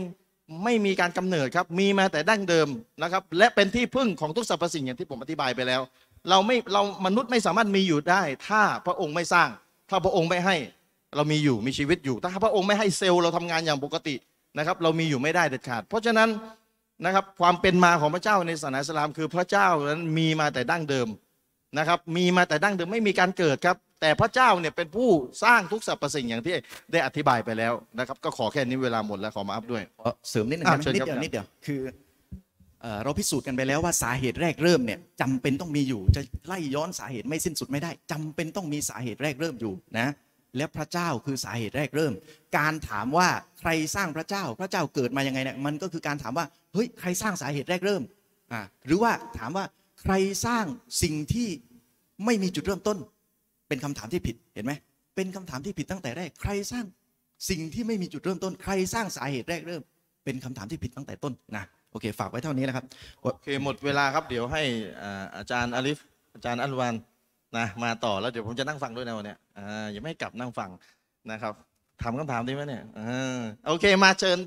[0.64, 2.68] ไม่มีการกำเนิดครับ มีมาแต่ดั้งเดิม
[3.04, 5.82] นะครับ และเป็นที่พึ่งของทุกสรรพสิ่งอย่างที่ผมอธิบายไปแล้ว
[6.30, 9.50] เราไม่เรามนุษย์ไม่สามารถมีอยู่ได้ ถ้าพระองค์ไม่สร้าง
[9.90, 10.56] ถ้าพระองค์ไม่ให้
[11.16, 14.16] เรามีอยู่มีชีวิตอยู่ ถ้าพระองค์ไม่ให้เซลล์เราทำงานอย่างปกติ
[14.58, 16.30] นะครับ เรามีอยู่ไม่ได้เด็ดขาด เพราะฉะนั้น
[17.06, 21.08] นะครับความเป็นมาของพระเจ้าในศาสนาอิสลาม คือพระเจ้านั้นมีมาแต่ดั้งเดิม
[21.78, 25.10] นะครับ มีมาแต่ดั้งเดิมไม่มีการเกิดครับ แต่พระเจ้าเนี่ยเป็นผู้
[25.44, 26.54] สร้างทุกสรรพสิ่งอย่างที่
[26.92, 31.82] ได้อธิบายไปแล้วนะครับ ก็ขอแค่นี้เวลาหมดแล้วขอมาอัพด้วยขอเสริมนิดนึงอะได้ไหมเชิญนิดครับเดียวนิดเดียวคือ
[32.82, 40.08] เอ่อเราพิสูจน์กันไปแล้วว่าสาเหตุแรกเริ่มเนี่ยจำเป็นต้องมีอยู่จะไล่ย้อนสาเหตุไม่สิ้นสุดไม่ได้จำเป็นต้องมีสาเหตุแรกเริ่มอยู่นะ
[40.58, 42.14] และพระเจ้าคือสาเหตุแรกเริ่ม
[42.58, 43.30] การถามว่า
[43.60, 48.04] ใครสร้างพระเจ้าพระเจ้าเกิดมายังไงเนี่ยมันก็คือการถามว่าเฮ้ยใครสร้างสาเหตุแรกเริ่ม
[48.52, 49.66] อ่าหรือว่าถามว่า
[50.02, 50.14] ใคร
[50.46, 50.66] สร้าง
[51.04, 51.48] สิ่งที่
[52.26, 52.98] ไม่มีจุดเริ่มต้น
[53.68, 54.74] เป็นคำถามที่ผิดเห็นไหม
[55.16, 56.86] เป็นคำถามที่ผิดตั้งแต่แรกใครสร้าง
[57.50, 59.82] สิ่งที่ไม่มีจุดเริ่มต้นใครสร้างสาเหตุแรกเริ่ม
[60.24, 62.86] เป็นคำถามที่ผิดตั้งแต่ต้นนะโอเค ฝากไว้เท่านี้นะครับ
[63.22, 64.64] โอเคหมดเวลาครับเดี๋ยวให้
[65.02, 66.00] อ่าอาจารย์อาลิฟ
[66.36, 66.96] อาจารย์อัลวัน
[67.58, 70.70] นะมาต่อแล้วเดี๋ยวผมจะนั่งฟังด้วยนะวันเนี้ยอ่ายังไม่ให้กลับนั่งฟัง
[71.32, 71.54] นะครับ
[72.02, 74.38] ถามคำถามได้ไหมเนี่ยอ่าโอเคมาเชิญ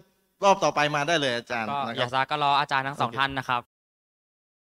[0.45, 3.63] รอบต่อไปมาได้เลยอาจารย์ก็นะคอรัยาบซาก็รออาจารย์ทั้งสองโอเคท่านนะครับ